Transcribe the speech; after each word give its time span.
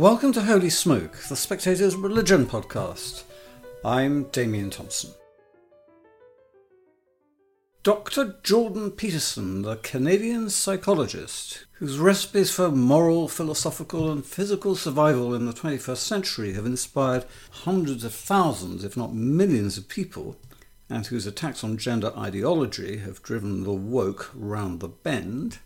Welcome 0.00 0.32
to 0.32 0.40
Holy 0.40 0.70
Smoke, 0.70 1.12
the 1.28 1.36
Spectator's 1.36 1.94
Religion 1.94 2.46
podcast. 2.46 3.24
I'm 3.84 4.22
Damian 4.30 4.70
Thompson. 4.70 5.10
Dr. 7.82 8.36
Jordan 8.42 8.92
Peterson, 8.92 9.60
the 9.60 9.76
Canadian 9.76 10.48
psychologist, 10.48 11.66
whose 11.72 11.98
recipes 11.98 12.50
for 12.50 12.70
moral, 12.70 13.28
philosophical, 13.28 14.10
and 14.10 14.24
physical 14.24 14.74
survival 14.74 15.34
in 15.34 15.44
the 15.44 15.52
21st 15.52 15.98
century 15.98 16.54
have 16.54 16.64
inspired 16.64 17.26
hundreds 17.50 18.02
of 18.02 18.14
thousands, 18.14 18.84
if 18.84 18.96
not 18.96 19.12
millions, 19.12 19.76
of 19.76 19.86
people, 19.86 20.38
and 20.88 21.08
whose 21.08 21.26
attacks 21.26 21.62
on 21.62 21.76
gender 21.76 22.10
ideology 22.16 22.96
have 22.96 23.22
driven 23.22 23.64
the 23.64 23.74
woke 23.74 24.30
round 24.34 24.80
the 24.80 24.88
bend, 24.88 25.58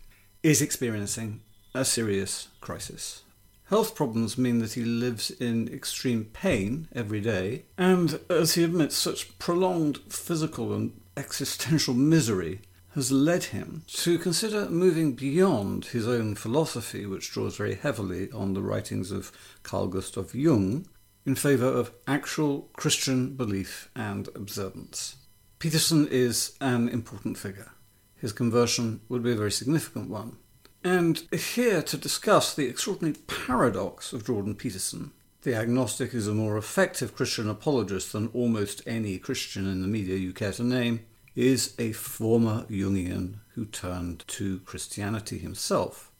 is 0.43 0.61
experiencing 0.61 1.39
a 1.73 1.85
serious 1.85 2.49
crisis. 2.59 3.21
Health 3.69 3.95
problems 3.95 4.37
mean 4.37 4.59
that 4.59 4.73
he 4.73 4.83
lives 4.83 5.31
in 5.31 5.67
extreme 5.67 6.25
pain 6.25 6.87
every 6.93 7.19
day, 7.19 7.65
and 7.77 8.19
as 8.29 8.53
he 8.53 8.63
admits, 8.63 8.95
such 8.95 9.37
prolonged 9.39 9.97
physical 10.07 10.71
and 10.71 11.01
existential 11.17 11.95
misery 11.95 12.61
has 12.93 13.11
led 13.11 13.45
him 13.45 13.83
to 13.87 14.19
consider 14.19 14.69
moving 14.69 15.13
beyond 15.13 15.85
his 15.85 16.07
own 16.07 16.35
philosophy, 16.35 17.07
which 17.07 17.31
draws 17.31 17.57
very 17.57 17.73
heavily 17.73 18.31
on 18.31 18.53
the 18.53 18.61
writings 18.61 19.11
of 19.11 19.31
Carl 19.63 19.87
Gustav 19.87 20.35
Jung, 20.35 20.87
in 21.25 21.33
favour 21.33 21.67
of 21.67 21.91
actual 22.07 22.69
Christian 22.73 23.35
belief 23.35 23.89
and 23.95 24.29
observance. 24.35 25.15
Peterson 25.57 26.07
is 26.07 26.55
an 26.61 26.87
important 26.87 27.35
figure. 27.37 27.71
His 28.15 28.31
conversion 28.31 29.01
would 29.09 29.23
be 29.23 29.31
a 29.31 29.35
very 29.35 29.51
significant 29.51 30.09
one. 30.09 30.37
And 30.85 31.17
here 31.31 31.81
to 31.81 31.97
discuss 31.97 32.53
the 32.53 32.67
extraordinary 32.67 33.17
paradox 33.25 34.13
of 34.13 34.23
Jordan 34.23 34.53
Peterson. 34.53 35.13
The 35.41 35.55
agnostic 35.55 36.13
is 36.13 36.27
a 36.27 36.33
more 36.35 36.57
effective 36.57 37.15
Christian 37.15 37.49
apologist 37.49 38.13
than 38.13 38.27
almost 38.35 38.83
any 38.85 39.17
Christian 39.17 39.65
in 39.65 39.81
the 39.81 39.87
media 39.87 40.15
you 40.15 40.31
care 40.31 40.51
to 40.51 40.63
name, 40.63 40.99
is 41.35 41.73
a 41.79 41.91
former 41.93 42.67
Jungian 42.69 43.37
who 43.55 43.65
turned 43.65 44.27
to 44.27 44.59
Christianity 44.59 45.39
himself. 45.39 46.11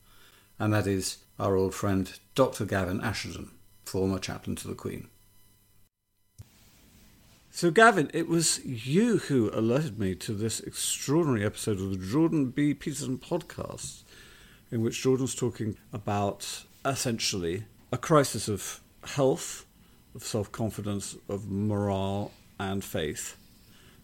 And 0.58 0.74
that 0.74 0.88
is 0.88 1.20
our 1.38 1.56
old 1.56 1.76
friend 1.76 2.12
Dr. 2.34 2.66
Gavin 2.66 3.02
Ashenden, 3.02 3.50
former 3.86 4.18
chaplain 4.18 4.56
to 4.56 4.68
the 4.68 4.74
Queen. 4.74 5.10
So, 7.52 7.70
Gavin, 7.70 8.10
it 8.16 8.28
was 8.28 8.66
you 8.66 9.20
who 9.20 9.52
alerted 9.54 10.00
me 10.00 10.16
to 10.16 10.34
this 10.34 10.60
extraordinary 10.60 11.46
episode 11.46 11.80
of 11.80 11.92
the 11.92 12.04
Jordan 12.04 12.50
B. 12.50 12.74
Peterson 12.74 13.20
podcast 13.20 14.05
in 14.72 14.82
which 14.82 15.02
Jordan's 15.02 15.36
talking 15.36 15.78
about 15.94 16.64
essentially 16.84 17.66
a 17.92 17.98
crisis 17.98 18.48
of 18.48 18.82
health, 19.04 19.66
of 20.14 20.24
self 20.24 20.52
confidence, 20.52 21.16
of 21.30 21.50
morale, 21.50 22.32
and 22.60 22.84
faith 22.84 23.38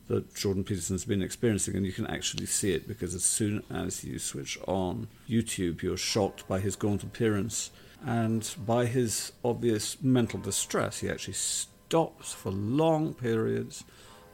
that 0.07 0.35
Jordan 0.35 0.65
Peterson 0.65 0.95
has 0.95 1.05
been 1.05 1.21
experiencing, 1.21 1.75
and 1.75 1.85
you 1.85 1.93
can 1.93 2.05
actually 2.07 2.45
see 2.45 2.73
it 2.73 2.85
because 2.85 3.15
as 3.15 3.23
soon 3.23 3.63
as 3.69 4.03
you 4.03 4.19
switch 4.19 4.59
on 4.67 5.07
YouTube, 5.29 5.81
you're 5.81 5.95
shocked 5.95 6.45
by 6.49 6.59
his 6.59 6.75
gaunt 6.75 7.01
appearance 7.01 7.71
and 8.05 8.53
by 8.65 8.85
his 8.85 9.31
obvious 9.43 10.01
mental 10.01 10.39
distress. 10.39 10.99
He 10.99 11.09
actually 11.09 11.35
stops 11.35 12.33
for 12.33 12.51
long 12.51 13.13
periods, 13.13 13.85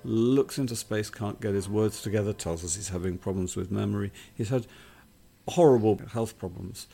looks 0.04 0.58
into 0.58 0.76
space, 0.76 1.12
can't 1.12 1.40
get 1.40 1.54
his 1.54 1.70
words 1.70 2.02
together, 2.02 2.34
tells 2.34 2.64
us 2.64 2.76
he's 2.76 2.90
having 2.90 3.20
problems 3.20 3.56
with 3.56 3.70
memory. 3.70 4.12
He's 4.34 4.50
had 4.50 4.66
horrible 5.48 6.02
health 6.14 6.38
problems 6.38 6.88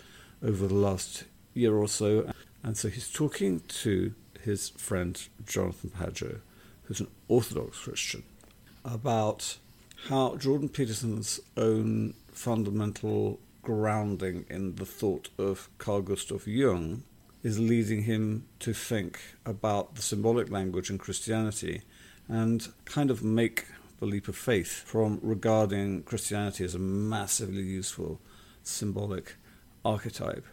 over 0.44 0.68
the 0.68 0.74
last 0.74 1.24
year 1.54 1.76
or 1.76 1.88
so. 1.88 2.32
And 2.64 2.78
so 2.78 2.90
he's 2.90 3.10
talking 3.10 3.62
to 3.68 4.14
his 4.42 4.70
friend 4.70 5.22
Jonathan 5.46 5.92
Pageau, 5.92 6.40
who's 6.84 7.00
an 7.00 7.08
Orthodox 7.28 7.80
Christian, 7.80 8.24
about 8.84 9.58
how 10.10 10.36
Jordan 10.36 10.70
Peterson's 10.70 11.40
own 11.56 12.14
fundamental 12.32 13.40
grounding 13.62 14.46
in 14.50 14.76
the 14.76 14.86
thought 14.86 15.30
of 15.38 15.70
Carl 15.78 16.02
Gustav 16.02 16.46
Jung 16.46 17.04
is 17.42 17.60
leading 17.60 18.04
him 18.04 18.46
to 18.60 18.74
think 18.74 19.20
about 19.46 19.96
the 19.96 20.02
symbolic 20.02 20.50
language 20.50 20.90
in 20.90 20.98
Christianity 20.98 21.82
and 22.28 22.68
kind 22.86 23.10
of 23.12 23.24
make 23.24 23.66
the 24.00 24.06
leap 24.06 24.28
of 24.28 24.36
faith 24.36 24.84
from 24.86 25.20
regarding 25.22 26.04
Christianity 26.04 26.64
as 26.66 26.76
a 26.76 26.80
massively 26.80 27.62
useful 27.62 28.20
symbolic 28.64 29.36
archetype 29.86 30.46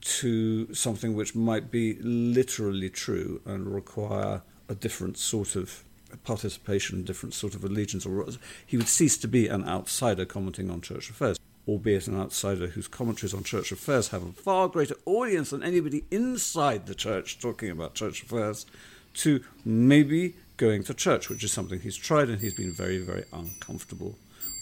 to 0.00 0.72
something 0.74 1.14
which 1.14 1.34
might 1.34 1.70
be 1.70 1.94
literally 2.00 2.90
true 2.90 3.40
and 3.44 3.72
require 3.72 4.42
a 4.68 4.74
different 4.74 5.16
sort 5.16 5.54
of 5.54 5.84
participation, 6.24 7.04
different 7.04 7.34
sort 7.34 7.54
of 7.54 7.64
allegiance, 7.64 8.04
or 8.04 8.26
he 8.66 8.76
would 8.76 8.88
cease 8.88 9.16
to 9.16 9.28
be 9.28 9.46
an 9.48 9.66
outsider 9.68 10.24
commenting 10.24 10.70
on 10.70 10.80
church 10.80 11.08
affairs, 11.08 11.38
albeit 11.68 12.08
an 12.08 12.18
outsider 12.18 12.66
whose 12.68 12.88
commentaries 12.88 13.32
on 13.32 13.44
church 13.44 13.70
affairs 13.70 14.08
have 14.08 14.22
a 14.22 14.32
far 14.32 14.68
greater 14.68 14.96
audience 15.06 15.50
than 15.50 15.62
anybody 15.62 16.04
inside 16.10 16.86
the 16.86 16.94
church 16.94 17.38
talking 17.38 17.70
about 17.70 17.94
church 17.94 18.22
affairs, 18.22 18.66
to 19.14 19.42
maybe 19.64 20.34
going 20.56 20.82
to 20.82 20.94
church, 20.94 21.28
which 21.28 21.44
is 21.44 21.52
something 21.52 21.80
he's 21.80 21.96
tried 21.96 22.28
and 22.28 22.40
he's 22.40 22.54
been 22.54 22.72
very, 22.72 22.98
very 22.98 23.24
uncomfortable 23.32 24.16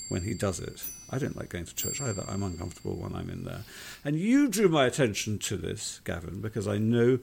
when 0.09 0.23
he 0.23 0.35
does 0.35 0.61
it. 0.61 0.83
I 1.11 1.19
don't 1.19 1.37
like 1.37 1.49
going 1.49 1.65
to 1.65 1.75
church 1.75 2.01
either. 2.01 2.25
I'm 2.29 2.43
uncomfortable 2.43 2.95
when 2.95 3.15
I'm 3.15 3.29
in 3.31 3.45
there. 3.45 3.65
And 4.05 4.17
you 4.17 4.49
drew 4.49 4.69
my 4.69 4.87
attention 4.87 5.39
to 5.41 5.57
this, 5.57 6.01
Gavin, 6.05 6.41
because 6.41 6.69
I 6.69 6.79
know 6.79 7.19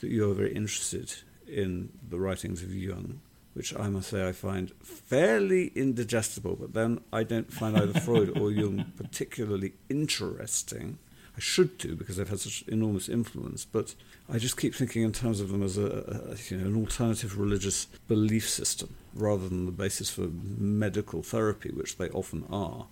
that 0.00 0.10
you're 0.10 0.34
very 0.34 0.54
interested 0.54 1.12
in 1.46 1.90
the 2.08 2.18
writings 2.18 2.62
of 2.62 2.74
Jung, 2.74 3.20
which 3.54 3.76
I 3.76 3.88
must 3.88 4.10
say 4.10 4.26
I 4.26 4.32
find 4.32 4.72
fairly 4.82 5.72
indigestible, 5.74 6.56
but 6.58 6.72
then 6.72 7.00
I 7.12 7.24
don't 7.24 7.52
find 7.52 7.76
either 7.76 8.00
Freud 8.00 8.38
or 8.38 8.50
Jung 8.50 8.92
particularly 8.96 9.74
interesting. 9.88 10.98
I 11.36 11.40
should 11.40 11.78
do 11.78 11.96
because 11.96 12.16
they've 12.16 12.28
had 12.28 12.40
such 12.40 12.62
enormous 12.68 13.08
influence, 13.08 13.64
but 13.64 13.94
I 14.30 14.38
just 14.38 14.56
keep 14.56 14.74
thinking 14.74 15.02
in 15.02 15.12
terms 15.12 15.40
of 15.40 15.50
them 15.50 15.62
as 15.62 15.78
a, 15.78 15.86
a 16.30 16.36
you 16.48 16.58
know, 16.58 16.66
an 16.66 16.76
alternative 16.76 17.38
religious 17.38 17.86
belief 18.06 18.48
system 18.48 18.94
rather 19.14 19.48
than 19.48 19.66
the 19.66 19.72
basis 19.72 20.10
for 20.10 20.28
medical 20.28 21.22
therapy, 21.22 21.70
which 21.70 21.96
they 21.96 22.08
often 22.10 22.44
are. 22.50 22.86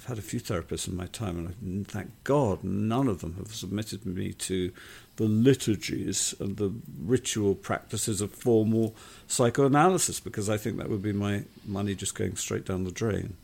I've 0.00 0.06
had 0.06 0.18
a 0.18 0.22
few 0.22 0.40
therapists 0.40 0.88
in 0.88 0.96
my 0.96 1.04
time, 1.04 1.36
and 1.60 1.84
I, 1.86 1.92
thank 1.92 2.24
God 2.24 2.64
none 2.64 3.06
of 3.06 3.20
them 3.20 3.34
have 3.36 3.54
submitted 3.54 4.06
me 4.06 4.32
to 4.32 4.72
the 5.16 5.24
liturgies 5.24 6.34
and 6.40 6.56
the 6.56 6.72
ritual 6.98 7.54
practices 7.54 8.22
of 8.22 8.32
formal 8.32 8.96
psychoanalysis 9.28 10.18
because 10.18 10.48
I 10.48 10.56
think 10.56 10.78
that 10.78 10.88
would 10.88 11.02
be 11.02 11.12
my 11.12 11.44
money 11.66 11.94
just 11.94 12.14
going 12.14 12.36
straight 12.36 12.64
down 12.64 12.84
the 12.84 12.90
drain. 12.90 13.36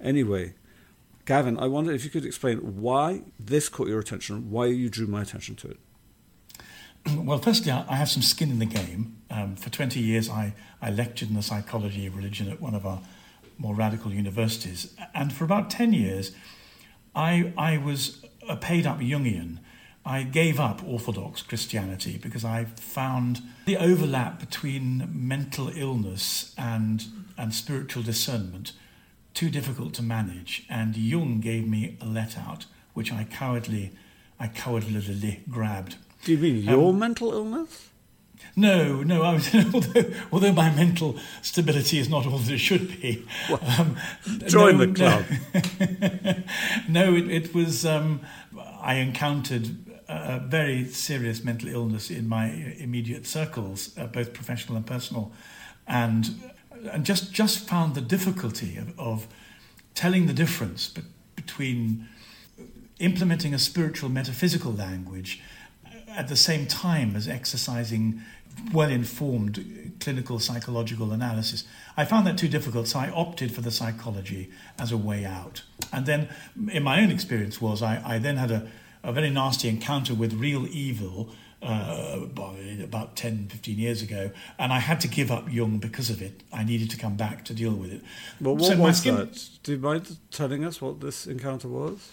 Anyway, 0.00 0.54
Gavin, 1.24 1.56
I 1.56 1.68
wonder 1.68 1.92
if 1.92 2.02
you 2.02 2.10
could 2.10 2.26
explain 2.26 2.58
why 2.58 3.22
this 3.38 3.68
caught 3.68 3.86
your 3.86 4.00
attention, 4.00 4.50
why 4.50 4.66
you 4.66 4.90
drew 4.90 5.06
my 5.06 5.22
attention 5.22 5.54
to 5.54 5.68
it. 5.68 5.76
Well, 7.16 7.38
firstly, 7.38 7.70
I 7.70 7.94
have 7.94 8.08
some 8.08 8.22
skin 8.22 8.50
in 8.50 8.58
the 8.58 8.66
game. 8.66 9.18
Um, 9.30 9.54
for 9.54 9.70
20 9.70 10.00
years, 10.00 10.28
I, 10.28 10.54
I 10.80 10.90
lectured 10.90 11.28
in 11.28 11.36
the 11.36 11.42
psychology 11.42 12.06
of 12.06 12.16
religion 12.16 12.48
at 12.48 12.60
one 12.60 12.74
of 12.74 12.84
our 12.86 13.02
more 13.62 13.74
radical 13.74 14.12
universities. 14.12 14.94
And 15.14 15.32
for 15.32 15.44
about 15.44 15.70
10 15.70 15.92
years, 15.92 16.32
I, 17.14 17.52
I 17.56 17.78
was 17.78 18.24
a 18.48 18.56
paid 18.56 18.86
up 18.86 18.98
Jungian. 18.98 19.58
I 20.04 20.24
gave 20.24 20.58
up 20.58 20.82
Orthodox 20.84 21.42
Christianity 21.42 22.18
because 22.20 22.44
I 22.44 22.64
found 22.64 23.40
the 23.66 23.76
overlap 23.76 24.40
between 24.40 25.08
mental 25.12 25.70
illness 25.76 26.52
and, 26.58 27.04
and 27.38 27.54
spiritual 27.54 28.02
discernment 28.02 28.72
too 29.32 29.48
difficult 29.48 29.94
to 29.94 30.02
manage. 30.02 30.66
And 30.68 30.96
Jung 30.96 31.40
gave 31.40 31.68
me 31.68 31.96
a 32.00 32.04
let 32.04 32.36
out, 32.36 32.66
which 32.94 33.12
I 33.12 33.24
cowardly, 33.24 33.92
I 34.40 34.48
cowardly 34.48 35.40
grabbed. 35.48 35.96
Do 36.24 36.32
you 36.32 36.38
mean 36.38 36.56
your 36.64 36.90
um, 36.90 36.98
mental 36.98 37.32
illness? 37.32 37.91
No, 38.54 39.02
no. 39.02 39.22
I 39.22 39.34
was, 39.34 39.54
although, 39.74 40.12
although 40.30 40.52
my 40.52 40.74
mental 40.74 41.18
stability 41.40 41.98
is 41.98 42.08
not 42.08 42.26
all 42.26 42.38
that 42.38 42.52
it 42.52 42.58
should 42.58 43.00
be. 43.00 43.26
Well, 43.48 43.60
um, 43.78 43.96
join 44.46 44.78
no, 44.78 44.86
the 44.86 44.92
club. 44.92 45.24
No, 46.88 47.02
no 47.12 47.16
it, 47.16 47.30
it, 47.30 47.54
was. 47.54 47.86
Um, 47.86 48.20
I 48.80 48.96
encountered 48.96 49.76
a 50.08 50.40
very 50.40 50.86
serious 50.86 51.42
mental 51.42 51.68
illness 51.68 52.10
in 52.10 52.28
my 52.28 52.46
immediate 52.78 53.26
circles, 53.26 53.96
uh, 53.96 54.06
both 54.06 54.34
professional 54.34 54.76
and 54.76 54.86
personal, 54.86 55.32
and 55.86 56.52
and 56.90 57.04
just 57.04 57.32
just 57.32 57.68
found 57.68 57.94
the 57.94 58.00
difficulty 58.00 58.76
of, 58.76 58.98
of 58.98 59.26
telling 59.94 60.26
the 60.26 60.32
difference 60.32 60.88
be- 60.88 61.02
between 61.36 62.08
implementing 62.98 63.54
a 63.54 63.58
spiritual 63.58 64.08
metaphysical 64.08 64.72
language 64.72 65.42
at 66.16 66.28
the 66.28 66.36
same 66.36 66.66
time 66.66 67.16
as 67.16 67.28
exercising 67.28 68.22
well 68.72 68.90
informed 68.90 69.92
clinical 70.00 70.38
psychological 70.38 71.12
analysis. 71.12 71.64
I 71.96 72.04
found 72.04 72.26
that 72.26 72.38
too 72.38 72.48
difficult, 72.48 72.88
so 72.88 72.98
I 72.98 73.10
opted 73.10 73.54
for 73.54 73.60
the 73.60 73.70
psychology 73.70 74.50
as 74.78 74.92
a 74.92 74.96
way 74.96 75.24
out. 75.24 75.62
And 75.92 76.06
then, 76.06 76.28
in 76.70 76.82
my 76.82 77.00
own 77.00 77.10
experience, 77.10 77.60
was 77.60 77.82
I, 77.82 78.02
I 78.04 78.18
then 78.18 78.36
had 78.36 78.50
a, 78.50 78.68
a 79.02 79.12
very 79.12 79.30
nasty 79.30 79.68
encounter 79.68 80.14
with 80.14 80.34
real 80.34 80.66
evil. 80.66 81.30
Uh, 81.64 82.26
about 82.82 83.14
10, 83.14 83.46
15 83.46 83.78
years 83.78 84.02
ago, 84.02 84.32
and 84.58 84.72
I 84.72 84.80
had 84.80 85.00
to 85.02 85.06
give 85.06 85.30
up 85.30 85.48
Jung 85.48 85.78
because 85.78 86.10
of 86.10 86.20
it. 86.20 86.42
I 86.52 86.64
needed 86.64 86.90
to 86.90 86.96
come 86.96 87.14
back 87.14 87.44
to 87.44 87.54
deal 87.54 87.70
with 87.70 87.92
it. 87.92 88.02
Well, 88.40 88.56
what 88.56 88.72
so 88.72 88.76
was 88.76 88.98
skin... 88.98 89.14
that? 89.14 89.48
Do 89.62 89.70
you 89.70 89.78
mind 89.78 90.16
telling 90.32 90.64
us 90.64 90.82
what 90.82 91.00
this 91.00 91.28
encounter 91.28 91.68
was? 91.68 92.10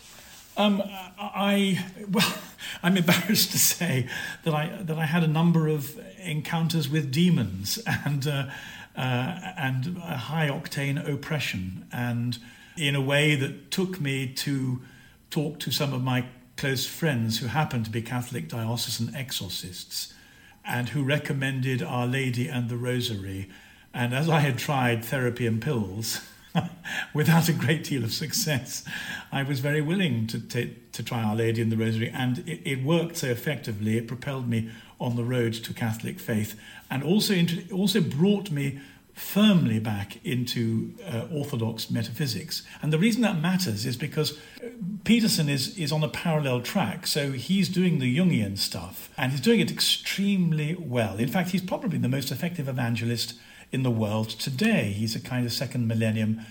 Um, 0.60 0.84
I 1.18 1.86
well, 2.12 2.34
I'm 2.84 2.98
embarrassed 2.98 3.52
to 3.54 3.58
say 3.58 4.10
that 4.44 4.54
I 4.54 4.68
that 4.82 4.98
I 5.00 5.06
had 5.06 5.24
a 5.24 5.28
number 5.28 5.70
of 5.70 5.98
encounters 6.22 6.90
with 6.90 7.12
demons 7.12 7.80
and 8.06 8.28
uh, 8.28 8.48
uh, 8.94 9.00
and 9.58 9.98
high 9.98 10.50
octane 10.50 11.08
oppression, 11.08 11.88
and 11.94 12.38
in 12.76 12.94
a 12.94 13.00
way 13.00 13.36
that 13.36 13.72
took 13.72 14.02
me 14.02 14.28
to 14.34 14.82
talk 15.30 15.60
to 15.60 15.72
some 15.72 15.94
of 15.94 16.04
my 16.04 16.26
close 16.58 16.86
friends 16.86 17.40
who 17.40 17.48
happened 17.48 17.86
to 17.86 17.92
be 17.92 18.02
Catholic 18.02 18.50
diocesan 18.50 19.16
exorcists, 19.16 20.14
and 20.66 20.90
who 20.90 21.06
recommended 21.06 21.82
Our 21.82 22.06
Lady 22.06 22.50
and 22.50 22.68
the 22.68 22.76
Rosary. 22.76 23.50
And 23.94 24.14
as 24.14 24.28
I 24.28 24.42
had 24.42 24.58
tried 24.58 25.06
therapy 25.06 25.48
and 25.48 25.62
pills. 25.62 26.20
without 27.14 27.50
a 27.50 27.54
great 27.54 27.84
deal 27.84 28.04
of 28.04 28.14
success, 28.14 28.84
I 29.32 29.44
was 29.44 29.60
very 29.60 29.82
willing 29.82 30.28
to, 30.28 30.40
to, 30.40 30.74
to 30.92 31.04
try 31.04 31.24
Our 31.24 31.36
Lady 31.36 31.62
in 31.62 31.70
the 31.70 31.78
Rosary, 31.78 32.10
and 32.10 32.40
it, 32.40 32.62
it, 32.66 32.84
worked 32.84 33.18
so 33.18 33.28
effectively. 33.28 33.98
It 33.98 34.08
propelled 34.08 34.48
me 34.48 34.70
on 35.00 35.16
the 35.16 35.24
road 35.24 35.54
to 35.54 35.74
Catholic 35.74 36.20
faith, 36.20 36.60
and 36.90 37.04
also 37.04 37.36
also 37.72 38.02
brought 38.02 38.52
me 38.52 38.80
firmly 39.14 39.80
back 39.80 40.26
into 40.26 40.94
uh, 41.06 41.28
Orthodox 41.32 41.92
metaphysics. 41.92 42.64
And 42.82 42.94
the 42.94 42.98
reason 42.98 43.22
that 43.24 43.38
matters 43.38 43.86
is 43.86 43.98
because 43.98 44.38
uh, 44.64 44.70
Peterson 45.04 45.50
is, 45.50 45.78
is 45.78 45.92
on 45.92 46.04
a 46.04 46.08
parallel 46.08 46.62
track. 46.62 47.06
So 47.06 47.34
he's 47.34 47.68
doing 47.68 48.00
the 48.00 48.18
Jungian 48.18 48.58
stuff, 48.58 49.10
and 49.18 49.32
he's 49.32 49.42
doing 49.42 49.60
it 49.60 49.72
extremely 49.72 50.76
well. 50.76 51.18
In 51.18 51.28
fact, 51.28 51.50
he's 51.50 51.62
probably 51.62 51.98
the 51.98 52.08
most 52.08 52.32
effective 52.32 52.70
evangelist 52.70 53.34
in 53.72 53.84
the 53.84 53.92
world 53.92 54.30
today. 54.30 54.92
He's 54.92 55.16
a 55.16 55.20
kind 55.20 55.46
of 55.46 55.54
second 55.54 55.88
millennium 55.88 56.42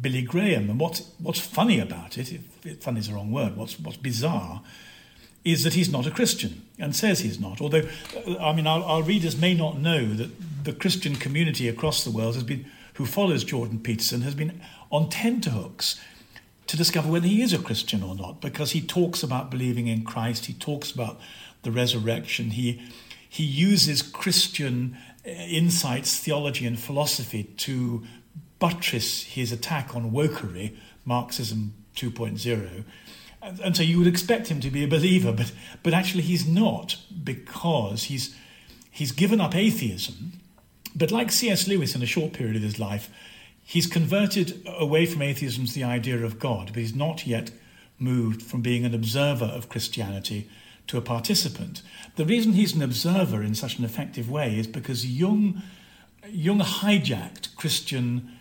Billy 0.00 0.22
Graham. 0.22 0.70
And 0.70 0.78
what's, 0.78 1.10
what's 1.18 1.40
funny 1.40 1.80
about 1.80 2.18
it, 2.18 2.32
if, 2.32 2.82
funny 2.82 3.00
is 3.00 3.08
the 3.08 3.14
wrong 3.14 3.32
word, 3.32 3.56
what's, 3.56 3.78
what's 3.80 3.96
bizarre, 3.96 4.62
is 5.44 5.64
that 5.64 5.74
he's 5.74 5.90
not 5.90 6.06
a 6.06 6.10
Christian 6.10 6.66
and 6.78 6.94
says 6.94 7.20
he's 7.20 7.40
not. 7.40 7.60
Although, 7.60 7.88
uh, 8.16 8.36
I 8.38 8.52
mean, 8.52 8.66
our, 8.66 8.82
our 8.82 9.02
readers 9.02 9.36
may 9.36 9.54
not 9.54 9.78
know 9.78 10.06
that 10.14 10.30
the 10.64 10.72
Christian 10.72 11.16
community 11.16 11.68
across 11.68 12.04
the 12.04 12.10
world 12.10 12.34
has 12.34 12.44
been, 12.44 12.66
who 12.94 13.06
follows 13.06 13.44
Jordan 13.44 13.80
Peterson, 13.80 14.22
has 14.22 14.34
been 14.34 14.60
on 14.90 15.08
tenterhooks 15.08 16.00
to 16.66 16.76
discover 16.76 17.10
whether 17.10 17.26
he 17.26 17.40
is 17.40 17.54
a 17.54 17.58
Christian 17.58 18.02
or 18.02 18.14
not, 18.14 18.42
because 18.42 18.72
he 18.72 18.82
talks 18.82 19.22
about 19.22 19.50
believing 19.50 19.86
in 19.86 20.04
Christ, 20.04 20.46
he 20.46 20.52
talks 20.52 20.90
about 20.90 21.18
the 21.62 21.70
resurrection, 21.70 22.50
he 22.50 22.82
he 23.30 23.44
uses 23.44 24.00
Christian 24.00 24.96
insights, 25.28 26.18
theology, 26.18 26.66
and 26.66 26.78
philosophy 26.78 27.44
to 27.58 28.04
buttress 28.58 29.22
his 29.24 29.52
attack 29.52 29.94
on 29.94 30.10
wokery, 30.10 30.76
Marxism 31.04 31.74
2.0. 31.96 32.84
And, 33.40 33.60
and 33.60 33.76
so 33.76 33.82
you 33.82 33.98
would 33.98 34.06
expect 34.06 34.48
him 34.48 34.60
to 34.60 34.70
be 34.70 34.84
a 34.84 34.88
believer, 34.88 35.32
but, 35.32 35.52
but 35.82 35.94
actually 35.94 36.22
he's 36.22 36.46
not 36.46 36.96
because 37.22 38.04
he's, 38.04 38.34
he's 38.90 39.12
given 39.12 39.40
up 39.40 39.54
atheism. 39.54 40.40
But 40.94 41.12
like 41.12 41.30
C.S. 41.30 41.68
Lewis 41.68 41.94
in 41.94 42.02
a 42.02 42.06
short 42.06 42.32
period 42.32 42.56
of 42.56 42.62
his 42.62 42.80
life, 42.80 43.10
he's 43.62 43.86
converted 43.86 44.66
away 44.66 45.06
from 45.06 45.22
atheism 45.22 45.66
to 45.66 45.72
the 45.72 45.84
idea 45.84 46.24
of 46.24 46.38
God, 46.38 46.68
but 46.68 46.76
he's 46.76 46.94
not 46.94 47.26
yet 47.26 47.50
moved 47.98 48.42
from 48.42 48.62
being 48.62 48.84
an 48.84 48.94
observer 48.94 49.44
of 49.44 49.68
Christianity 49.68 50.48
to 50.88 50.98
a 50.98 51.02
participant. 51.02 51.82
The 52.16 52.24
reason 52.24 52.52
he's 52.52 52.74
an 52.74 52.82
observer 52.82 53.42
in 53.42 53.54
such 53.54 53.78
an 53.78 53.84
effective 53.84 54.28
way 54.30 54.58
is 54.58 54.66
because 54.66 55.06
Jung, 55.06 55.62
Jung 56.28 56.60
hijacked 56.60 57.54
Christian 57.56 58.32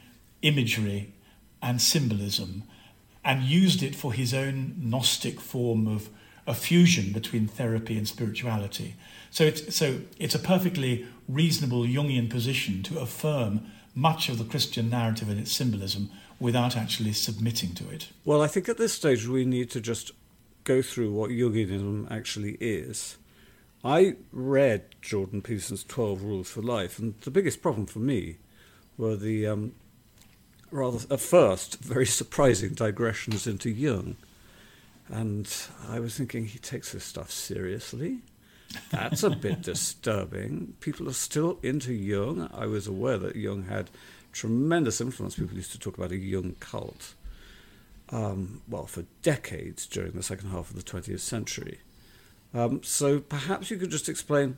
imagery 0.41 1.13
and 1.61 1.81
symbolism 1.81 2.63
and 3.23 3.43
used 3.43 3.83
it 3.83 3.95
for 3.95 4.13
his 4.13 4.33
own 4.33 4.75
Gnostic 4.79 5.39
form 5.39 5.87
of 5.87 6.09
a 6.47 6.53
fusion 6.53 7.11
between 7.11 7.45
therapy 7.45 7.97
and 7.97 8.07
spirituality. 8.07 8.95
So 9.29 9.43
it's, 9.43 9.75
so 9.75 9.99
it's 10.17 10.33
a 10.33 10.39
perfectly 10.39 11.05
reasonable 11.27 11.83
Jungian 11.83 12.29
position 12.29 12.81
to 12.83 12.99
affirm 12.99 13.65
much 13.93 14.29
of 14.29 14.37
the 14.37 14.45
Christian 14.45 14.89
narrative 14.89 15.29
and 15.29 15.39
its 15.39 15.51
symbolism 15.51 16.09
without 16.39 16.77
actually 16.77 17.11
submitting 17.11 17.73
to 17.73 17.89
it. 17.89 18.09
Well, 18.23 18.41
I 18.41 18.47
think 18.47 18.69
at 18.69 18.77
this 18.77 18.93
stage 18.93 19.27
we 19.27 19.43
need 19.43 19.69
to 19.71 19.81
just 19.81 20.11
go 20.67 20.81
through 20.81 21.11
what 21.13 21.31
Jungianism 21.31 22.11
actually 22.11 22.57
is. 22.59 23.17
I 23.85 24.15
read 24.33 24.83
Jordan 25.01 25.41
Peterson's 25.41 25.85
12 25.85 26.21
Rules 26.23 26.49
for 26.49 26.61
Life, 26.61 26.99
and 26.99 27.17
the 27.21 27.31
biggest 27.31 27.61
problem 27.61 27.85
for 27.85 27.99
me 27.99 28.35
were 28.97 29.15
the 29.15 29.47
um, 29.47 29.71
rather, 30.69 30.99
at 31.09 31.21
first, 31.21 31.79
very 31.79 32.05
surprising 32.05 32.73
digressions 32.73 33.47
into 33.47 33.69
Jung. 33.69 34.17
And 35.07 35.49
I 35.87 36.01
was 36.01 36.17
thinking, 36.17 36.45
he 36.45 36.59
takes 36.59 36.91
this 36.91 37.05
stuff 37.05 37.31
seriously. 37.31 38.19
That's 38.91 39.23
a 39.23 39.29
bit 39.29 39.61
disturbing. 39.71 40.73
People 40.81 41.07
are 41.07 41.13
still 41.13 41.59
into 41.63 41.93
Jung. 41.93 42.49
I 42.53 42.65
was 42.65 42.87
aware 42.87 43.17
that 43.19 43.37
Jung 43.37 43.63
had 43.63 43.89
tremendous 44.33 44.99
influence. 44.99 45.35
People 45.35 45.55
used 45.55 45.71
to 45.71 45.79
talk 45.79 45.97
about 45.97 46.11
a 46.11 46.17
Jung 46.17 46.57
cult 46.59 47.13
um, 48.09 48.61
well, 48.67 48.85
for 48.85 49.03
decades 49.21 49.85
during 49.85 50.13
the 50.13 50.23
second 50.23 50.49
half 50.49 50.69
of 50.69 50.75
the 50.75 50.83
20th 50.83 51.19
century. 51.19 51.79
Um, 52.53 52.81
so 52.83 53.19
perhaps 53.19 53.69
you 53.69 53.77
could 53.77 53.91
just 53.91 54.07
explain 54.07 54.57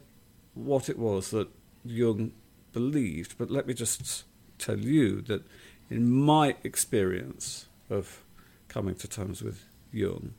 what 0.54 0.90
it 0.90 1.00
was 1.00 1.32
that 1.32 1.50
Jung 1.84 2.32
believed. 2.74 3.38
But 3.38 3.50
let 3.50 3.68
me 3.68 3.74
just 3.74 4.24
tell 4.58 4.80
you 4.80 5.22
that 5.22 5.44
in 5.90 6.12
my 6.12 6.56
experience 6.64 7.68
of 7.90 8.24
coming 8.68 8.96
to 8.96 9.08
terms 9.08 9.42
with 9.42 9.66
Jung, 9.92 10.34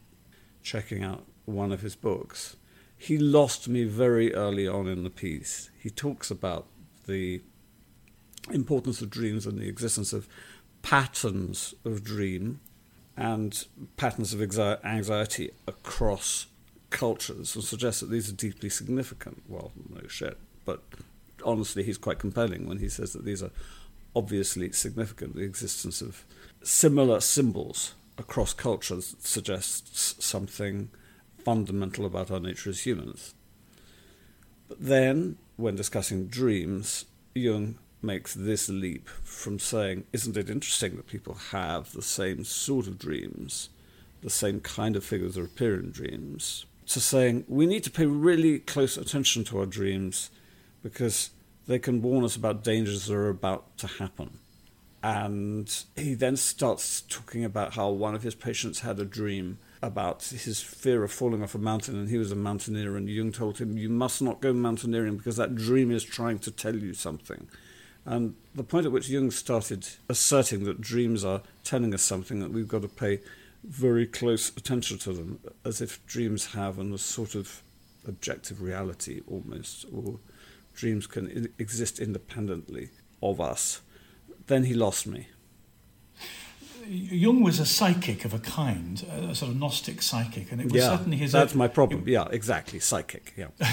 checking 0.62 1.02
out 1.02 1.24
one 1.44 1.72
of 1.72 1.80
his 1.80 1.96
books, 1.96 2.56
he 2.96 3.18
lost 3.18 3.68
me 3.68 3.84
very 3.84 4.34
early 4.34 4.68
on 4.68 4.86
in 4.86 5.04
the 5.04 5.10
piece. 5.10 5.70
He 5.78 5.90
talks 5.90 6.30
about 6.30 6.66
the 7.06 7.42
importance 8.50 9.00
of 9.02 9.10
dreams 9.10 9.46
and 9.46 9.58
the 9.58 9.68
existence 9.68 10.12
of 10.12 10.28
patterns 10.82 11.74
of 11.84 12.04
dream 12.04 12.60
and 13.20 13.66
patterns 13.98 14.32
of 14.32 14.40
anxiety 14.40 15.50
across 15.68 16.46
cultures 16.88 17.54
and 17.54 17.62
suggests 17.62 18.00
that 18.00 18.10
these 18.10 18.30
are 18.30 18.34
deeply 18.34 18.70
significant. 18.70 19.42
Well, 19.46 19.72
no 19.88 20.08
shit. 20.08 20.38
But 20.64 20.82
honestly, 21.44 21.82
he's 21.82 21.98
quite 21.98 22.18
compelling 22.18 22.66
when 22.66 22.78
he 22.78 22.88
says 22.88 23.12
that 23.12 23.26
these 23.26 23.42
are 23.42 23.50
obviously 24.16 24.72
significant. 24.72 25.34
The 25.34 25.42
existence 25.42 26.00
of 26.00 26.24
similar 26.62 27.20
symbols 27.20 27.94
across 28.16 28.54
cultures 28.54 29.14
suggests 29.20 30.24
something 30.24 30.90
fundamental 31.44 32.06
about 32.06 32.30
our 32.30 32.40
nature 32.40 32.70
as 32.70 32.86
humans. 32.86 33.34
But 34.66 34.80
then, 34.80 35.36
when 35.56 35.74
discussing 35.74 36.26
dreams, 36.28 37.04
Jung 37.34 37.78
makes 38.02 38.34
this 38.34 38.68
leap 38.68 39.08
from 39.08 39.58
saying, 39.58 40.04
Isn't 40.12 40.36
it 40.36 40.50
interesting 40.50 40.96
that 40.96 41.06
people 41.06 41.34
have 41.50 41.92
the 41.92 42.02
same 42.02 42.44
sort 42.44 42.86
of 42.86 42.98
dreams, 42.98 43.70
the 44.22 44.30
same 44.30 44.60
kind 44.60 44.96
of 44.96 45.04
figures 45.04 45.34
that 45.34 45.44
appear 45.44 45.78
in 45.78 45.90
dreams, 45.90 46.66
to 46.88 47.00
saying, 47.00 47.44
We 47.48 47.66
need 47.66 47.84
to 47.84 47.90
pay 47.90 48.06
really 48.06 48.58
close 48.58 48.96
attention 48.96 49.44
to 49.44 49.60
our 49.60 49.66
dreams 49.66 50.30
because 50.82 51.30
they 51.66 51.78
can 51.78 52.02
warn 52.02 52.24
us 52.24 52.36
about 52.36 52.64
dangers 52.64 53.06
that 53.06 53.14
are 53.14 53.28
about 53.28 53.76
to 53.78 53.86
happen. 53.86 54.38
And 55.02 55.84
he 55.96 56.14
then 56.14 56.36
starts 56.36 57.00
talking 57.02 57.44
about 57.44 57.74
how 57.74 57.88
one 57.88 58.14
of 58.14 58.22
his 58.22 58.34
patients 58.34 58.80
had 58.80 58.98
a 58.98 59.04
dream 59.04 59.58
about 59.82 60.24
his 60.24 60.60
fear 60.60 61.02
of 61.04 61.10
falling 61.10 61.42
off 61.42 61.54
a 61.54 61.58
mountain, 61.58 61.96
and 61.96 62.10
he 62.10 62.18
was 62.18 62.32
a 62.32 62.36
mountaineer. 62.36 62.96
And 62.96 63.08
Jung 63.08 63.32
told 63.32 63.58
him, 63.58 63.78
You 63.78 63.88
must 63.88 64.20
not 64.20 64.40
go 64.40 64.52
mountaineering 64.52 65.16
because 65.16 65.36
that 65.36 65.54
dream 65.54 65.90
is 65.90 66.04
trying 66.04 66.38
to 66.40 66.50
tell 66.50 66.76
you 66.76 66.92
something. 66.92 67.48
And 68.04 68.34
the 68.54 68.64
point 68.64 68.86
at 68.86 68.92
which 68.92 69.08
Jung 69.08 69.30
started 69.30 69.86
asserting 70.08 70.64
that 70.64 70.80
dreams 70.80 71.24
are 71.24 71.42
telling 71.64 71.94
us 71.94 72.02
something, 72.02 72.40
that 72.40 72.50
we've 72.50 72.68
got 72.68 72.82
to 72.82 72.88
pay 72.88 73.20
very 73.62 74.06
close 74.06 74.48
attention 74.56 74.98
to 74.98 75.12
them, 75.12 75.40
as 75.64 75.80
if 75.80 76.04
dreams 76.06 76.54
have 76.54 76.78
a 76.78 76.98
sort 76.98 77.34
of 77.34 77.62
objective 78.08 78.62
reality 78.62 79.20
almost, 79.26 79.84
or 79.94 80.18
dreams 80.74 81.06
can 81.06 81.52
exist 81.58 81.98
independently 81.98 82.88
of 83.22 83.40
us, 83.40 83.82
then 84.46 84.64
he 84.64 84.74
lost 84.74 85.06
me. 85.06 85.28
Jung 86.86 87.42
was 87.42 87.60
a 87.60 87.66
psychic 87.66 88.24
of 88.24 88.34
a 88.34 88.38
kind, 88.38 89.04
a 89.12 89.34
sort 89.34 89.52
of 89.52 89.56
Gnostic 89.58 90.02
psychic, 90.02 90.50
and 90.50 90.60
it 90.60 90.72
was 90.72 90.82
yeah, 90.82 90.96
certainly 90.96 91.18
his. 91.18 91.32
That's 91.32 91.52
own, 91.52 91.58
my 91.58 91.68
problem. 91.68 92.02
It, 92.02 92.08
yeah, 92.08 92.26
exactly, 92.30 92.80
psychic. 92.80 93.34
Yeah. 93.36 93.48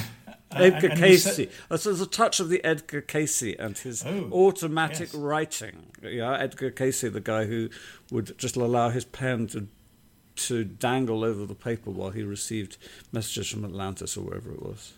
Uh, 0.55 0.59
Edgar 0.59 0.87
and 0.87 0.99
Cayce. 0.99 1.23
said- 1.35 1.49
There's 1.69 2.01
a 2.01 2.05
touch 2.07 2.39
of 2.39 2.49
the 2.49 2.63
Edgar 2.63 3.01
Cayce 3.01 3.53
and 3.59 3.77
his 3.77 4.03
Oh, 4.05 4.29
automatic 4.31 5.09
yes. 5.11 5.15
writing. 5.15 5.87
Yeah, 6.01 6.33
Edgar 6.37 6.71
Cayce, 6.71 7.01
the 7.01 7.19
guy 7.19 7.45
who 7.45 7.69
would 8.11 8.37
just 8.37 8.55
allow 8.55 8.89
his 8.89 9.05
pen 9.05 9.47
to 9.47 9.67
to 10.35 10.63
dangle 10.63 11.23
over 11.23 11.47
the 11.47 11.55
paper 11.55 11.89
while 11.89 12.11
he 12.11 12.21
received 12.21 12.77
messages 13.11 13.49
from 13.49 13.65
Atlantis 13.65 14.15
or 14.15 14.21
wherever 14.21 14.51
it 14.51 14.61
was. 14.61 14.93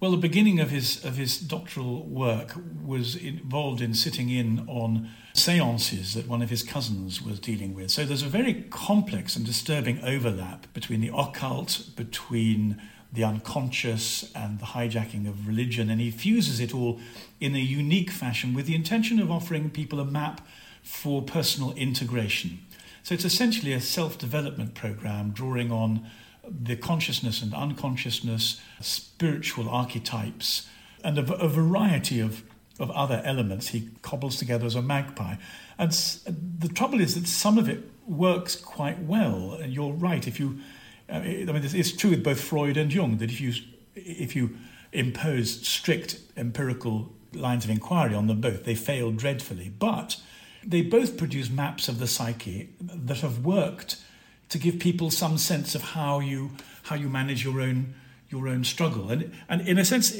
Well, 0.00 0.10
the 0.10 0.16
beginning 0.16 0.58
of 0.58 0.70
his 0.70 1.04
of 1.04 1.16
his 1.16 1.38
doctoral 1.38 2.02
work 2.02 2.56
was 2.84 3.14
involved 3.14 3.80
in 3.80 3.94
sitting 3.94 4.28
in 4.28 4.64
on 4.68 5.08
séances 5.34 6.14
that 6.14 6.26
one 6.26 6.42
of 6.42 6.50
his 6.50 6.64
cousins 6.64 7.22
was 7.22 7.38
dealing 7.38 7.74
with. 7.74 7.92
So 7.92 8.04
there's 8.04 8.24
a 8.24 8.28
very 8.28 8.64
complex 8.70 9.36
and 9.36 9.46
disturbing 9.46 10.02
overlap 10.02 10.66
between 10.74 11.00
the 11.00 11.12
occult, 11.16 11.90
between 11.94 12.82
the 13.12 13.24
unconscious, 13.24 14.32
and 14.34 14.58
the 14.58 14.66
hijacking 14.66 15.28
of 15.28 15.46
religion, 15.46 15.90
and 15.90 16.00
he 16.00 16.10
fuses 16.10 16.60
it 16.60 16.74
all 16.74 16.98
in 17.40 17.54
a 17.54 17.58
unique 17.58 18.10
fashion 18.10 18.54
with 18.54 18.66
the 18.66 18.74
intention 18.74 19.20
of 19.20 19.30
offering 19.30 19.68
people 19.70 20.00
a 20.00 20.04
map 20.04 20.46
for 20.82 21.22
personal 21.22 21.72
integration. 21.74 22.58
So 23.02 23.14
it's 23.14 23.24
essentially 23.24 23.72
a 23.72 23.80
self-development 23.80 24.74
program 24.74 25.30
drawing 25.32 25.70
on 25.70 26.06
the 26.48 26.76
consciousness 26.76 27.42
and 27.42 27.54
unconsciousness, 27.54 28.60
spiritual 28.80 29.68
archetypes, 29.68 30.68
and 31.04 31.18
a, 31.18 31.34
a 31.34 31.48
variety 31.48 32.20
of, 32.20 32.42
of 32.78 32.90
other 32.92 33.20
elements 33.24 33.68
he 33.68 33.90
cobbles 34.02 34.36
together 34.36 34.66
as 34.66 34.74
a 34.74 34.82
magpie. 34.82 35.36
And 35.78 35.92
the 35.92 36.68
trouble 36.68 37.00
is 37.00 37.14
that 37.14 37.26
some 37.26 37.58
of 37.58 37.68
it 37.68 37.90
works 38.06 38.56
quite 38.56 39.00
well. 39.00 39.54
And 39.54 39.72
you're 39.72 39.92
right. 39.92 40.26
If 40.26 40.38
you, 40.40 40.58
I 41.12 41.18
mean, 41.20 41.48
it's- 41.48 41.74
it's 41.74 41.92
true 41.92 42.10
with 42.10 42.24
both 42.24 42.40
Freud 42.40 42.76
and 42.76 42.92
Jung 42.92 43.18
that 43.18 43.30
if 43.30 43.40
you 43.40 43.52
if 43.94 44.34
you 44.34 44.56
impose 44.92 45.66
strict 45.66 46.18
empirical 46.36 47.12
lines 47.34 47.64
of 47.64 47.70
inquiry 47.70 48.14
on 48.14 48.26
them 48.26 48.40
both, 48.40 48.64
they 48.64 48.74
fail 48.74 49.12
dreadfully. 49.12 49.70
But 49.78 50.16
they 50.64 50.80
both 50.82 51.16
produce 51.18 51.50
maps 51.50 51.88
of 51.88 51.98
the 51.98 52.06
psyche 52.06 52.70
that 52.80 53.20
have 53.20 53.44
worked 53.44 53.96
to 54.48 54.58
give 54.58 54.78
people 54.78 55.10
some 55.10 55.36
sense 55.38 55.74
of 55.74 55.82
how 55.82 56.20
you 56.20 56.52
how 56.84 56.96
you 56.96 57.08
manage 57.08 57.44
your 57.44 57.60
own 57.60 57.94
your 58.30 58.48
own 58.48 58.64
struggle. 58.64 59.10
And 59.10 59.30
and 59.48 59.66
in 59.68 59.78
a 59.78 59.84
sense, 59.84 60.14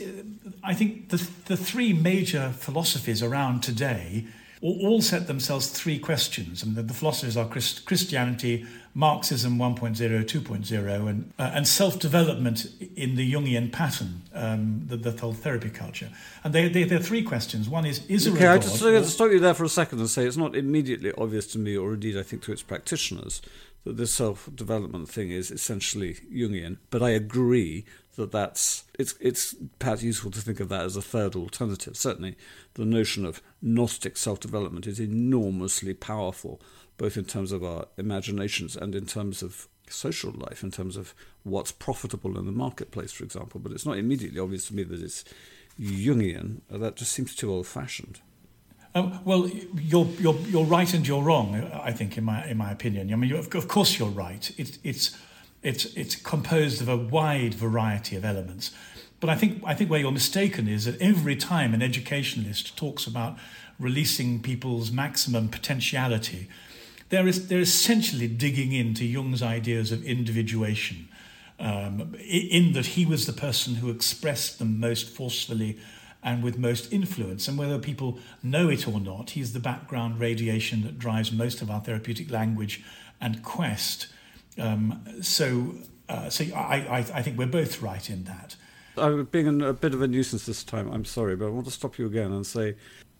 I 0.62 0.74
think 0.74 1.08
the 1.08 1.26
the 1.46 1.56
three 1.56 1.92
major 1.92 2.52
philosophies 2.58 3.22
around 3.22 3.62
today 3.62 4.26
all, 4.62 5.00
set 5.02 5.26
themselves 5.26 5.68
three 5.68 5.98
questions. 5.98 6.62
And 6.62 6.76
the, 6.76 6.82
the 6.82 6.94
philosophies 6.94 7.36
are 7.36 7.48
Christ, 7.48 7.84
Christianity, 7.84 8.64
Marxism 8.94 9.58
1.0, 9.58 9.96
2.0, 9.96 11.08
and 11.08 11.32
uh, 11.38 11.50
and 11.54 11.66
self 11.66 11.98
development 11.98 12.66
in 12.94 13.16
the 13.16 13.32
Jungian 13.32 13.72
pattern, 13.72 14.22
um, 14.34 14.82
the, 14.86 14.96
the 14.96 15.10
whole 15.12 15.32
therapy 15.32 15.70
culture. 15.70 16.10
And 16.44 16.54
they, 16.54 16.68
they 16.68 16.84
they're 16.84 16.98
three 16.98 17.22
questions. 17.22 17.68
One 17.68 17.86
is 17.86 18.06
is 18.06 18.24
there 18.24 18.34
Okay, 18.34 18.46
a 18.46 18.52
I 18.52 18.58
just 18.58 19.14
stop 19.14 19.30
you 19.30 19.40
there 19.40 19.54
for 19.54 19.64
a 19.64 19.68
second 19.68 19.98
and 19.98 20.08
say 20.08 20.26
it's 20.26 20.36
not 20.36 20.54
immediately 20.54 21.12
obvious 21.18 21.46
to 21.48 21.58
me, 21.58 21.76
or 21.76 21.94
indeed 21.94 22.18
I 22.18 22.22
think 22.22 22.42
to 22.44 22.52
its 22.52 22.62
practitioners, 22.62 23.42
that 23.84 23.96
this 23.96 24.12
self-development 24.12 25.08
thing 25.08 25.30
is 25.30 25.50
essentially 25.50 26.18
Jungian. 26.32 26.76
But 26.90 27.02
I 27.02 27.10
agree 27.10 27.84
that 28.16 28.30
that's 28.30 28.84
it's 28.98 29.14
it's 29.20 29.54
perhaps 29.78 30.02
useful 30.02 30.30
to 30.30 30.40
think 30.40 30.60
of 30.60 30.68
that 30.68 30.84
as 30.84 30.96
a 30.96 31.02
third 31.02 31.34
alternative. 31.34 31.96
Certainly, 31.96 32.36
the 32.74 32.84
notion 32.84 33.24
of 33.24 33.42
Gnostic 33.62 34.16
self-development 34.16 34.86
is 34.86 35.00
enormously 35.00 35.94
powerful, 35.94 36.60
both 36.98 37.16
in 37.16 37.24
terms 37.24 37.52
of 37.52 37.64
our 37.64 37.86
imaginations 37.96 38.76
and 38.76 38.94
in 38.94 39.06
terms 39.06 39.42
of 39.42 39.68
social 39.88 40.32
life, 40.32 40.62
in 40.62 40.70
terms 40.70 40.96
of 40.96 41.14
what's 41.42 41.72
profitable 41.72 42.38
in 42.38 42.46
the 42.46 42.52
marketplace, 42.52 43.12
for 43.12 43.24
example. 43.24 43.60
But 43.60 43.72
it's 43.72 43.86
not 43.86 43.98
immediately 43.98 44.40
obvious 44.40 44.66
to 44.68 44.74
me 44.74 44.84
that 44.84 45.00
it's 45.00 45.24
Jungian. 45.80 46.60
Uh, 46.72 46.78
That 46.78 46.96
just 46.96 47.12
seems 47.12 47.34
too 47.34 47.50
old-fashioned. 47.50 48.20
Um, 48.94 49.20
well, 49.24 49.48
you're, 49.74 50.06
you're, 50.20 50.34
you're 50.34 50.64
right 50.64 50.92
and 50.92 51.08
you're 51.08 51.22
wrong, 51.22 51.70
I 51.72 51.92
think, 51.92 52.18
in 52.18 52.24
my, 52.24 52.46
in 52.46 52.58
my 52.58 52.70
opinion. 52.70 53.10
I 53.10 53.16
mean, 53.16 53.32
of 53.32 53.68
course 53.68 53.98
you're 53.98 54.08
right. 54.08 54.52
It, 54.58 54.78
it's, 54.84 55.16
it's, 55.62 55.84
it's 55.96 56.16
composed 56.16 56.80
of 56.80 56.88
a 56.88 56.96
wide 56.96 57.54
variety 57.54 58.16
of 58.16 58.24
elements. 58.24 58.72
But 59.20 59.30
I 59.30 59.36
think, 59.36 59.62
I 59.64 59.74
think 59.74 59.88
where 59.88 60.00
you're 60.00 60.10
mistaken 60.10 60.66
is 60.66 60.84
that 60.84 61.00
every 61.00 61.36
time 61.36 61.74
an 61.74 61.82
educationalist 61.82 62.76
talks 62.76 63.06
about 63.06 63.38
releasing 63.78 64.42
people's 64.42 64.90
maximum 64.90 65.48
potentiality, 65.48 66.48
they're, 67.08 67.30
they're 67.30 67.60
essentially 67.60 68.26
digging 68.26 68.72
into 68.72 69.04
Jung's 69.04 69.42
ideas 69.42 69.92
of 69.92 70.04
individuation, 70.04 71.08
um, 71.60 72.16
in 72.18 72.72
that 72.72 72.86
he 72.86 73.06
was 73.06 73.26
the 73.26 73.32
person 73.32 73.76
who 73.76 73.90
expressed 73.90 74.58
them 74.58 74.80
most 74.80 75.08
forcefully 75.08 75.78
and 76.22 76.42
with 76.42 76.58
most 76.58 76.92
influence. 76.92 77.46
And 77.46 77.58
whether 77.58 77.78
people 77.78 78.18
know 78.42 78.68
it 78.68 78.88
or 78.88 78.98
not, 78.98 79.30
he's 79.30 79.52
the 79.52 79.60
background 79.60 80.18
radiation 80.18 80.82
that 80.82 80.98
drives 80.98 81.30
most 81.30 81.62
of 81.62 81.70
our 81.70 81.80
therapeutic 81.80 82.30
language 82.30 82.82
and 83.20 83.42
quest. 83.42 84.08
Um, 84.58 85.04
so, 85.22 85.74
uh, 86.08 86.28
so 86.28 86.44
I, 86.54 86.76
I, 86.88 86.98
I 86.98 87.22
think 87.22 87.38
we're 87.38 87.46
both 87.46 87.80
right 87.82 88.08
in 88.10 88.24
that. 88.24 88.56
I'm 88.96 89.24
being 89.24 89.48
an- 89.48 89.62
a 89.62 89.72
bit 89.72 89.94
of 89.94 90.02
a 90.02 90.08
nuisance 90.08 90.44
this 90.46 90.62
time, 90.64 90.90
I'm 90.92 91.04
sorry, 91.04 91.36
but 91.36 91.46
I 91.46 91.50
want 91.50 91.66
to 91.66 91.72
stop 91.72 91.98
you 91.98 92.06
again 92.06 92.32
and 92.32 92.46
say 92.46 92.76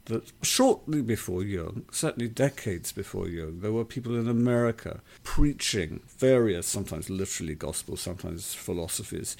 that 0.06 0.32
shortly 0.42 1.00
before 1.00 1.42
Jung, 1.42 1.84
certainly 1.90 2.28
decades 2.28 2.92
before 2.92 3.28
Jung, 3.28 3.60
there 3.60 3.72
were 3.72 3.84
people 3.84 4.18
in 4.18 4.28
America 4.28 5.00
preaching 5.22 6.00
various, 6.18 6.66
sometimes 6.66 7.08
literally 7.08 7.54
gospel, 7.54 7.96
sometimes 7.96 8.52
philosophies, 8.52 9.36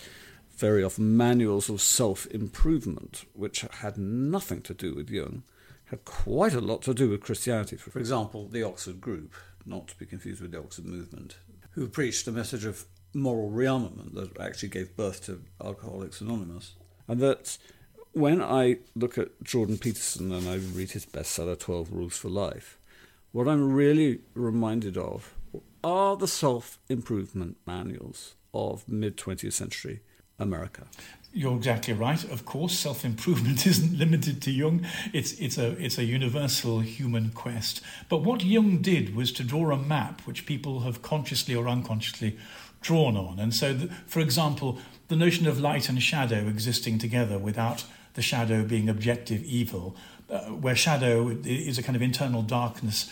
very 0.57 0.85
often 0.85 1.17
manuals 1.17 1.69
of 1.69 1.81
self 1.81 2.27
improvement, 2.27 3.25
which 3.35 3.63
had 3.81 3.99
nothing 3.99 4.63
to 4.63 4.73
do 4.73 4.95
with 4.95 5.11
Jung, 5.11 5.43
had 5.87 6.05
quite 6.05 6.55
a 6.55 6.61
lot 6.61 6.83
to 6.83 6.95
do 6.95 7.11
with 7.11 7.21
Christianity. 7.21 7.77
For 7.77 7.99
example, 7.99 8.47
the 8.49 8.63
Oxford 8.63 9.01
Group, 9.01 9.35
not 9.67 9.89
to 9.89 9.97
be 9.99 10.07
confused 10.07 10.41
with 10.41 10.53
the 10.53 10.61
Oxford 10.61 10.87
Movement, 10.87 11.37
who 11.73 11.89
preached 11.89 12.27
a 12.27 12.33
message 12.33 12.65
of 12.65 12.85
moral 13.15 13.51
rearmament 13.51 14.15
that 14.15 14.39
actually 14.41 14.69
gave 14.69 14.97
birth 14.97 15.25
to 15.27 15.43
Alcoholics 15.63 16.21
Anonymous. 16.21 16.75
And 17.09 17.21
that 17.21 17.59
when 18.13 18.43
I 18.43 18.79
look 18.95 19.19
at 19.19 19.43
Jordan 19.43 19.79
Peterson 19.79 20.33
and 20.33 20.49
I 20.49 20.57
read 20.57 20.93
his 20.93 21.07
bestseller, 21.07 21.59
12 21.59 21.93
Rules 21.93 22.17
for 22.17 22.29
Life, 22.29 22.79
what 23.33 23.49
I'm 23.49 23.73
really 23.73 24.21
reminded 24.35 24.97
of 24.97 25.35
are 25.83 26.17
the 26.17 26.29
self 26.29 26.79
improvement 26.89 27.57
manuals 27.67 28.35
of 28.55 28.87
mid 28.89 29.17
20th 29.17 29.53
century 29.53 30.01
America. 30.39 30.87
You're 31.35 31.57
exactly 31.57 31.95
right. 31.95 32.23
Of 32.25 32.45
course, 32.45 32.79
self 32.79 33.05
improvement 33.05 33.67
isn't 33.73 33.99
limited 33.99 34.43
to 34.43 34.51
Jung. 34.51 34.87
It's 35.13 35.33
it's 35.35 35.57
a 35.57 35.71
it's 35.83 35.99
a 35.99 36.05
universal 36.05 36.81
human 36.81 37.31
quest. 37.31 37.81
But 38.09 38.19
what 38.19 38.45
Jung 38.45 38.83
did 38.83 39.17
was 39.17 39.33
to 39.33 39.45
draw 39.45 39.71
a 39.71 39.79
map 39.79 40.23
which 40.27 40.45
people 40.45 40.81
have 40.81 41.01
consciously 41.01 41.55
or 41.55 41.69
unconsciously 41.69 42.37
drawn 42.83 43.17
on. 43.17 43.39
And 43.39 43.55
so, 43.55 43.73
the, 43.73 43.87
for 44.07 44.21
example, 44.21 44.79
the 45.09 45.17
notion 45.17 45.47
of 45.47 45.59
light 45.59 45.89
and 45.89 46.03
shadow 46.03 46.49
existing 46.49 46.99
together 46.99 47.39
without 47.39 47.85
the 48.15 48.23
shadow 48.23 48.63
being 48.63 48.91
objective 48.91 49.43
evil, 49.45 49.97
uh, 50.29 50.41
where 50.51 50.77
shadow 50.77 51.29
is 51.45 51.79
a 51.79 51.83
kind 51.83 51.97
of 51.97 52.03
internal 52.03 52.43
darkness 52.43 53.11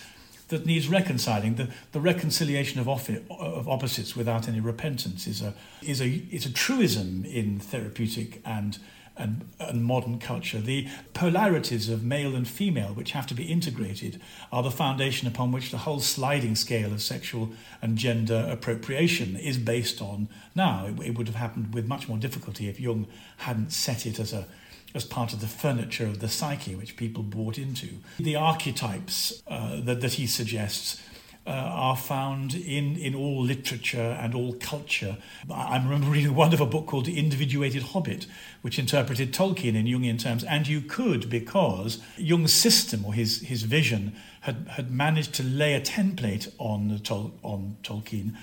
that 0.51 0.67
needs 0.67 0.89
reconciling. 0.89 1.55
The, 1.55 1.69
the 1.93 2.01
reconciliation 2.01 2.81
of, 2.81 2.89
of 2.89 3.69
opposites 3.69 4.15
without 4.15 4.47
any 4.49 4.61
repentance 4.61 5.27
is 5.27 5.43
a, 5.43 5.55
is, 5.83 6.01
a, 6.01 6.23
is 6.31 6.45
a 6.45 6.53
truism 6.53 7.25
in 7.25 7.59
therapeutic 7.59 8.43
and, 8.45 8.79
and, 9.17 9.49
and 9.59 9.85
modern 9.85 10.19
culture. 10.19 10.61
The 10.61 10.89
polarities 11.15 11.89
of 11.89 12.03
male 12.03 12.35
and 12.35 12.47
female, 12.47 12.93
which 12.93 13.13
have 13.13 13.27
to 13.29 13.35
be 13.35 13.45
integrated, 13.45 14.21
are 14.53 14.63
the 14.63 14.71
foundation 14.71 15.27
upon 15.27 15.53
which 15.53 15.71
the 15.71 15.79
whole 15.79 16.01
sliding 16.01 16.57
scale 16.57 16.93
of 16.93 17.01
sexual 17.01 17.51
and 17.81 17.97
gender 17.97 18.47
appropriation 18.51 19.37
is 19.37 19.57
based 19.57 20.03
on 20.03 20.29
now. 20.55 20.87
It, 20.87 21.07
it 21.07 21.19
would 21.19 21.29
have 21.29 21.37
happened 21.37 21.75
with 21.75 21.87
much 21.87 22.09
more 22.09 22.19
difficulty 22.19 22.69
if 22.69 22.79
Jung 22.79 23.07
hadn't 23.39 23.73
set 23.73 24.05
it 24.05 24.19
as 24.19 24.33
a 24.33 24.47
as 24.95 25.05
part 25.05 25.33
of 25.33 25.41
the 25.41 25.47
furniture 25.47 26.07
of 26.07 26.21
the 26.21 26.29
psyche 26.29 26.75
which 26.75 26.97
people 26.97 27.23
bought 27.23 27.59
into. 27.59 27.89
The 28.19 28.37
archetypes 28.37 29.43
uh, 29.47 29.81
that, 29.83 30.01
that 30.01 30.15
he 30.15 30.27
suggests 30.27 31.01
uh, 31.47 31.51
are 31.51 31.97
found 31.97 32.55
in, 32.55 32.97
in 32.97 33.15
all 33.15 33.43
literature 33.43 34.17
and 34.21 34.35
all 34.35 34.53
culture. 34.55 35.17
I 35.51 35.77
remember 35.79 36.09
reading 36.09 36.31
a 36.31 36.35
wonderful 36.35 36.67
book 36.67 36.87
called 36.87 37.07
The 37.07 37.19
Individuated 37.19 37.83
Hobbit, 37.83 38.27
which 38.63 38.79
interpreted 38.79 39.33
Tolkien 39.33 39.75
in 39.75 39.87
Jungian 39.87 40.21
terms, 40.21 40.45
and 40.45 40.69
you 40.69 40.81
could 40.81 41.31
because 41.31 41.99
Jung's 42.19 42.53
system 42.53 43.05
or 43.07 43.15
his, 43.15 43.41
his 43.41 43.63
vision 43.63 44.15
had, 44.43 44.69
had 44.73 44.91
managed 44.91 45.35
to 45.35 45.43
lay 45.43 45.75
a 45.75 45.81
template 45.81 46.53
on, 46.59 47.01
Tol- 47.03 47.33
on 47.43 47.79
Tolkien, 47.83 48.37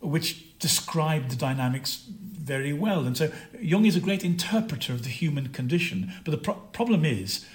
which 0.00 0.58
described 0.58 1.30
the 1.30 1.36
dynamics 1.36 2.04
very 2.44 2.72
well. 2.72 3.04
And 3.04 3.16
so 3.16 3.32
Jung 3.58 3.86
is 3.86 3.96
a 3.96 4.00
great 4.00 4.24
interpreter 4.24 4.92
of 4.92 5.02
the 5.02 5.08
human 5.08 5.48
condition. 5.48 6.12
But 6.24 6.30
the 6.32 6.38
pro- 6.38 6.54
problem 6.72 7.04
is 7.04 7.46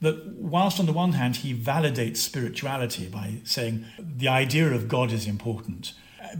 that 0.00 0.26
whilst 0.36 0.80
on 0.80 0.86
the 0.86 0.92
one 0.92 1.12
hand 1.12 1.36
he 1.36 1.54
validates 1.54 2.18
spirituality 2.18 3.08
by 3.08 3.40
saying 3.44 3.84
the 3.98 4.28
idea 4.28 4.72
of 4.72 4.88
God 4.88 5.12
is 5.12 5.26
important 5.26 5.92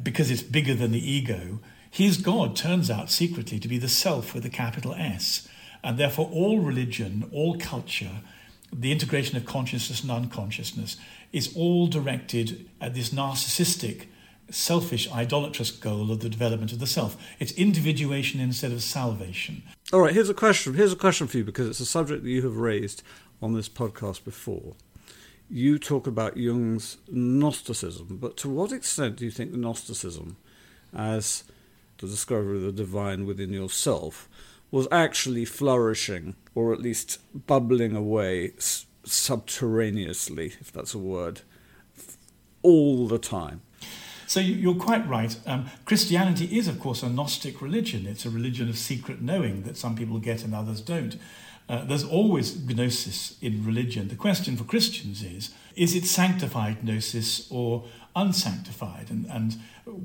because 0.02 0.30
it's 0.30 0.42
bigger 0.42 0.74
than 0.74 0.92
the 0.92 1.10
ego, 1.10 1.60
his 1.90 2.16
God 2.16 2.56
turns 2.56 2.90
out 2.90 3.10
secretly 3.10 3.58
to 3.58 3.68
be 3.68 3.78
the 3.78 3.88
self 3.88 4.34
with 4.34 4.44
a 4.44 4.50
capital 4.50 4.94
S. 4.94 5.48
And 5.82 5.96
therefore, 5.96 6.28
all 6.32 6.58
religion, 6.60 7.28
all 7.32 7.56
culture, 7.56 8.20
the 8.72 8.92
integration 8.92 9.36
of 9.36 9.46
consciousness 9.46 10.02
and 10.02 10.10
unconsciousness 10.10 10.96
is 11.32 11.54
all 11.56 11.86
directed 11.86 12.68
at 12.80 12.94
this 12.94 13.10
narcissistic, 13.10 14.06
selfish, 14.50 15.10
idolatrous 15.12 15.70
goal 15.70 16.10
of 16.10 16.20
the 16.20 16.28
development 16.28 16.72
of 16.72 16.78
the 16.78 16.86
self. 16.86 17.16
It's 17.38 17.52
individuation 17.52 18.40
instead 18.40 18.72
of 18.72 18.82
salvation. 18.82 19.62
All 19.92 20.00
right, 20.00 20.14
here's 20.14 20.30
a 20.30 20.34
question. 20.34 20.74
Here's 20.74 20.92
a 20.92 20.96
question 20.96 21.26
for 21.26 21.38
you 21.38 21.44
because 21.44 21.68
it's 21.68 21.80
a 21.80 21.86
subject 21.86 22.22
that 22.22 22.30
you 22.30 22.42
have 22.42 22.56
raised 22.56 23.02
on 23.42 23.54
this 23.54 23.68
podcast 23.68 24.24
before. 24.24 24.74
You 25.50 25.78
talk 25.78 26.06
about 26.06 26.36
Jung's 26.36 26.98
Gnosticism, 27.10 28.18
but 28.20 28.36
to 28.38 28.48
what 28.50 28.72
extent 28.72 29.16
do 29.16 29.24
you 29.24 29.30
think 29.30 29.52
Gnosticism, 29.52 30.36
as 30.94 31.44
the 31.98 32.06
discovery 32.06 32.56
of 32.56 32.62
the 32.62 32.72
divine 32.72 33.26
within 33.26 33.52
yourself, 33.52 34.28
was 34.70 34.86
actually 34.92 35.46
flourishing, 35.46 36.36
or 36.54 36.74
at 36.74 36.82
least 36.82 37.18
bubbling 37.46 37.96
away 37.96 38.52
subterraneously, 39.04 40.52
if 40.60 40.70
that's 40.70 40.92
a 40.92 40.98
word, 40.98 41.40
all 42.62 43.08
the 43.08 43.18
time? 43.18 43.62
So 44.28 44.40
you're 44.40 44.74
quite 44.74 45.08
right. 45.08 45.34
Um, 45.46 45.70
Christianity 45.86 46.58
is, 46.58 46.68
of 46.68 46.78
course, 46.78 47.02
a 47.02 47.08
Gnostic 47.08 47.62
religion. 47.62 48.06
It's 48.06 48.26
a 48.26 48.30
religion 48.30 48.68
of 48.68 48.76
secret 48.76 49.22
knowing 49.22 49.62
that 49.62 49.78
some 49.78 49.96
people 49.96 50.18
get 50.18 50.44
and 50.44 50.54
others 50.54 50.82
don't. 50.82 51.16
Uh, 51.66 51.84
there's 51.84 52.04
always 52.04 52.56
gnosis 52.62 53.36
in 53.40 53.64
religion. 53.64 54.08
The 54.08 54.16
question 54.16 54.56
for 54.56 54.64
Christians 54.64 55.22
is 55.22 55.50
is 55.76 55.94
it 55.94 56.04
sanctified 56.04 56.84
gnosis 56.84 57.50
or 57.50 57.84
unsanctified? 58.14 59.10
And, 59.10 59.26
and 59.26 59.56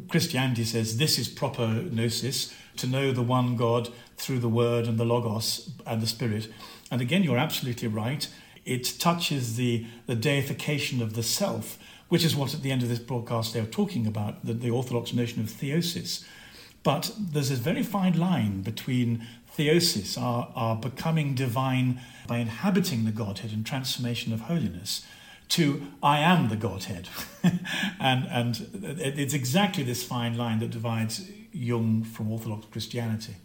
Christianity 0.07 0.63
says 0.63 0.97
this 0.97 1.19
is 1.19 1.27
proper 1.27 1.67
gnosis, 1.67 2.53
to 2.77 2.87
know 2.87 3.11
the 3.11 3.21
one 3.21 3.57
God 3.57 3.89
through 4.15 4.39
the 4.39 4.49
Word 4.49 4.87
and 4.87 4.97
the 4.97 5.05
Logos 5.05 5.69
and 5.85 6.01
the 6.01 6.07
Spirit. 6.07 6.47
And 6.89 7.01
again, 7.01 7.23
you're 7.23 7.37
absolutely 7.37 7.89
right. 7.89 8.27
It 8.65 8.99
touches 8.99 9.57
the, 9.57 9.85
the 10.05 10.15
deification 10.15 11.01
of 11.01 11.13
the 11.13 11.23
self, 11.23 11.77
which 12.13 12.23
is 12.23 12.35
what 12.35 12.53
at 12.53 12.61
the 12.61 12.71
end 12.71 12.83
of 12.83 12.89
this 12.89 12.99
broadcast 12.99 13.53
they're 13.53 13.65
talking 13.65 14.05
about, 14.05 14.45
the, 14.45 14.53
the 14.53 14.69
Orthodox 14.69 15.13
notion 15.13 15.41
of 15.41 15.47
theosis. 15.47 16.23
But 16.83 17.11
there's 17.19 17.49
this 17.49 17.57
very 17.57 17.81
fine 17.81 18.19
line 18.19 18.61
between 18.61 19.25
theosis, 19.57 20.15
our, 20.15 20.51
our 20.55 20.75
becoming 20.75 21.33
divine 21.33 21.99
by 22.27 22.37
inhabiting 22.37 23.05
the 23.05 23.11
Godhead 23.11 23.49
and 23.49 23.65
transformation 23.65 24.31
of 24.31 24.41
holiness, 24.41 25.03
to 25.49 25.87
I 26.03 26.19
am 26.19 26.49
the 26.49 26.55
Godhead. 26.55 27.09
and, 27.99 28.27
and 28.29 28.99
it's 29.01 29.33
exactly 29.33 29.83
this 29.83 30.03
fine 30.03 30.37
line 30.37 30.59
that 30.59 30.69
divides 30.69 31.27
Jung 31.51 32.03
from 32.03 32.31
Orthodox 32.31 32.67
Christianity. 32.67 33.37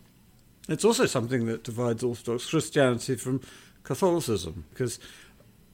It's 0.69 0.85
also 0.85 1.07
something 1.07 1.47
that 1.47 1.65
divides 1.65 2.05
Orthodox 2.05 2.45
Christianity 2.51 3.15
from 3.15 3.41
Catholicism, 3.83 4.67
because 4.69 4.99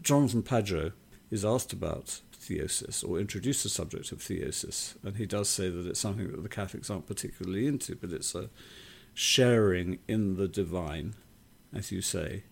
Jonathan 0.00 0.44
Pageau 0.44 0.92
is 1.32 1.44
asked 1.44 1.72
about 1.72 2.20
theosis 2.44 3.08
or 3.08 3.18
introduce 3.18 3.62
the 3.62 3.68
subject 3.68 4.12
of 4.12 4.18
theosis, 4.18 4.94
and 5.02 5.16
he 5.16 5.26
does 5.26 5.48
say 5.48 5.68
that 5.68 5.86
it's 5.86 6.00
something 6.00 6.30
that 6.30 6.42
the 6.42 6.48
Catholics 6.48 6.90
aren't 6.90 7.06
particularly 7.06 7.66
into, 7.66 7.96
but 7.96 8.10
it's 8.10 8.34
a 8.34 8.50
sharing 9.14 9.98
in 10.08 10.36
the 10.36 10.48
divine, 10.48 11.14
as 11.72 11.90
you 11.90 12.00
say, 12.00 12.42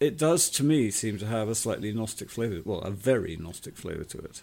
it 0.00 0.18
does 0.18 0.50
to 0.50 0.64
me 0.64 0.90
seem 0.90 1.18
to 1.18 1.26
have 1.26 1.48
a 1.48 1.54
slightly 1.54 1.92
Gnostic 1.92 2.30
flavour, 2.30 2.60
well, 2.64 2.80
a 2.80 2.90
very 2.90 3.36
Gnostic 3.36 3.76
flavour 3.76 4.04
to 4.04 4.18
it. 4.18 4.42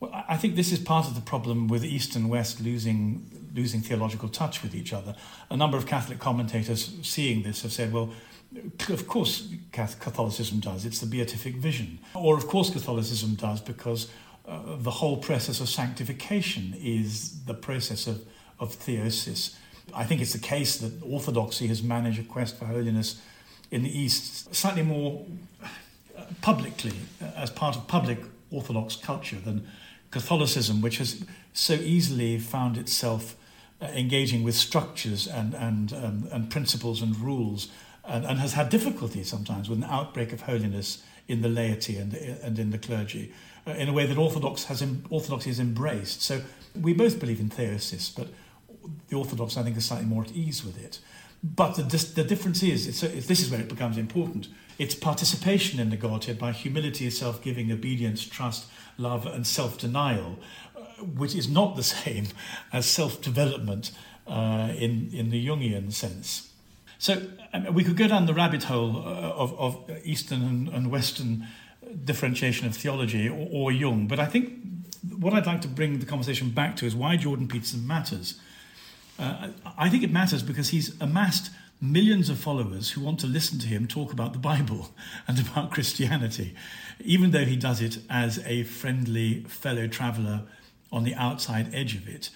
Well, 0.00 0.24
I 0.28 0.36
think 0.36 0.56
this 0.56 0.72
is 0.72 0.78
part 0.78 1.06
of 1.06 1.14
the 1.14 1.20
problem 1.20 1.68
with 1.68 1.84
East 1.84 2.16
and 2.16 2.28
West 2.28 2.60
losing 2.60 3.30
losing 3.54 3.80
theological 3.80 4.28
touch 4.28 4.62
with 4.62 4.74
each 4.74 4.92
other. 4.92 5.14
A 5.50 5.56
number 5.56 5.76
of 5.76 5.86
Catholic 5.86 6.18
commentators 6.18 6.96
seeing 7.02 7.42
this 7.42 7.62
have 7.62 7.72
said, 7.72 7.92
well, 7.92 8.10
of 8.88 9.06
course 9.06 9.48
Catholicism 9.72 10.60
does, 10.60 10.84
it's 10.84 11.00
the 11.00 11.06
beatific 11.06 11.54
vision. 11.56 11.98
Or 12.14 12.36
of 12.36 12.46
course 12.48 12.70
Catholicism 12.70 13.34
does 13.34 13.60
because 13.60 14.08
uh, 14.46 14.76
the 14.76 14.90
whole 14.90 15.16
process 15.16 15.60
of 15.60 15.68
sanctification 15.68 16.74
is 16.78 17.44
the 17.44 17.54
process 17.54 18.06
of, 18.06 18.24
of 18.58 18.76
theosis. 18.78 19.56
I 19.94 20.04
think 20.04 20.20
it's 20.20 20.32
the 20.32 20.38
case 20.38 20.78
that 20.78 20.92
Orthodoxy 21.02 21.66
has 21.68 21.82
managed 21.82 22.20
a 22.20 22.24
quest 22.24 22.58
for 22.58 22.66
holiness 22.66 23.20
in 23.70 23.82
the 23.82 23.98
East 23.98 24.54
slightly 24.54 24.82
more 24.82 25.26
uh, 25.62 25.68
publicly, 26.40 26.92
uh, 27.22 27.26
as 27.36 27.50
part 27.50 27.76
of 27.76 27.86
public 27.86 28.18
Orthodox 28.50 28.96
culture, 28.96 29.38
than 29.38 29.66
Catholicism, 30.10 30.80
which 30.80 30.98
has 30.98 31.24
so 31.52 31.74
easily 31.74 32.38
found 32.38 32.76
itself 32.76 33.36
engaging 33.80 34.42
with 34.42 34.54
structures 34.54 35.26
and, 35.26 35.54
and, 35.54 35.92
um, 35.92 36.28
and 36.32 36.50
principles 36.50 37.02
and 37.02 37.18
rules, 37.18 37.68
and, 38.04 38.24
and 38.24 38.38
has 38.38 38.52
had 38.52 38.68
difficulty 38.68 39.24
sometimes 39.24 39.68
with 39.68 39.78
an 39.78 39.84
outbreak 39.84 40.32
of 40.32 40.42
holiness 40.42 41.02
in 41.28 41.42
the 41.42 41.48
laity 41.48 41.96
and, 41.96 42.14
and 42.14 42.58
in 42.58 42.70
the 42.70 42.78
clergy, 42.78 43.32
in 43.66 43.88
a 43.88 43.92
way 43.92 44.06
that 44.06 44.18
Orthodox 44.18 44.64
has, 44.64 44.84
Orthodoxy 45.10 45.50
has 45.50 45.60
embraced. 45.60 46.22
So 46.22 46.42
we 46.78 46.92
both 46.92 47.18
believe 47.18 47.40
in 47.40 47.48
theosis, 47.48 48.14
but 48.14 48.28
the 49.08 49.16
Orthodox, 49.16 49.56
I 49.56 49.62
think, 49.62 49.76
are 49.76 49.80
slightly 49.80 50.06
more 50.06 50.22
at 50.22 50.32
ease 50.32 50.64
with 50.64 50.82
it. 50.82 50.98
But 51.42 51.74
the, 51.74 51.82
the 51.82 52.24
difference 52.24 52.62
is, 52.62 52.86
it's, 52.86 53.02
it's, 53.02 53.26
this 53.26 53.40
is 53.40 53.50
where 53.50 53.60
it 53.60 53.68
becomes 53.68 53.98
important. 53.98 54.48
It's 54.78 54.94
participation 54.94 55.78
in 55.78 55.90
the 55.90 55.96
Godhead 55.96 56.38
by 56.38 56.52
humility, 56.52 57.08
self 57.10 57.42
giving, 57.42 57.70
obedience, 57.70 58.26
trust, 58.26 58.66
love, 58.98 59.26
and 59.26 59.46
self 59.46 59.78
denial, 59.78 60.38
uh, 60.74 60.80
which 61.04 61.34
is 61.34 61.48
not 61.48 61.76
the 61.76 61.82
same 61.82 62.28
as 62.72 62.86
self 62.86 63.20
development 63.20 63.92
uh, 64.26 64.72
in, 64.76 65.10
in 65.12 65.30
the 65.30 65.46
Jungian 65.46 65.92
sense. 65.92 66.50
So 66.98 67.22
we 67.70 67.84
could 67.84 67.96
go 67.96 68.08
down 68.08 68.24
the 68.24 68.32
rabbit 68.32 68.64
hole 68.64 68.96
uh, 68.96 69.10
of, 69.10 69.58
of 69.58 69.90
Eastern 70.04 70.42
and, 70.42 70.68
and, 70.68 70.90
Western 70.90 71.46
differentiation 72.04 72.66
of 72.66 72.76
theology 72.76 73.28
or, 73.28 73.48
or 73.50 73.72
Jung, 73.72 74.06
but 74.06 74.18
I 74.18 74.26
think 74.26 74.52
what 75.18 75.32
I'd 75.32 75.46
like 75.46 75.60
to 75.62 75.68
bring 75.68 75.98
the 75.98 76.06
conversation 76.06 76.50
back 76.50 76.76
to 76.76 76.86
is 76.86 76.94
why 76.94 77.16
Jordan 77.16 77.48
Peterson 77.48 77.86
matters. 77.86 78.40
Uh, 79.18 79.48
I 79.78 79.88
think 79.88 80.02
it 80.02 80.10
matters 80.10 80.42
because 80.42 80.70
he's 80.70 81.00
amassed 81.00 81.50
millions 81.80 82.30
of 82.30 82.38
followers 82.38 82.92
who 82.92 83.00
want 83.00 83.20
to 83.20 83.26
listen 83.26 83.58
to 83.58 83.66
him 83.66 83.86
talk 83.86 84.12
about 84.12 84.32
the 84.32 84.38
Bible 84.38 84.94
and 85.28 85.38
about 85.38 85.70
Christianity, 85.70 86.54
even 87.00 87.30
though 87.30 87.44
he 87.44 87.56
does 87.56 87.80
it 87.80 87.98
as 88.08 88.38
a 88.46 88.64
friendly 88.64 89.42
fellow 89.44 89.86
traveller 89.86 90.42
on 90.90 91.04
the 91.04 91.14
outside 91.14 91.74
edge 91.74 91.94
of 91.94 92.08
it. 92.08 92.30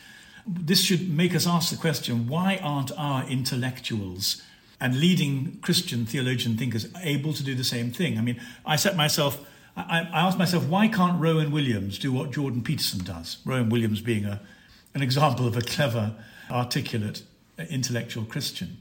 This 0.46 0.82
should 0.82 1.08
make 1.08 1.34
us 1.34 1.46
ask 1.46 1.70
the 1.70 1.76
question 1.76 2.26
why 2.26 2.58
aren't 2.62 2.92
our 2.96 3.24
intellectuals 3.28 4.42
and 4.80 5.00
leading 5.00 5.58
Christian 5.60 6.06
theologian 6.06 6.56
thinkers 6.56 6.86
able 7.02 7.32
to 7.32 7.42
do 7.42 7.54
the 7.54 7.64
same 7.64 7.90
thing? 7.90 8.18
I 8.18 8.22
mean, 8.22 8.40
I 8.64 8.76
set 8.76 8.96
myself. 8.96 9.44
I, 9.76 10.08
I 10.12 10.20
asked 10.20 10.38
myself, 10.38 10.66
why 10.66 10.88
can't 10.88 11.20
Rowan 11.20 11.50
Williams 11.50 11.98
do 11.98 12.12
what 12.12 12.32
Jordan 12.32 12.62
Peterson 12.62 13.04
does? 13.04 13.38
Rowan 13.44 13.68
Williams 13.68 14.00
being 14.00 14.24
a, 14.24 14.40
an 14.94 15.02
example 15.02 15.46
of 15.46 15.56
a 15.56 15.62
clever 15.62 16.14
articulate 16.50 17.22
intellectual 17.70 18.24
Christian. 18.24 18.78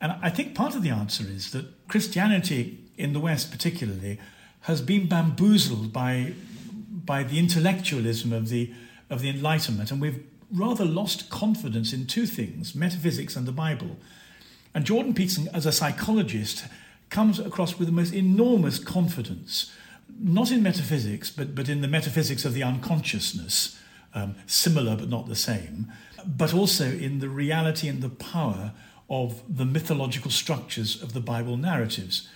And 0.00 0.12
I 0.22 0.30
think 0.30 0.54
part 0.54 0.74
of 0.74 0.82
the 0.82 0.90
answer 0.90 1.24
is 1.24 1.52
that 1.52 1.88
Christianity 1.88 2.78
in 2.96 3.12
the 3.12 3.20
West, 3.20 3.50
particularly, 3.50 4.18
has 4.62 4.80
been 4.80 5.08
bamboozled 5.08 5.92
by, 5.92 6.34
by 6.90 7.22
the 7.22 7.38
intellectualism 7.38 8.32
of 8.32 8.48
the, 8.48 8.72
of 9.10 9.20
the 9.20 9.28
Enlightenment, 9.28 9.90
and 9.90 10.00
we've 10.00 10.22
rather 10.52 10.84
lost 10.84 11.30
confidence 11.30 11.92
in 11.92 12.06
two 12.06 12.26
things 12.26 12.74
metaphysics 12.74 13.36
and 13.36 13.46
the 13.46 13.52
Bible. 13.52 13.96
And 14.74 14.84
Jordan 14.84 15.14
Peterson, 15.14 15.48
as 15.54 15.66
a 15.66 15.72
psychologist, 15.72 16.64
comes 17.10 17.38
across 17.38 17.78
with 17.78 17.86
the 17.86 17.92
most 17.92 18.12
enormous 18.12 18.78
confidence, 18.78 19.72
not 20.18 20.50
in 20.50 20.62
metaphysics, 20.62 21.30
but, 21.30 21.54
but 21.54 21.68
in 21.68 21.80
the 21.80 21.88
metaphysics 21.88 22.44
of 22.44 22.54
the 22.54 22.62
unconsciousness, 22.62 23.78
um, 24.14 24.34
similar 24.46 24.96
but 24.96 25.08
not 25.08 25.28
the 25.28 25.36
same, 25.36 25.92
but 26.26 26.52
also 26.52 26.86
in 26.86 27.20
the 27.20 27.28
reality 27.28 27.88
and 27.88 28.02
the 28.02 28.08
power 28.08 28.72
of 29.08 29.42
the 29.48 29.64
mythological 29.64 30.30
structures 30.30 31.00
of 31.02 31.12
the 31.12 31.20
Bible 31.20 31.56
narratives. 31.56 32.28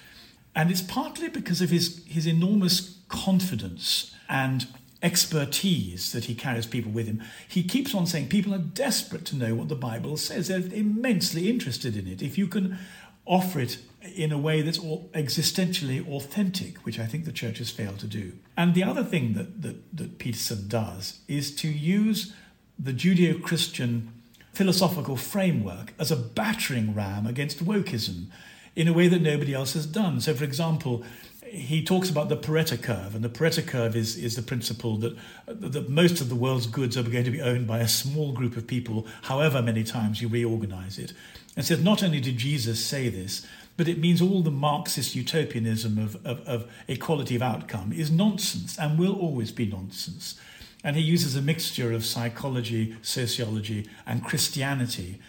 And 0.54 0.70
it's 0.70 0.82
partly 0.82 1.28
because 1.28 1.60
of 1.60 1.70
his, 1.70 2.04
his 2.06 2.26
enormous 2.26 2.98
confidence 3.08 4.14
and 4.28 4.66
expertise 5.02 6.12
that 6.12 6.24
he 6.24 6.34
carries 6.34 6.66
people 6.66 6.90
with 6.90 7.06
him. 7.06 7.22
He 7.46 7.62
keeps 7.62 7.94
on 7.94 8.06
saying 8.06 8.28
people 8.28 8.54
are 8.54 8.58
desperate 8.58 9.24
to 9.26 9.36
know 9.36 9.54
what 9.54 9.68
the 9.68 9.76
Bible 9.76 10.16
says. 10.16 10.48
They're 10.48 10.58
immensely 10.58 11.48
interested 11.48 11.96
in 11.96 12.08
it. 12.08 12.20
If 12.20 12.36
you 12.36 12.48
can 12.48 12.78
offer 13.24 13.60
it 13.60 13.78
in 14.16 14.32
a 14.32 14.38
way 14.38 14.62
that's 14.62 14.78
existentially 14.78 16.08
authentic, 16.08 16.78
which 16.78 16.98
I 16.98 17.06
think 17.06 17.24
the 17.24 17.32
church 17.32 17.58
has 17.58 17.70
failed 17.70 17.98
to 18.00 18.06
do. 18.06 18.32
And 18.56 18.74
the 18.74 18.84
other 18.84 19.04
thing 19.04 19.34
that, 19.34 19.62
that, 19.62 19.96
that 19.96 20.18
Peterson 20.18 20.66
does 20.66 21.20
is 21.28 21.54
to 21.56 21.68
use 21.68 22.32
the 22.78 22.92
Judeo 22.92 23.42
Christian 23.42 24.12
philosophical 24.52 25.16
framework 25.16 25.92
as 25.98 26.10
a 26.10 26.16
battering 26.16 26.94
ram 26.94 27.26
against 27.26 27.64
wokeism 27.64 28.26
in 28.74 28.88
a 28.88 28.92
way 28.92 29.08
that 29.08 29.22
nobody 29.22 29.54
else 29.54 29.74
has 29.74 29.86
done. 29.86 30.20
So, 30.20 30.34
for 30.34 30.44
example, 30.44 31.04
he 31.50 31.84
talks 31.84 32.10
about 32.10 32.28
the 32.28 32.36
Pareto 32.36 32.80
curve, 32.80 33.14
and 33.14 33.24
the 33.24 33.28
Pareto 33.28 33.66
curve 33.66 33.96
is, 33.96 34.16
is 34.16 34.36
the 34.36 34.42
principle 34.42 34.96
that, 34.98 35.16
that 35.46 35.88
most 35.88 36.20
of 36.20 36.28
the 36.28 36.34
world's 36.34 36.66
goods 36.66 36.96
are 36.96 37.02
going 37.02 37.24
to 37.24 37.30
be 37.30 37.40
owned 37.40 37.66
by 37.66 37.78
a 37.78 37.88
small 37.88 38.32
group 38.32 38.56
of 38.56 38.66
people, 38.66 39.06
however 39.22 39.62
many 39.62 39.84
times 39.84 40.22
you 40.22 40.28
reorganize 40.28 40.98
it. 40.98 41.12
And 41.56 41.64
says 41.64 41.82
not 41.82 42.02
only 42.02 42.20
did 42.20 42.38
Jesus 42.38 42.84
say 42.84 43.08
this, 43.08 43.46
but 43.76 43.88
it 43.88 43.98
means 43.98 44.20
all 44.20 44.42
the 44.42 44.50
Marxist 44.50 45.14
utopianism 45.14 45.98
of, 45.98 46.16
of, 46.26 46.40
of 46.46 46.70
equality 46.88 47.36
of 47.36 47.42
outcome 47.42 47.92
is 47.92 48.10
nonsense 48.10 48.76
and 48.78 48.98
will 48.98 49.14
always 49.14 49.52
be 49.52 49.66
nonsense. 49.66 50.38
And 50.82 50.96
he 50.96 51.02
uses 51.02 51.36
a 51.36 51.42
mixture 51.42 51.92
of 51.92 52.04
psychology, 52.04 52.96
sociology, 53.02 53.88
and 54.06 54.24
Christianity 54.24 55.20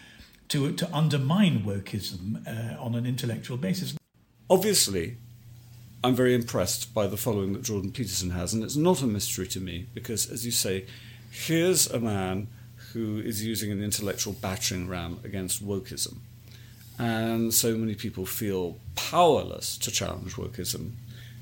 to, 0.48 0.72
to 0.72 0.94
undermine 0.94 1.62
wokeism 1.62 2.44
uh, 2.46 2.80
on 2.80 2.94
an 2.94 3.06
intellectual 3.06 3.56
basis. 3.56 3.94
Obviously, 4.48 5.16
I'm 6.02 6.14
very 6.14 6.34
impressed 6.34 6.94
by 6.94 7.06
the 7.06 7.18
following 7.18 7.52
that 7.52 7.62
Jordan 7.62 7.92
Peterson 7.92 8.30
has, 8.30 8.54
and 8.54 8.64
it's 8.64 8.76
not 8.76 9.02
a 9.02 9.06
mystery 9.06 9.46
to 9.48 9.60
me 9.60 9.86
because, 9.92 10.30
as 10.30 10.46
you 10.46 10.50
say, 10.50 10.86
here's 11.30 11.90
a 11.90 12.00
man 12.00 12.48
who 12.92 13.18
is 13.18 13.44
using 13.44 13.70
an 13.70 13.82
intellectual 13.82 14.32
battering 14.32 14.88
ram 14.88 15.20
against 15.24 15.62
wokeism. 15.62 16.16
And 16.98 17.52
so 17.52 17.76
many 17.76 17.94
people 17.94 18.24
feel 18.24 18.78
powerless 18.94 19.76
to 19.76 19.90
challenge 19.90 20.36
wokeism. 20.36 20.92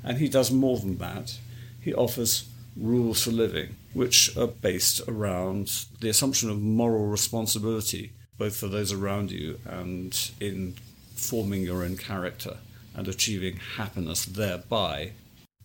And 0.03 0.19
he 0.19 0.29
does 0.29 0.51
more 0.51 0.79
than 0.79 0.99
that. 0.99 1.39
He 1.81 1.95
offers 1.95 2.49
rules 2.77 3.23
for 3.23 3.31
living, 3.31 3.77
which 3.93 4.37
are 4.37 4.49
based 4.49 5.01
around 5.07 5.87
the 6.01 6.09
assumption 6.09 6.51
of 6.51 6.61
moral 6.61 7.07
responsibility, 7.07 8.11
both 8.39 8.57
for 8.57 8.67
those 8.67 8.93
around 8.93 9.31
you 9.31 9.61
and 9.65 10.33
in 10.41 10.75
forming 11.15 11.63
your 11.63 11.85
own 11.85 11.97
character 11.97 12.57
and 12.99 13.07
achieving 13.07 13.57
happiness 13.77 14.25
thereby, 14.25 15.13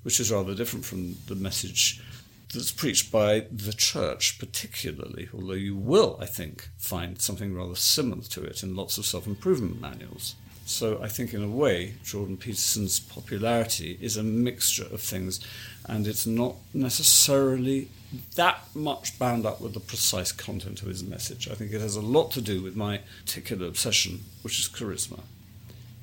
which 0.03 0.19
is 0.19 0.31
rather 0.31 0.53
different 0.53 0.85
from 0.85 1.15
the 1.27 1.33
message 1.35 1.99
that's 2.53 2.71
preached 2.71 3.11
by 3.11 3.47
the 3.51 3.73
church, 3.73 4.37
particularly, 4.37 5.27
although 5.33 5.53
you 5.53 5.75
will, 5.75 6.15
I 6.21 6.27
think, 6.27 6.69
find 6.77 7.19
something 7.19 7.55
rather 7.55 7.75
similar 7.75 8.21
to 8.21 8.43
it 8.43 8.61
in 8.61 8.75
lots 8.75 8.99
of 8.99 9.07
self 9.07 9.25
improvement 9.25 9.81
manuals. 9.81 10.35
So 10.65 11.01
I 11.01 11.07
think, 11.07 11.33
in 11.33 11.43
a 11.43 11.49
way, 11.49 11.95
Jordan 12.03 12.37
Peterson's 12.37 12.99
popularity 12.99 13.97
is 13.99 14.15
a 14.15 14.23
mixture 14.23 14.85
of 14.85 15.01
things, 15.01 15.39
and 15.89 16.05
it's 16.05 16.27
not 16.27 16.55
necessarily 16.71 17.89
that 18.35 18.61
much 18.75 19.17
bound 19.17 19.47
up 19.47 19.59
with 19.59 19.73
the 19.73 19.79
precise 19.79 20.31
content 20.31 20.83
of 20.83 20.87
his 20.87 21.03
message. 21.03 21.49
I 21.49 21.55
think 21.55 21.73
it 21.73 21.81
has 21.81 21.95
a 21.95 22.01
lot 22.01 22.29
to 22.31 22.41
do 22.41 22.61
with 22.61 22.75
my 22.75 22.99
particular 23.25 23.67
obsession, 23.67 24.19
which 24.43 24.59
is 24.59 24.69
charisma. 24.69 25.21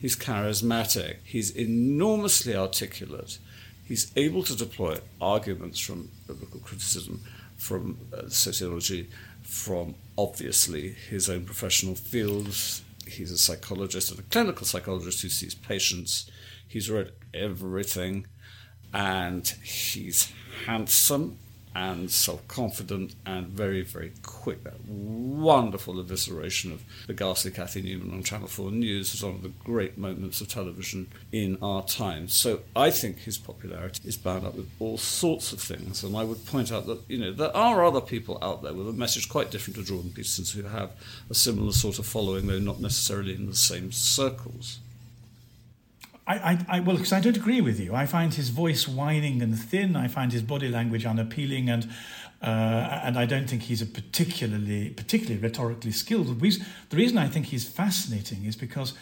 He's 0.00 0.16
charismatic. 0.16 1.16
He's 1.24 1.50
enormously 1.54 2.56
articulate. 2.56 3.38
He's 3.84 4.10
able 4.16 4.42
to 4.44 4.56
deploy 4.56 4.98
arguments 5.20 5.78
from 5.78 6.10
biblical 6.26 6.60
criticism, 6.60 7.20
from 7.58 7.98
uh, 8.16 8.28
sociology, 8.28 9.10
from 9.42 9.94
obviously 10.16 10.90
his 11.10 11.28
own 11.28 11.44
professional 11.44 11.94
fields. 11.94 12.82
He's 13.06 13.30
a 13.30 13.36
psychologist 13.36 14.10
and 14.10 14.20
a 14.20 14.22
clinical 14.22 14.64
psychologist 14.64 15.20
who 15.20 15.28
sees 15.28 15.54
patients. 15.54 16.30
He's 16.66 16.88
read 16.88 17.12
everything, 17.34 18.26
and 18.94 19.46
he's 19.62 20.32
handsome 20.66 21.38
and 21.74 22.10
self-confident 22.10 23.14
and 23.24 23.46
very, 23.48 23.82
very 23.82 24.12
quick. 24.22 24.64
That 24.64 24.80
wonderful 24.86 25.94
evisceration 25.94 26.72
of 26.72 26.82
the 27.06 27.14
ghastly 27.14 27.50
Cathy 27.50 27.82
Newman 27.82 28.12
on 28.12 28.22
Channel 28.22 28.48
4 28.48 28.70
News 28.70 29.14
is 29.14 29.22
one 29.22 29.34
of 29.34 29.42
the 29.42 29.52
great 29.64 29.96
moments 29.96 30.40
of 30.40 30.48
television 30.48 31.08
in 31.32 31.58
our 31.62 31.84
time. 31.84 32.28
So 32.28 32.60
I 32.74 32.90
think 32.90 33.20
his 33.20 33.38
popularity 33.38 34.08
is 34.08 34.16
bound 34.16 34.46
up 34.46 34.54
with 34.54 34.68
all 34.78 34.98
sorts 34.98 35.52
of 35.52 35.60
things. 35.60 36.02
And 36.02 36.16
I 36.16 36.24
would 36.24 36.44
point 36.46 36.72
out 36.72 36.86
that, 36.86 37.00
you 37.08 37.18
know, 37.18 37.32
there 37.32 37.56
are 37.56 37.84
other 37.84 38.00
people 38.00 38.38
out 38.42 38.62
there 38.62 38.74
with 38.74 38.88
a 38.88 38.92
message 38.92 39.28
quite 39.28 39.50
different 39.50 39.76
to 39.76 39.84
Jordan 39.84 40.12
Peterson's 40.12 40.52
who 40.52 40.62
have 40.64 40.90
a 41.28 41.34
similar 41.34 41.72
sort 41.72 41.98
of 41.98 42.06
following, 42.06 42.46
though 42.46 42.58
not 42.58 42.80
necessarily 42.80 43.34
in 43.34 43.46
the 43.46 43.56
same 43.56 43.92
circles. 43.92 44.80
I, 46.30 46.52
I, 46.52 46.76
I, 46.76 46.80
well, 46.80 46.96
because 46.96 47.12
I 47.12 47.20
don't 47.20 47.36
agree 47.36 47.60
with 47.60 47.80
you. 47.80 47.92
I 47.92 48.06
find 48.06 48.32
his 48.32 48.50
voice 48.50 48.86
whining 48.86 49.42
and 49.42 49.58
thin. 49.58 49.96
I 49.96 50.06
find 50.06 50.32
his 50.32 50.42
body 50.42 50.68
language 50.68 51.04
unappealing, 51.04 51.68
and 51.68 51.90
uh, 52.40 53.00
and 53.04 53.18
I 53.18 53.26
don't 53.26 53.50
think 53.50 53.62
he's 53.62 53.82
a 53.82 53.86
particularly 53.86 54.90
particularly 54.90 55.40
rhetorically 55.40 55.90
skilled. 55.90 56.28
The 56.28 56.62
reason, 56.92 57.18
I 57.18 57.26
think 57.26 57.46
he's 57.46 57.68
fascinating 57.68 58.44
is 58.44 58.54
because 58.54 58.94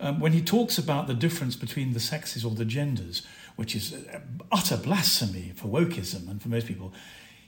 um, 0.00 0.18
when 0.18 0.32
he 0.32 0.42
talks 0.42 0.76
about 0.76 1.06
the 1.06 1.14
difference 1.14 1.54
between 1.54 1.92
the 1.92 2.00
sexes 2.00 2.44
or 2.44 2.50
the 2.50 2.64
genders, 2.64 3.22
which 3.54 3.76
is 3.76 3.94
utter 4.50 4.76
blasphemy 4.76 5.52
for 5.54 5.68
wokeism 5.68 6.28
and 6.28 6.42
for 6.42 6.48
most 6.48 6.66
people, 6.66 6.92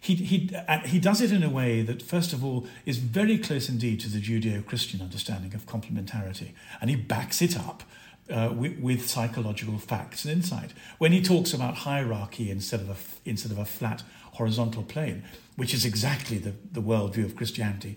he, 0.01 0.15
he, 0.15 0.55
uh, 0.69 0.79
he 0.81 1.01
does 1.01 1.21
it 1.21 1.33
in 1.33 1.43
a 1.43 1.51
way 1.51 1.83
that, 1.83 2.03
first 2.03 2.33
of 2.33 2.45
all, 2.45 2.67
is 2.87 2.99
very 2.99 3.39
close 3.39 3.69
indeed 3.69 3.99
to 4.01 4.09
the 4.09 4.21
Judeo 4.21 4.65
Christian 4.65 5.01
understanding 5.01 5.55
of 5.55 5.67
complementarity. 5.67 6.53
And 6.81 6.89
he 6.89 6.97
backs 6.97 7.43
it 7.43 7.59
up 7.59 7.83
uh, 8.31 8.53
with, 8.55 8.79
with, 8.79 9.09
psychological 9.09 9.79
facts 9.79 10.25
and 10.25 10.33
insight. 10.33 10.73
When 10.99 11.13
he 11.13 11.23
talks 11.23 11.53
about 11.53 11.75
hierarchy 11.77 12.51
instead 12.51 12.81
of 12.81 12.91
a, 12.91 13.29
instead 13.29 13.53
of 13.53 13.59
a 13.59 13.65
flat 13.65 14.03
horizontal 14.33 14.83
plane, 14.83 15.25
which 15.57 15.75
is 15.75 15.85
exactly 15.85 16.39
the, 16.39 16.55
the 16.73 16.81
worldview 16.81 17.25
of 17.25 17.37
Christianity, 17.37 17.97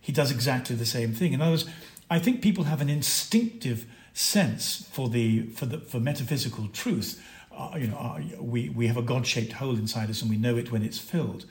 he 0.00 0.12
does 0.12 0.30
exactly 0.30 0.74
the 0.74 0.86
same 0.86 1.12
thing. 1.12 1.32
In 1.32 1.40
other 1.40 1.52
words, 1.52 1.66
I 2.10 2.18
think 2.18 2.42
people 2.42 2.64
have 2.64 2.80
an 2.80 2.88
instinctive 2.88 3.86
sense 4.14 4.88
for 4.90 5.08
the 5.08 5.42
for 5.48 5.66
the 5.66 5.78
for 5.78 6.00
metaphysical 6.00 6.68
truth. 6.68 7.22
Uh, 7.56 7.76
you 7.76 7.88
know, 7.88 7.96
uh, 7.96 8.42
we 8.42 8.68
we 8.70 8.86
have 8.86 8.96
a 8.96 9.02
God-shaped 9.02 9.52
hole 9.52 9.76
inside 9.76 10.10
us, 10.10 10.22
and 10.22 10.30
we 10.30 10.36
know 10.36 10.56
it 10.56 10.72
when 10.72 10.82
it's 10.82 10.98
filled. 10.98 11.44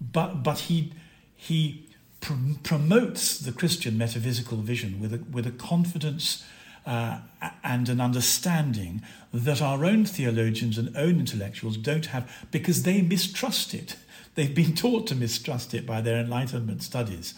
But 0.00 0.42
but 0.42 0.60
he 0.60 0.92
he 1.36 1.86
pr- 2.20 2.54
promotes 2.62 3.38
the 3.38 3.52
Christian 3.52 3.98
metaphysical 3.98 4.58
vision 4.58 5.00
with 5.00 5.14
a 5.14 5.18
with 5.30 5.46
a 5.46 5.52
confidence 5.52 6.44
uh, 6.86 7.18
and 7.62 7.88
an 7.88 8.00
understanding 8.00 9.02
that 9.32 9.62
our 9.62 9.84
own 9.84 10.04
theologians 10.04 10.78
and 10.78 10.96
own 10.96 11.20
intellectuals 11.20 11.76
don't 11.76 12.06
have 12.06 12.30
because 12.50 12.82
they 12.82 13.02
mistrust 13.02 13.74
it. 13.74 13.96
They've 14.34 14.54
been 14.54 14.74
taught 14.76 15.06
to 15.08 15.14
mistrust 15.14 15.74
it 15.74 15.86
by 15.86 16.00
their 16.00 16.18
Enlightenment 16.18 16.82
studies. 16.82 17.34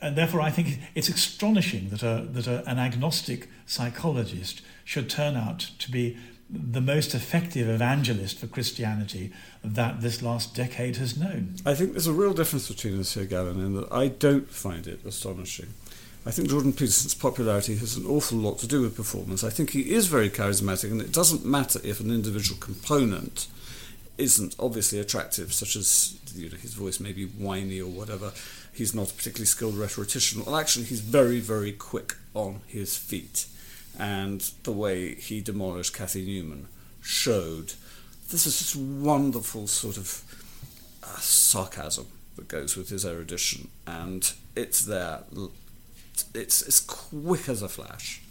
And 0.00 0.16
therefore, 0.16 0.40
I 0.40 0.50
think 0.50 0.78
it's 0.94 1.08
astonishing 1.08 1.90
that, 1.90 2.02
a, 2.02 2.26
that 2.30 2.46
a, 2.46 2.68
an 2.68 2.78
agnostic 2.78 3.48
psychologist 3.66 4.62
should 4.84 5.08
turn 5.08 5.36
out 5.36 5.70
to 5.78 5.90
be 5.90 6.16
the 6.48 6.80
most 6.80 7.14
effective 7.14 7.68
evangelist 7.68 8.38
for 8.38 8.46
Christianity 8.46 9.32
that 9.64 10.00
this 10.00 10.22
last 10.22 10.54
decade 10.54 10.96
has 10.96 11.18
known. 11.18 11.56
I 11.64 11.74
think 11.74 11.92
there's 11.92 12.06
a 12.06 12.12
real 12.12 12.32
difference 12.32 12.68
between 12.68 13.00
us 13.00 13.14
here, 13.14 13.24
Gavin, 13.24 13.60
in 13.60 13.74
that 13.74 13.92
I 13.92 14.08
don't 14.08 14.48
find 14.48 14.86
it 14.86 15.04
astonishing. 15.04 15.74
I 16.26 16.32
think 16.32 16.48
Jordan 16.48 16.72
Peterson's 16.72 17.14
popularity 17.14 17.76
has 17.76 17.96
an 17.96 18.04
awful 18.04 18.36
lot 18.36 18.58
to 18.58 18.66
do 18.66 18.82
with 18.82 18.96
performance. 18.96 19.44
I 19.44 19.50
think 19.50 19.70
he 19.70 19.92
is 19.92 20.08
very 20.08 20.28
charismatic, 20.28 20.90
and 20.90 21.00
it 21.00 21.12
doesn't 21.12 21.44
matter 21.44 21.78
if 21.84 22.00
an 22.00 22.10
individual 22.10 22.58
component 22.58 23.46
isn't 24.18 24.56
obviously 24.58 24.98
attractive, 24.98 25.52
such 25.52 25.76
as 25.76 26.18
you 26.34 26.50
know, 26.50 26.56
his 26.56 26.74
voice 26.74 26.98
may 26.98 27.12
be 27.12 27.26
whiny 27.26 27.80
or 27.80 27.88
whatever. 27.88 28.32
He's 28.72 28.92
not 28.92 29.12
a 29.12 29.14
particularly 29.14 29.46
skilled 29.46 29.76
rhetorician. 29.76 30.44
Well, 30.44 30.56
actually, 30.56 30.86
he's 30.86 31.00
very, 31.00 31.38
very 31.38 31.70
quick 31.70 32.16
on 32.34 32.60
his 32.66 32.96
feet. 32.96 33.46
And 33.96 34.40
the 34.64 34.72
way 34.72 35.14
he 35.14 35.40
demolished 35.40 35.94
Cathy 35.94 36.26
Newman 36.26 36.66
showed 37.00 37.74
this 38.30 38.46
is 38.46 38.58
this 38.58 38.74
wonderful 38.74 39.68
sort 39.68 39.96
of 39.96 40.24
uh, 41.04 41.18
sarcasm 41.18 42.08
that 42.34 42.48
goes 42.48 42.76
with 42.76 42.88
his 42.88 43.06
erudition. 43.06 43.68
And 43.86 44.32
it's 44.56 44.84
there 44.84 45.20
it's 46.34 46.62
as 46.62 46.80
quick 46.80 47.48
as 47.48 47.62
a 47.62 47.68
flash. 47.68 48.22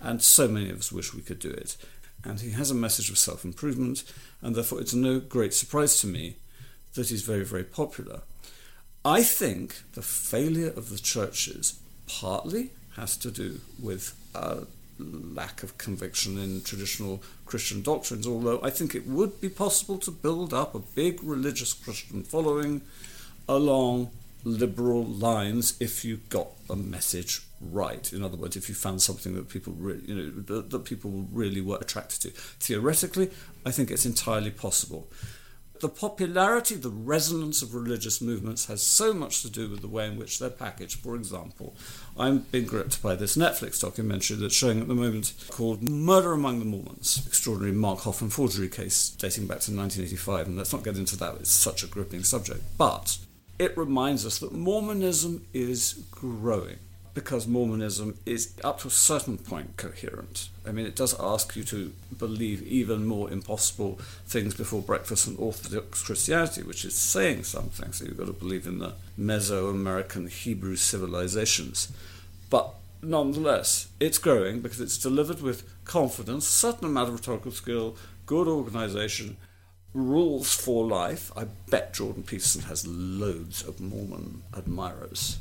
And 0.00 0.22
so 0.22 0.48
many 0.48 0.70
of 0.70 0.78
us 0.78 0.92
wish 0.92 1.14
we 1.14 1.22
could 1.22 1.38
do 1.38 1.50
it. 1.50 1.76
And 2.24 2.40
he 2.40 2.50
has 2.50 2.70
a 2.70 2.74
message 2.74 3.10
of 3.10 3.18
self 3.18 3.44
improvement, 3.44 4.04
and 4.42 4.54
therefore 4.54 4.80
it's 4.80 4.94
no 4.94 5.20
great 5.20 5.54
surprise 5.54 6.00
to 6.00 6.06
me 6.06 6.36
that 6.94 7.08
he's 7.08 7.22
very, 7.22 7.44
very 7.44 7.64
popular. 7.64 8.22
I 9.04 9.22
think 9.22 9.82
the 9.92 10.02
failure 10.02 10.68
of 10.68 10.90
the 10.90 10.98
churches 10.98 11.80
partly 12.06 12.70
has 12.96 13.16
to 13.18 13.30
do 13.30 13.60
with 13.80 14.14
a 14.34 14.66
lack 14.98 15.62
of 15.62 15.78
conviction 15.78 16.36
in 16.36 16.62
traditional 16.62 17.22
Christian 17.46 17.80
doctrines, 17.82 18.26
although 18.26 18.60
I 18.62 18.70
think 18.70 18.94
it 18.94 19.06
would 19.06 19.40
be 19.40 19.48
possible 19.48 19.96
to 19.98 20.10
build 20.10 20.52
up 20.52 20.74
a 20.74 20.80
big 20.80 21.22
religious 21.22 21.72
Christian 21.72 22.22
following 22.22 22.82
along 23.48 24.10
liberal 24.44 25.04
lines 25.04 25.76
if 25.80 26.04
you 26.04 26.18
got 26.28 26.48
the 26.66 26.76
message 26.76 27.42
right. 27.60 28.12
In 28.12 28.22
other 28.22 28.36
words, 28.36 28.56
if 28.56 28.68
you 28.68 28.74
found 28.74 29.02
something 29.02 29.34
that 29.34 29.48
people 29.48 29.74
really, 29.74 30.02
you 30.06 30.14
know, 30.14 30.30
that, 30.42 30.70
that 30.70 30.84
people 30.84 31.26
really 31.32 31.60
were 31.60 31.78
attracted 31.80 32.20
to. 32.22 32.30
Theoretically, 32.30 33.30
I 33.64 33.70
think 33.70 33.90
it's 33.90 34.06
entirely 34.06 34.50
possible 34.50 35.08
the 35.80 35.88
popularity, 35.88 36.74
the 36.76 36.90
resonance 36.90 37.62
of 37.62 37.74
religious 37.74 38.20
movements 38.20 38.66
has 38.66 38.82
so 38.82 39.12
much 39.12 39.42
to 39.42 39.50
do 39.50 39.68
with 39.68 39.80
the 39.80 39.88
way 39.88 40.06
in 40.06 40.18
which 40.18 40.38
they're 40.38 40.50
packaged. 40.50 41.00
For 41.00 41.16
example, 41.16 41.74
I'm 42.18 42.40
being 42.50 42.66
gripped 42.66 43.02
by 43.02 43.16
this 43.16 43.36
Netflix 43.36 43.80
documentary 43.80 44.36
that's 44.36 44.54
showing 44.54 44.80
at 44.80 44.88
the 44.88 44.94
moment 44.94 45.32
called 45.50 45.88
Murder 45.88 46.32
Among 46.32 46.58
the 46.58 46.64
Mormons, 46.66 47.24
extraordinary 47.26 47.74
Mark 47.74 48.00
Hofmann 48.00 48.30
forgery 48.30 48.68
case 48.68 49.10
dating 49.10 49.46
back 49.46 49.60
to 49.60 49.74
1985. 49.74 50.46
And 50.46 50.56
let's 50.56 50.72
not 50.72 50.84
get 50.84 50.96
into 50.96 51.16
that, 51.16 51.36
it's 51.36 51.50
such 51.50 51.82
a 51.82 51.86
gripping 51.86 52.24
subject. 52.24 52.62
But 52.76 53.16
it 53.60 53.76
reminds 53.76 54.24
us 54.24 54.38
that 54.38 54.52
Mormonism 54.52 55.46
is 55.52 56.02
growing 56.10 56.78
because 57.12 57.46
Mormonism 57.46 58.16
is 58.24 58.54
up 58.64 58.80
to 58.80 58.88
a 58.88 58.90
certain 58.90 59.36
point 59.36 59.76
coherent. 59.76 60.48
I 60.66 60.72
mean, 60.72 60.86
it 60.86 60.96
does 60.96 61.14
ask 61.20 61.54
you 61.56 61.64
to 61.64 61.92
believe 62.16 62.62
even 62.62 63.04
more 63.04 63.30
impossible 63.30 64.00
things 64.26 64.54
before 64.54 64.80
breakfast 64.80 65.26
than 65.26 65.36
Orthodox 65.36 66.02
Christianity, 66.02 66.62
which 66.62 66.86
is 66.86 66.94
saying 66.94 67.42
something. 67.44 67.92
So 67.92 68.06
you've 68.06 68.16
got 68.16 68.28
to 68.28 68.32
believe 68.32 68.66
in 68.66 68.78
the 68.78 68.94
Mesoamerican 69.18 70.30
Hebrew 70.30 70.76
civilizations. 70.76 71.92
But 72.48 72.72
nonetheless, 73.02 73.88
it's 74.00 74.16
growing 74.16 74.60
because 74.60 74.80
it's 74.80 74.96
delivered 74.96 75.42
with 75.42 75.68
confidence, 75.84 76.46
certain 76.46 76.86
amount 76.86 77.08
of 77.08 77.14
rhetorical 77.16 77.52
skill, 77.52 77.98
good 78.24 78.48
organization, 78.48 79.36
rules 79.94 80.54
for 80.54 80.86
life. 80.86 81.32
I 81.36 81.46
bet 81.70 81.94
Jordan 81.94 82.22
Peterson 82.22 82.62
has 82.62 82.86
loads 82.86 83.62
of 83.62 83.80
Mormon 83.80 84.42
admirers 84.56 85.38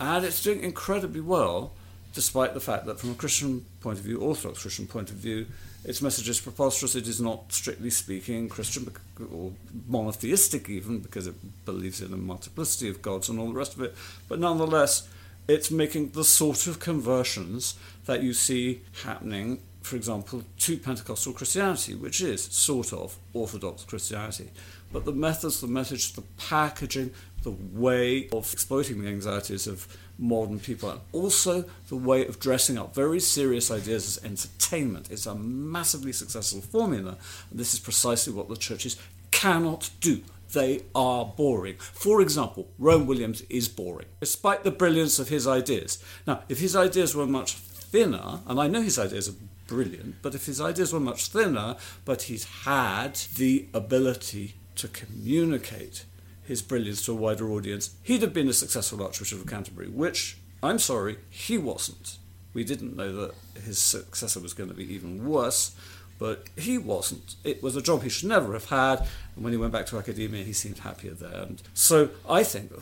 and 0.00 0.24
it's 0.24 0.42
doing 0.42 0.62
incredibly 0.62 1.20
well, 1.20 1.72
despite 2.14 2.54
the 2.54 2.60
fact 2.60 2.86
that, 2.86 3.00
from 3.00 3.10
a 3.10 3.14
Christian 3.14 3.64
point 3.80 3.98
of 3.98 4.04
view, 4.04 4.20
Orthodox 4.20 4.62
Christian 4.62 4.86
point 4.86 5.10
of 5.10 5.16
view, 5.16 5.46
its 5.84 6.02
message 6.02 6.28
is 6.28 6.40
preposterous. 6.40 6.94
It 6.94 7.08
is 7.08 7.20
not, 7.20 7.52
strictly 7.52 7.90
speaking, 7.90 8.48
Christian 8.48 8.90
or 9.32 9.52
monotheistic, 9.88 10.68
even 10.68 11.00
because 11.00 11.26
it 11.26 11.34
believes 11.64 12.00
in 12.00 12.12
a 12.12 12.16
multiplicity 12.16 12.88
of 12.88 13.02
gods 13.02 13.28
and 13.28 13.38
all 13.38 13.48
the 13.48 13.54
rest 13.54 13.74
of 13.74 13.82
it. 13.82 13.94
But 14.28 14.38
nonetheless, 14.38 15.08
it's 15.48 15.70
making 15.70 16.10
the 16.10 16.24
sort 16.24 16.66
of 16.66 16.78
conversions 16.78 17.74
that 18.06 18.22
you 18.22 18.32
see 18.34 18.82
happening, 19.04 19.60
for 19.82 19.96
example, 19.96 20.44
to 20.58 20.76
Pentecostal 20.76 21.32
Christianity, 21.32 21.94
which 21.94 22.20
is 22.20 22.44
sort 22.44 22.92
of 22.92 23.16
Orthodox 23.32 23.84
Christianity. 23.84 24.50
But 24.92 25.04
the 25.04 25.12
methods, 25.12 25.60
the 25.60 25.66
message, 25.66 26.12
the 26.14 26.22
packaging, 26.36 27.12
the 27.42 27.50
way 27.50 28.28
of 28.30 28.52
exploiting 28.52 29.02
the 29.02 29.08
anxieties 29.08 29.66
of 29.66 29.86
modern 30.18 30.58
people 30.58 30.90
and 30.90 31.00
also 31.12 31.64
the 31.88 31.96
way 31.96 32.26
of 32.26 32.40
dressing 32.40 32.76
up 32.76 32.94
very 32.94 33.20
serious 33.20 33.70
ideas 33.70 34.18
as 34.18 34.24
entertainment. 34.24 35.10
It's 35.10 35.26
a 35.26 35.34
massively 35.34 36.12
successful 36.12 36.60
formula, 36.60 37.16
and 37.50 37.58
this 37.58 37.74
is 37.74 37.80
precisely 37.80 38.32
what 38.32 38.48
the 38.48 38.56
churches 38.56 38.96
cannot 39.30 39.90
do. 40.00 40.22
They 40.52 40.82
are 40.94 41.26
boring. 41.26 41.76
For 41.76 42.22
example, 42.22 42.68
Rowan 42.78 43.06
Williams 43.06 43.42
is 43.50 43.68
boring, 43.68 44.06
despite 44.18 44.64
the 44.64 44.70
brilliance 44.70 45.18
of 45.18 45.28
his 45.28 45.46
ideas. 45.46 46.02
Now, 46.26 46.42
if 46.48 46.58
his 46.58 46.74
ideas 46.74 47.14
were 47.14 47.26
much 47.26 47.54
thinner, 47.54 48.40
and 48.46 48.58
I 48.58 48.66
know 48.66 48.82
his 48.82 48.98
ideas 48.98 49.28
are 49.28 49.34
brilliant, 49.68 50.16
but 50.22 50.34
if 50.34 50.46
his 50.46 50.60
ideas 50.60 50.92
were 50.92 50.98
much 50.98 51.28
thinner, 51.28 51.76
but 52.04 52.22
he's 52.22 52.44
had 52.64 53.14
the 53.36 53.68
ability 53.72 54.54
to 54.74 54.88
communicate 54.88 56.04
his 56.42 56.62
brilliance 56.62 57.04
to 57.04 57.12
a 57.12 57.14
wider 57.14 57.48
audience, 57.50 57.94
he'd 58.02 58.22
have 58.22 58.34
been 58.34 58.48
a 58.48 58.52
successful 58.52 59.02
Archbishop 59.02 59.40
of 59.40 59.46
Canterbury, 59.46 59.88
which, 59.88 60.38
I'm 60.62 60.80
sorry, 60.80 61.18
he 61.30 61.58
wasn't. 61.58 62.18
We 62.54 62.64
didn't 62.64 62.96
know 62.96 63.12
that 63.12 63.34
his 63.62 63.78
successor 63.78 64.40
was 64.40 64.54
going 64.54 64.70
to 64.70 64.74
be 64.74 64.92
even 64.92 65.24
worse, 65.24 65.76
but 66.18 66.44
he 66.56 66.78
wasn't. 66.78 67.36
It 67.44 67.62
was 67.62 67.76
a 67.76 67.82
job 67.82 68.02
he 68.02 68.08
should 68.08 68.28
never 68.28 68.54
have 68.54 68.70
had, 68.70 69.06
and 69.36 69.44
when 69.44 69.52
he 69.52 69.58
went 69.58 69.72
back 69.72 69.86
to 69.86 69.98
academia, 69.98 70.42
he 70.42 70.52
seemed 70.52 70.78
happier 70.78 71.12
there. 71.12 71.42
And 71.42 71.62
so 71.74 72.10
I 72.28 72.42
think 72.42 72.72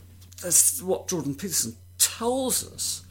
that's 0.41 0.81
what 0.81 1.09
Jordan 1.09 1.35
Peterson 1.35 1.77
tells 1.99 2.67
us 2.73 3.05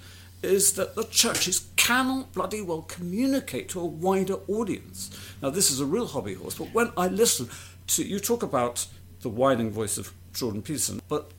is 0.46 0.74
that 0.74 0.96
the 0.96 1.04
churches 1.04 1.68
cannot 1.76 2.34
bloody 2.34 2.62
well 2.62 2.82
communicate 2.82 3.70
to 3.70 3.80
a 3.80 3.86
wider 3.86 4.36
audience. 4.48 5.12
Now, 5.42 5.50
this 5.50 5.72
is 5.72 5.80
a 5.80 5.86
real 5.86 6.08
hobby 6.08 6.34
horse, 6.34 6.56
but 6.58 6.74
when 6.74 6.92
I 6.98 7.08
listen 7.08 7.50
to 7.88 8.04
you 8.04 8.20
talk 8.20 8.44
about 8.44 8.88
the 9.22 9.30
whining 9.30 9.72
voice 9.72 9.98
of 9.98 10.14
Jordan 10.34 10.62
Peterson, 10.62 11.02
but 11.08 11.32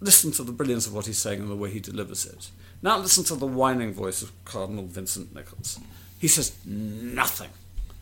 listen 0.00 0.30
to 0.32 0.42
the 0.42 0.52
brilliance 0.52 0.86
of 0.86 0.94
what 0.94 1.06
he's 1.06 1.18
saying 1.18 1.40
and 1.40 1.50
the 1.50 1.56
way 1.56 1.70
he 1.70 1.80
delivers 1.80 2.26
it. 2.26 2.50
Now 2.82 2.98
listen 2.98 3.24
to 3.24 3.34
the 3.34 3.46
whining 3.46 3.92
voice 3.92 4.22
of 4.22 4.32
Cardinal 4.44 4.86
Vincent 4.86 5.34
Nichols. 5.34 5.80
He 6.18 6.28
says 6.28 6.56
nothing, 6.64 7.50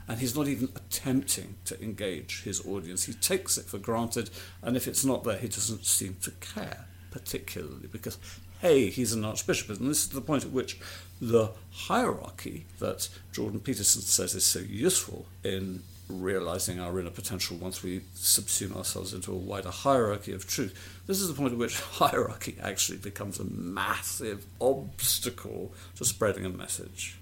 and 0.09 0.19
he's 0.19 0.37
not 0.37 0.49
even 0.49 0.69
attempting 0.77 1.55
to 1.65 1.83
engage 1.83 2.43
his 2.43 2.67
audience. 2.67 3.05
He 3.05 3.15
takes 3.15 3.57
it 3.59 3.67
for 3.67 3.79
granted, 3.79 4.31
and 4.63 4.77
if 4.77 4.87
it's 4.87 5.05
not 5.05 5.25
there, 5.25 5.39
he 5.39 5.49
doesn't 5.49 5.85
seem 5.85 6.17
to 6.23 6.31
care 6.33 6.87
particularly 7.17 7.89
because, 7.91 8.19
he's 8.67 9.13
an 9.13 9.25
archbishop, 9.25 9.79
and 9.79 9.91
this 9.91 10.05
is 10.05 10.09
the 10.09 10.21
point 10.21 10.45
at 10.45 10.51
which 10.51 10.79
the 11.21 11.51
hierarchy 11.73 12.67
that 12.79 13.09
Jordan 13.33 13.61
Peterson 13.61 14.03
says 14.03 14.35
is 14.35 14.45
so 14.45 14.61
useful 14.61 15.27
in 15.43 15.83
realizing 16.09 16.79
our 16.79 16.99
inner 17.01 17.11
potential 17.11 17.57
once 17.57 17.83
we 17.83 18.01
subsume 18.15 18.77
ourselves 18.77 19.13
into 19.13 19.33
a 19.33 19.37
wider 19.37 19.71
hierarchy 19.71 20.33
of 20.33 20.47
truth. 20.47 20.75
This 21.07 21.21
is 21.21 21.29
the 21.29 21.35
point 21.35 21.53
at 21.53 21.59
which 21.59 21.81
hierarchy 21.81 22.57
actually 22.63 22.99
becomes 22.99 23.41
a 23.41 23.45
massive 23.45 24.45
obstacle 24.61 25.73
to 25.97 26.05
spreading 26.05 26.45
a 26.45 26.51
message. 26.51 27.19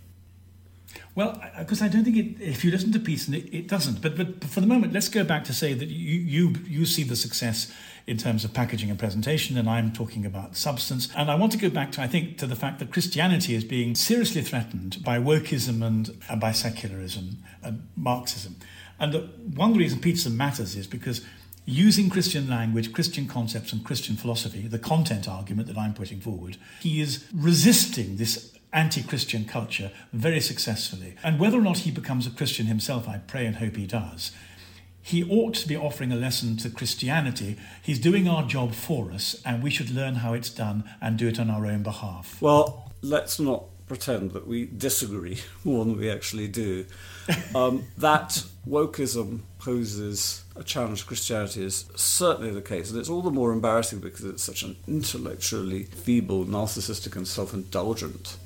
Well, 1.14 1.40
because 1.58 1.80
I 1.80 1.88
don't 1.88 2.04
think 2.04 2.16
it, 2.16 2.42
if 2.42 2.64
you 2.64 2.70
listen 2.70 2.92
to 2.92 2.98
Peterson, 2.98 3.34
it, 3.34 3.52
it, 3.54 3.68
doesn't. 3.68 4.02
But 4.02 4.16
but 4.16 4.44
for 4.44 4.60
the 4.60 4.66
moment, 4.66 4.92
let's 4.92 5.08
go 5.08 5.22
back 5.22 5.44
to 5.44 5.52
say 5.52 5.72
that 5.74 5.88
you, 5.88 6.20
you 6.20 6.54
you 6.66 6.86
see 6.86 7.04
the 7.04 7.16
success 7.16 7.72
in 8.06 8.16
terms 8.16 8.44
of 8.44 8.52
packaging 8.52 8.90
and 8.90 8.98
presentation, 8.98 9.56
and 9.56 9.68
I'm 9.68 9.92
talking 9.92 10.26
about 10.26 10.56
substance. 10.56 11.08
And 11.16 11.30
I 11.30 11.36
want 11.36 11.52
to 11.52 11.58
go 11.58 11.70
back 11.70 11.92
to 11.92 12.02
I 12.02 12.08
think 12.08 12.38
to 12.38 12.46
the 12.46 12.56
fact 12.56 12.78
that 12.80 12.90
Christianity 12.90 13.54
is 13.54 13.64
being 13.64 13.94
seriously 13.94 14.42
threatened 14.42 15.02
by 15.04 15.18
wokeism 15.18 15.82
and, 15.84 16.16
and 16.28 16.40
by 16.40 16.52
secularism 16.52 17.38
and 17.62 17.86
Marxism. 17.96 18.56
And 18.98 19.12
the, 19.12 19.20
one 19.54 19.74
reasons 19.74 20.02
Peterson 20.02 20.36
matters 20.36 20.76
is 20.76 20.86
because 20.86 21.24
using 21.64 22.10
Christian 22.10 22.48
language, 22.48 22.92
Christian 22.92 23.26
concepts, 23.26 23.72
and 23.72 23.84
Christian 23.84 24.16
philosophy, 24.16 24.66
the 24.66 24.78
content 24.78 25.28
argument 25.28 25.68
that 25.68 25.78
I'm 25.78 25.94
putting 25.94 26.20
forward, 26.20 26.56
he 26.80 27.00
is 27.00 27.24
resisting 27.34 28.16
this 28.16 28.53
anti 28.74 29.02
Christian 29.02 29.44
culture 29.46 29.92
very 30.12 30.40
successfully. 30.40 31.14
And 31.22 31.38
whether 31.38 31.58
or 31.58 31.62
not 31.62 31.78
he 31.78 31.90
becomes 31.90 32.26
a 32.26 32.30
Christian 32.30 32.66
himself, 32.66 33.08
I 33.08 33.18
pray 33.18 33.46
and 33.46 33.56
hope 33.56 33.76
he 33.76 33.86
does, 33.86 34.32
he 35.00 35.22
ought 35.22 35.54
to 35.54 35.68
be 35.68 35.76
offering 35.76 36.12
a 36.12 36.16
lesson 36.16 36.56
to 36.58 36.70
Christianity. 36.70 37.56
He's 37.82 37.98
doing 37.98 38.26
our 38.26 38.42
job 38.42 38.72
for 38.72 39.12
us, 39.12 39.40
and 39.44 39.62
we 39.62 39.70
should 39.70 39.90
learn 39.90 40.16
how 40.16 40.32
it's 40.32 40.48
done 40.48 40.84
and 41.00 41.18
do 41.18 41.28
it 41.28 41.38
on 41.38 41.50
our 41.50 41.66
own 41.66 41.82
behalf. 41.82 42.40
Well, 42.40 42.90
let's 43.02 43.38
not 43.38 43.64
pretend 43.86 44.32
that 44.32 44.46
we 44.46 44.64
disagree 44.64 45.40
more 45.64 45.84
than 45.84 45.98
we 45.98 46.10
actually 46.10 46.48
do. 46.48 46.86
Um, 47.54 47.84
that 47.98 48.44
wokeism 48.66 49.40
poses 49.58 50.44
a 50.56 50.64
challenge 50.64 51.00
to 51.00 51.06
Christianity 51.06 51.64
is 51.64 51.84
certainly 51.94 52.50
the 52.50 52.62
case, 52.62 52.90
and 52.90 52.98
it's 52.98 53.10
all 53.10 53.22
the 53.22 53.30
more 53.30 53.52
embarrassing 53.52 53.98
because 53.98 54.24
it's 54.24 54.42
such 54.42 54.62
an 54.62 54.76
intellectually 54.88 55.84
feeble, 55.84 56.44
narcissistic, 56.46 57.14
and 57.14 57.28
self 57.28 57.52
indulgent. 57.52 58.38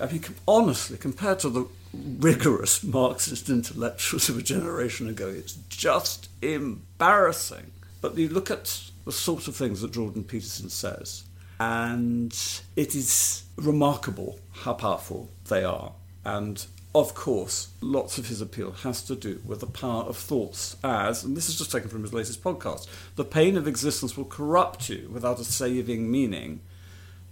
I 0.00 0.06
mean, 0.06 0.24
honestly, 0.46 0.96
compared 0.96 1.38
to 1.40 1.48
the 1.48 1.66
rigorous 1.92 2.82
Marxist 2.82 3.48
intellectuals 3.48 4.28
of 4.28 4.38
a 4.38 4.42
generation 4.42 5.08
ago, 5.08 5.28
it's 5.28 5.54
just 5.68 6.28
embarrassing. 6.42 7.70
But 8.00 8.16
you 8.18 8.28
look 8.28 8.50
at 8.50 8.80
the 9.04 9.12
sort 9.12 9.48
of 9.48 9.56
things 9.56 9.80
that 9.80 9.92
Jordan 9.92 10.24
Peterson 10.24 10.68
says, 10.68 11.24
and 11.60 12.32
it 12.76 12.94
is 12.94 13.44
remarkable 13.56 14.40
how 14.52 14.74
powerful 14.74 15.30
they 15.48 15.62
are. 15.62 15.92
And 16.24 16.66
of 16.94 17.14
course, 17.14 17.68
lots 17.80 18.18
of 18.18 18.28
his 18.28 18.40
appeal 18.40 18.70
has 18.70 19.02
to 19.02 19.16
do 19.16 19.40
with 19.44 19.60
the 19.60 19.66
power 19.66 20.04
of 20.04 20.16
thoughts, 20.16 20.76
as, 20.84 21.24
and 21.24 21.36
this 21.36 21.48
is 21.48 21.58
just 21.58 21.72
taken 21.72 21.88
from 21.88 22.02
his 22.02 22.12
latest 22.12 22.42
podcast, 22.42 22.86
the 23.16 23.24
pain 23.24 23.56
of 23.56 23.66
existence 23.66 24.16
will 24.16 24.24
corrupt 24.24 24.88
you 24.88 25.08
without 25.12 25.40
a 25.40 25.44
saving 25.44 26.10
meaning. 26.10 26.60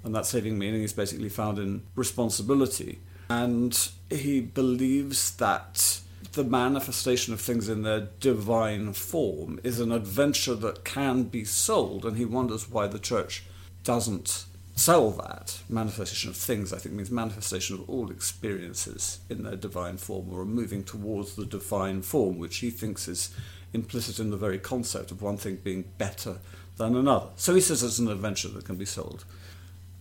And 0.05 0.15
that 0.15 0.27
saving 0.27 0.59
meaning 0.59 0.83
is 0.83 0.93
basically 0.93 1.29
found 1.29 1.59
in 1.59 1.83
responsibility. 1.95 3.01
And 3.31 3.77
he 4.11 4.41
believes 4.41 5.37
that 5.37 6.01
the 6.33 6.45
manifestation 6.45 7.35
of 7.35 7.41
things 7.41 7.69
in 7.69 7.83
their 7.83 8.09
divine 8.21 8.93
form 8.93 9.61
is 9.63 9.81
an 9.81 9.93
adventure 9.93 10.55
that 10.55 10.85
can 10.85 11.25
be 11.25 11.45
sold, 11.45 12.05
and 12.05 12.17
he 12.17 12.25
wonders 12.25 12.71
why 12.71 12.87
the 12.87 12.99
church 12.99 13.45
doesn't 13.85 14.47
sell 14.75 15.11
that 15.11 15.61
manifestation 15.69 16.31
of 16.31 16.37
things, 16.37 16.73
I 16.73 16.79
think, 16.79 16.95
means 16.95 17.11
manifestation 17.11 17.77
of 17.77 17.89
all 17.89 18.11
experiences 18.11 19.21
in 19.29 19.43
their 19.43 19.57
divine 19.57 19.99
form 19.99 20.33
or 20.33 20.45
moving 20.45 20.83
towards 20.85 21.35
the 21.35 21.45
divine 21.45 22.03
form, 22.03 22.39
which 22.39 22.59
he 22.59 22.71
thinks 22.71 23.07
is 23.09 23.35
implicit 23.75 24.19
in 24.19 24.31
the 24.31 24.37
very 24.37 24.59
concept 24.59 25.11
of 25.11 25.23
one 25.23 25.37
thing 25.37 25.57
being 25.57 25.85
better 25.99 26.39
than 26.77 26.97
another. 26.97 27.29
So 27.37 27.55
he 27.55 27.61
says 27.61 27.83
it's 27.83 27.99
an 27.99 28.09
adventure 28.09 28.49
that 28.49 28.65
can 28.65 28.77
be 28.77 28.87
sold, 28.87 29.25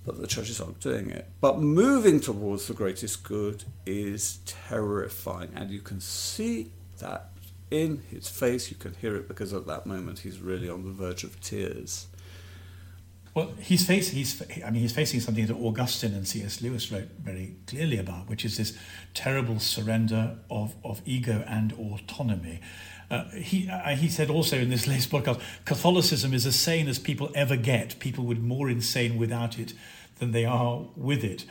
but 0.03 0.19
the 0.19 0.27
churches 0.27 0.59
aren't 0.59 0.79
doing 0.79 1.09
it. 1.09 1.27
But 1.39 1.59
moving 1.59 2.19
towards 2.19 2.67
the 2.67 2.73
greatest 2.73 3.23
good 3.23 3.63
is 3.85 4.39
terrifying, 4.45 5.51
and 5.55 5.69
you 5.69 5.81
can 5.81 5.99
see 5.99 6.71
that 6.99 7.29
in 7.69 8.03
his 8.09 8.27
face, 8.27 8.69
you 8.69 8.77
can 8.77 8.93
hear 8.95 9.15
it 9.15 9.27
because 9.27 9.53
at 9.53 9.65
that 9.67 9.85
moment 9.85 10.19
he's 10.19 10.39
really 10.39 10.69
on 10.69 10.83
the 10.83 10.91
verge 10.91 11.23
of 11.23 11.39
tears. 11.39 12.07
Well, 13.33 13.53
he's 13.61 13.87
facing, 13.87 14.17
he's, 14.17 14.41
I 14.61 14.71
mean, 14.71 14.81
he's 14.81 14.91
facing 14.91 15.21
something 15.21 15.45
that 15.45 15.55
Augustine 15.55 16.13
and 16.13 16.27
C.S. 16.27 16.61
Lewis 16.61 16.91
wrote 16.91 17.07
very 17.17 17.55
clearly 17.65 17.97
about, 17.97 18.27
which 18.29 18.43
is 18.43 18.57
this 18.57 18.77
terrible 19.13 19.57
surrender 19.59 20.37
of, 20.49 20.75
of 20.83 21.01
ego 21.05 21.45
and 21.47 21.71
autonomy. 21.71 22.59
Uh, 23.11 23.29
he, 23.31 23.69
uh, 23.69 23.89
he 23.89 24.07
said 24.07 24.29
also 24.29 24.57
in 24.57 24.69
this 24.69 24.87
latest 24.87 25.11
podcast, 25.11 25.41
Catholicism 25.65 26.33
is 26.33 26.45
as 26.45 26.55
sane 26.55 26.87
as 26.87 26.97
people 26.97 27.29
ever 27.35 27.57
get. 27.57 27.99
People 27.99 28.23
would 28.25 28.41
more 28.41 28.69
insane 28.69 29.17
without 29.17 29.59
it 29.59 29.73
than 30.19 30.31
they 30.31 30.45
are 30.45 30.85
with 30.95 31.23
it. 31.23 31.43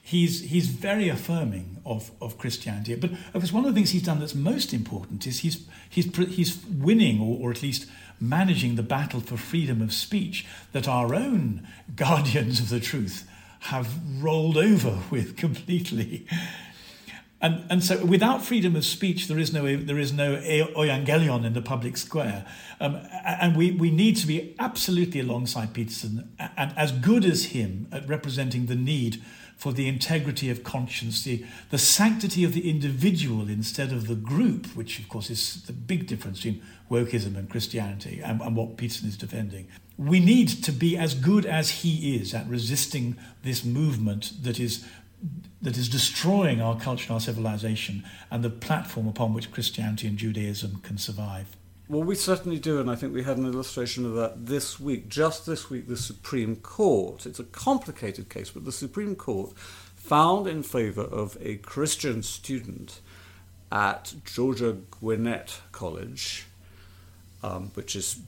He's, 0.00 0.44
he's 0.44 0.68
very 0.68 1.08
affirming 1.08 1.82
of, 1.84 2.12
of 2.22 2.38
Christianity. 2.38 2.94
But 2.94 3.10
of 3.34 3.52
one 3.52 3.64
of 3.64 3.74
the 3.74 3.78
things 3.78 3.90
he's 3.90 4.04
done 4.04 4.20
that's 4.20 4.34
most 4.34 4.72
important 4.72 5.26
is 5.26 5.40
he's, 5.40 5.66
he's, 5.90 6.16
he's 6.28 6.64
winning, 6.64 7.20
or, 7.20 7.38
or 7.40 7.50
at 7.50 7.62
least 7.62 7.86
managing 8.20 8.76
the 8.76 8.82
battle 8.82 9.20
for 9.20 9.36
freedom 9.36 9.82
of 9.82 9.92
speech 9.92 10.46
that 10.72 10.88
our 10.88 11.14
own 11.14 11.66
guardians 11.96 12.60
of 12.60 12.68
the 12.68 12.80
truth 12.80 13.28
have 13.60 14.22
rolled 14.22 14.56
over 14.56 15.00
with 15.10 15.36
completely. 15.36 16.26
And, 17.40 17.64
and 17.70 17.84
so 17.84 18.04
without 18.04 18.44
freedom 18.44 18.74
of 18.74 18.84
speech, 18.84 19.28
there 19.28 19.38
is 19.38 19.52
no, 19.52 19.76
there 19.76 19.98
is 19.98 20.12
no 20.12 20.36
euangelion 20.36 21.44
in 21.44 21.52
the 21.52 21.62
public 21.62 21.96
square. 21.96 22.44
Um, 22.80 23.00
and 23.24 23.56
we, 23.56 23.70
we 23.70 23.90
need 23.92 24.16
to 24.16 24.26
be 24.26 24.56
absolutely 24.58 25.20
alongside 25.20 25.72
Peterson 25.72 26.32
and 26.56 26.74
as 26.76 26.90
good 26.90 27.24
as 27.24 27.46
him 27.46 27.86
at 27.92 28.08
representing 28.08 28.66
the 28.66 28.74
need 28.74 29.22
for 29.56 29.72
the 29.72 29.88
integrity 29.88 30.50
of 30.50 30.62
conscience, 30.62 31.22
the, 31.24 31.44
the 31.70 31.78
sanctity 31.78 32.44
of 32.44 32.54
the 32.54 32.68
individual 32.70 33.48
instead 33.48 33.92
of 33.92 34.06
the 34.06 34.14
group, 34.14 34.66
which 34.76 34.98
of 35.00 35.08
course 35.08 35.30
is 35.30 35.62
the 35.64 35.72
big 35.72 36.06
difference 36.06 36.38
between 36.38 36.62
wokeism 36.90 37.36
and 37.36 37.50
Christianity 37.50 38.20
and, 38.24 38.40
and 38.40 38.56
what 38.56 38.76
Peterson 38.76 39.08
is 39.08 39.16
defending. 39.16 39.68
We 39.96 40.20
need 40.20 40.48
to 40.62 40.72
be 40.72 40.96
as 40.96 41.14
good 41.14 41.44
as 41.44 41.70
he 41.70 42.16
is 42.16 42.34
at 42.34 42.48
resisting 42.48 43.16
this 43.42 43.64
movement 43.64 44.32
that 44.42 44.60
is 44.60 44.84
that 45.60 45.76
is 45.76 45.88
destroying 45.88 46.60
our 46.60 46.78
culture 46.78 47.06
and 47.08 47.14
our 47.14 47.20
civilization 47.20 48.04
and 48.30 48.44
the 48.44 48.50
platform 48.50 49.08
upon 49.08 49.34
which 49.34 49.50
Christianity 49.50 50.06
and 50.06 50.16
Judaism 50.16 50.80
can 50.82 50.98
survive. 50.98 51.56
Well, 51.88 52.02
we 52.02 52.16
certainly 52.16 52.58
do, 52.58 52.80
and 52.80 52.90
I 52.90 52.96
think 52.96 53.14
we 53.14 53.22
had 53.22 53.38
an 53.38 53.46
illustration 53.46 54.04
of 54.04 54.14
that 54.14 54.46
this 54.46 54.78
week. 54.78 55.08
Just 55.08 55.46
this 55.46 55.70
week, 55.70 55.88
the 55.88 55.96
Supreme 55.96 56.56
Court, 56.56 57.24
it's 57.24 57.40
a 57.40 57.44
complicated 57.44 58.28
case, 58.28 58.50
but 58.50 58.66
the 58.66 58.72
Supreme 58.72 59.16
Court 59.16 59.56
found 59.96 60.46
in 60.46 60.62
favour 60.62 61.02
of 61.02 61.38
a 61.40 61.56
Christian 61.56 62.22
student 62.22 63.00
at 63.72 64.14
Georgia 64.24 64.76
Gwinnett 64.90 65.60
College, 65.72 66.46
um, 67.42 67.70
which 67.74 67.96
is 67.96 68.20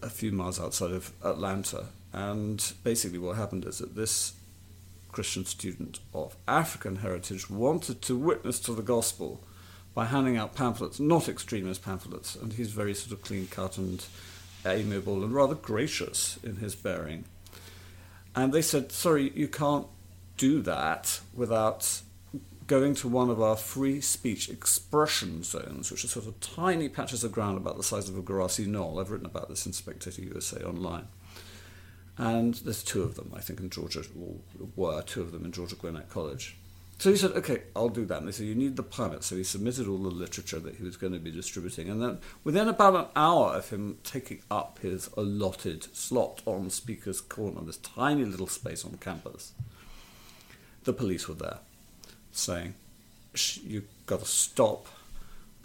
a 0.00 0.08
few 0.08 0.30
miles 0.30 0.60
outside 0.60 0.92
of 0.92 1.12
Atlanta. 1.24 1.86
And 2.12 2.72
basically, 2.84 3.18
what 3.18 3.36
happened 3.36 3.64
is 3.64 3.78
that 3.78 3.96
this 3.96 4.34
Christian 5.16 5.46
student 5.46 5.98
of 6.12 6.36
African 6.46 6.96
heritage 6.96 7.48
wanted 7.48 8.02
to 8.02 8.14
witness 8.14 8.60
to 8.60 8.74
the 8.74 8.82
gospel 8.82 9.42
by 9.94 10.04
handing 10.04 10.36
out 10.36 10.54
pamphlets, 10.54 11.00
not 11.00 11.26
extremist 11.26 11.82
pamphlets, 11.82 12.36
and 12.36 12.52
he's 12.52 12.70
very 12.70 12.92
sort 12.92 13.12
of 13.12 13.22
clean 13.22 13.46
cut 13.46 13.78
and 13.78 14.04
amiable 14.66 15.24
and 15.24 15.32
rather 15.32 15.54
gracious 15.54 16.38
in 16.42 16.56
his 16.56 16.74
bearing. 16.74 17.24
And 18.34 18.52
they 18.52 18.60
said, 18.60 18.92
sorry, 18.92 19.32
you 19.34 19.48
can't 19.48 19.86
do 20.36 20.60
that 20.60 21.22
without 21.32 22.02
going 22.66 22.94
to 22.96 23.08
one 23.08 23.30
of 23.30 23.40
our 23.40 23.56
free 23.56 24.02
speech 24.02 24.50
expression 24.50 25.42
zones, 25.42 25.90
which 25.90 26.04
are 26.04 26.08
sort 26.08 26.26
of 26.26 26.38
tiny 26.40 26.90
patches 26.90 27.24
of 27.24 27.32
ground 27.32 27.56
about 27.56 27.78
the 27.78 27.82
size 27.82 28.10
of 28.10 28.18
a 28.18 28.20
grassy 28.20 28.66
knoll. 28.66 29.00
I've 29.00 29.10
written 29.10 29.24
about 29.24 29.48
this 29.48 29.64
in 29.64 29.72
Spectator 29.72 30.20
USA 30.20 30.62
online. 30.62 31.08
And 32.18 32.54
there's 32.54 32.82
two 32.82 33.02
of 33.02 33.14
them, 33.14 33.32
I 33.36 33.40
think, 33.40 33.60
in 33.60 33.68
Georgia, 33.68 34.02
or 34.18 34.36
were 34.74 35.02
two 35.02 35.20
of 35.20 35.32
them 35.32 35.44
in 35.44 35.52
Georgia 35.52 35.76
Gwinnett 35.76 36.08
College. 36.08 36.56
So 36.98 37.10
he 37.10 37.16
said, 37.16 37.32
okay, 37.32 37.64
I'll 37.74 37.90
do 37.90 38.06
that. 38.06 38.18
And 38.18 38.28
they 38.28 38.32
said, 38.32 38.46
you 38.46 38.54
need 38.54 38.76
the 38.76 38.82
permit. 38.82 39.22
So 39.22 39.36
he 39.36 39.44
submitted 39.44 39.86
all 39.86 39.98
the 39.98 40.08
literature 40.08 40.58
that 40.60 40.76
he 40.76 40.82
was 40.82 40.96
going 40.96 41.12
to 41.12 41.18
be 41.18 41.30
distributing. 41.30 41.90
And 41.90 42.00
then 42.00 42.18
within 42.42 42.68
about 42.68 42.94
an 42.94 43.06
hour 43.14 43.52
of 43.52 43.68
him 43.68 43.98
taking 44.02 44.40
up 44.50 44.78
his 44.80 45.10
allotted 45.14 45.94
slot 45.94 46.40
on 46.46 46.70
Speaker's 46.70 47.20
Corner, 47.20 47.60
this 47.60 47.76
tiny 47.76 48.24
little 48.24 48.46
space 48.46 48.82
on 48.82 48.96
campus, 48.96 49.52
the 50.84 50.94
police 50.94 51.28
were 51.28 51.34
there 51.34 51.58
saying, 52.32 52.74
you've 53.62 53.88
got 54.06 54.20
to 54.20 54.26
stop 54.26 54.86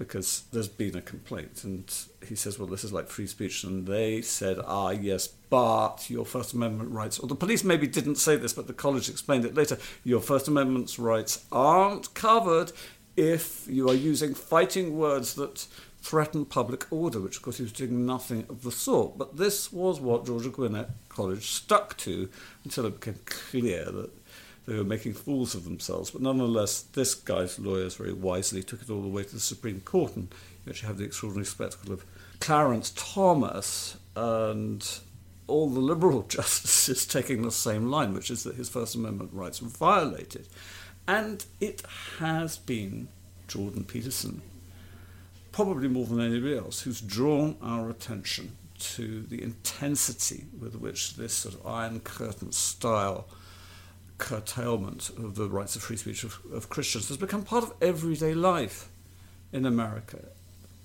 because 0.02 0.46
there's 0.52 0.68
been 0.68 0.96
a 0.96 1.02
complaint. 1.02 1.64
And 1.64 1.84
he 2.28 2.34
says, 2.34 2.58
well, 2.58 2.68
this 2.68 2.84
is 2.84 2.92
like 2.92 3.08
free 3.08 3.28
speech. 3.28 3.64
And 3.64 3.86
they 3.86 4.24
said, 4.24 4.58
ah, 4.66 4.90
yes, 4.90 5.28
but 5.28 6.10
your 6.10 6.26
First 6.26 6.54
Amendment 6.54 6.90
rights, 6.90 7.20
or 7.20 7.28
the 7.28 7.36
police 7.36 7.64
maybe 7.64 7.86
didn't 7.86 8.16
say 8.16 8.36
this, 8.36 8.52
but 8.52 8.66
the 8.66 8.74
college 8.74 9.10
explained 9.10 9.46
it 9.46 9.54
later, 9.54 9.78
your 10.04 10.20
First 10.20 10.48
Amendment 10.48 10.98
rights 10.98 11.46
aren't 11.52 12.12
covered 12.16 12.72
if 13.16 13.68
you 13.70 13.88
are 13.90 13.94
using 13.94 14.34
fighting 14.34 14.98
words 14.98 15.36
that 15.36 15.68
threaten 16.02 16.46
public 16.46 16.92
order, 16.92 17.20
which 17.20 17.38
of 17.38 17.44
course 17.44 17.58
he 17.58 17.64
was 17.64 17.72
doing 17.72 18.04
nothing 18.04 18.44
of 18.50 18.64
the 18.64 18.72
sort. 18.72 19.20
But 19.20 19.38
this 19.38 19.72
was 19.72 20.00
what 20.00 20.26
Georgia 20.26 20.50
Gwinnett 20.50 20.90
College 21.10 21.46
stuck 21.46 21.96
to 21.98 22.28
until 22.64 22.88
it 22.88 23.00
became 23.00 23.20
clear 23.26 23.86
that 23.86 24.10
they 24.66 24.76
were 24.76 24.84
making 24.84 25.14
fools 25.14 25.56
of 25.56 25.64
themselves. 25.64 26.12
But 26.12 26.22
nonetheless, 26.22 26.82
this 26.82 27.16
guy's 27.16 27.60
lawyers 27.60 27.96
very 27.96 28.14
wisely 28.14 28.64
took 28.64 28.82
it 28.82 28.90
all 28.90 29.02
the 29.02 29.08
way 29.08 29.24
to 29.24 29.34
the 29.34 29.40
Supreme 29.40 29.82
Court, 29.82 30.16
and 30.16 30.28
you 30.66 30.72
actually 30.72 30.88
have 30.88 30.98
the 30.98 31.06
extraordinary 31.06 31.46
spectacle 31.46 31.94
of 31.94 32.06
Clarence 32.40 32.92
Thomas 32.96 33.98
and 34.16 34.88
all 35.48 35.70
the 35.70 35.80
liberal 35.80 36.22
justices 36.28 37.06
taking 37.06 37.42
the 37.42 37.52
same 37.52 37.90
line, 37.90 38.14
which 38.14 38.30
is 38.30 38.44
that 38.44 38.56
his 38.56 38.70
First 38.70 38.96
Amendment 38.96 39.32
rights 39.34 39.62
were 39.62 39.70
violated. 39.70 40.48
And 41.08 41.44
it 41.60 41.84
has 42.20 42.58
been 42.58 43.08
Jordan 43.48 43.84
Peterson, 43.84 44.42
probably 45.52 45.88
more 45.88 46.06
than 46.06 46.22
anybody 46.22 46.58
else, 46.58 46.82
who's 46.82 47.02
drawn 47.02 47.58
our 47.62 47.90
attention 47.90 48.56
to 48.80 49.22
the 49.24 49.42
intensity 49.44 50.46
with 50.60 50.76
which 50.76 51.16
this 51.16 51.34
sort 51.34 51.56
of 51.56 51.68
Iron 51.68 52.00
Curtain 52.00 52.52
style 52.52 53.28
curtailment 54.22 55.10
of 55.18 55.36
the 55.36 55.50
rights 55.50 55.76
of 55.76 55.82
free 55.82 55.98
speech 55.98 56.24
of, 56.24 56.38
of 56.54 56.70
Christians 56.70 57.10
has 57.10 57.18
become 57.18 57.44
part 57.44 57.64
of 57.64 57.74
everyday 57.82 58.34
life 58.34 58.90
in 59.52 59.66
America. 59.66 60.28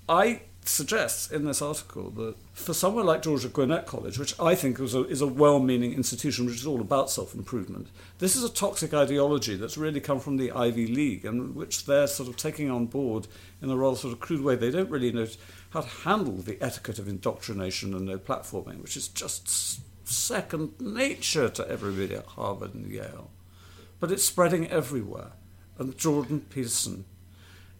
I 0.09 0.41
suggest 0.65 1.31
in 1.31 1.45
this 1.45 1.61
article 1.61 2.09
that 2.11 2.35
for 2.53 2.73
somewhere 2.73 3.05
like 3.05 3.21
Georgia 3.21 3.47
Gwinnett 3.47 3.85
College, 3.85 4.17
which 4.17 4.37
I 4.39 4.55
think 4.55 4.79
is 4.79 4.95
a, 4.95 5.05
is 5.05 5.21
a 5.21 5.27
well 5.27 5.59
meaning 5.59 5.93
institution 5.93 6.45
which 6.45 6.55
is 6.55 6.65
all 6.65 6.81
about 6.81 7.11
self 7.11 7.35
improvement, 7.35 7.89
this 8.17 8.35
is 8.35 8.43
a 8.43 8.49
toxic 8.49 8.93
ideology 8.93 9.55
that's 9.55 9.77
really 9.77 10.01
come 10.01 10.19
from 10.19 10.37
the 10.37 10.51
Ivy 10.51 10.87
League 10.87 11.23
and 11.23 11.55
which 11.55 11.85
they're 11.85 12.07
sort 12.07 12.27
of 12.27 12.37
taking 12.37 12.71
on 12.71 12.87
board 12.87 13.27
in 13.61 13.69
a 13.69 13.77
rather 13.77 13.97
sort 13.97 14.13
of 14.13 14.19
crude 14.19 14.41
way. 14.41 14.55
They 14.55 14.71
don't 14.71 14.89
really 14.89 15.11
know 15.11 15.27
how 15.69 15.81
to 15.81 15.87
handle 15.87 16.37
the 16.37 16.57
etiquette 16.59 16.97
of 16.97 17.07
indoctrination 17.07 17.93
and 17.93 18.07
no 18.07 18.17
platforming, 18.17 18.81
which 18.81 18.97
is 18.97 19.07
just 19.07 19.47
second 20.07 20.79
nature 20.79 21.49
to 21.49 21.69
everybody 21.69 22.15
at 22.15 22.25
Harvard 22.25 22.73
and 22.73 22.89
Yale. 22.89 23.31
But 23.99 24.11
it's 24.11 24.23
spreading 24.23 24.67
everywhere. 24.69 25.31
And 25.77 25.97
Jordan 25.97 26.41
Peterson 26.49 27.05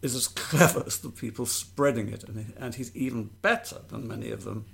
is 0.01 0.15
as 0.15 0.27
clever 0.27 0.83
as 0.85 0.99
the 0.99 1.09
people 1.09 1.45
spreading 1.45 2.09
it, 2.09 2.23
and, 2.23 2.75
he's 2.75 2.95
even 2.95 3.31
better 3.41 3.77
than 3.89 4.07
many 4.07 4.31
of 4.31 4.43
them 4.43 4.65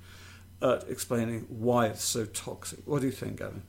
at 0.61 0.89
explaining 0.89 1.45
why 1.49 1.87
it's 1.87 2.03
so 2.03 2.25
toxic. 2.25 2.79
What 2.85 3.01
do 3.01 3.07
you 3.07 3.11
think, 3.11 3.39
Gavin? 3.39 3.63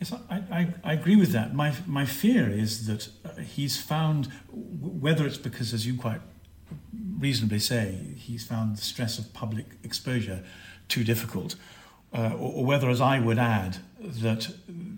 Yes, 0.00 0.12
I, 0.12 0.36
I, 0.50 0.74
I, 0.82 0.92
agree 0.94 1.16
with 1.16 1.32
that. 1.32 1.54
My, 1.54 1.74
my 1.86 2.06
fear 2.06 2.48
is 2.48 2.86
that 2.86 3.08
uh, 3.24 3.42
he's 3.42 3.76
found, 3.76 4.28
whether 4.50 5.26
it's 5.26 5.36
because, 5.36 5.74
as 5.74 5.86
you 5.86 5.96
quite 5.96 6.22
reasonably 7.18 7.58
say, 7.58 8.14
he's 8.16 8.44
found 8.46 8.76
the 8.76 8.82
stress 8.82 9.18
of 9.18 9.34
public 9.34 9.66
exposure 9.84 10.42
too 10.88 11.04
difficult, 11.04 11.54
uh, 12.12 12.32
or, 12.34 12.52
or, 12.54 12.64
whether, 12.64 12.88
as 12.88 13.00
I 13.00 13.20
would 13.20 13.38
add, 13.38 13.78
that 14.00 14.52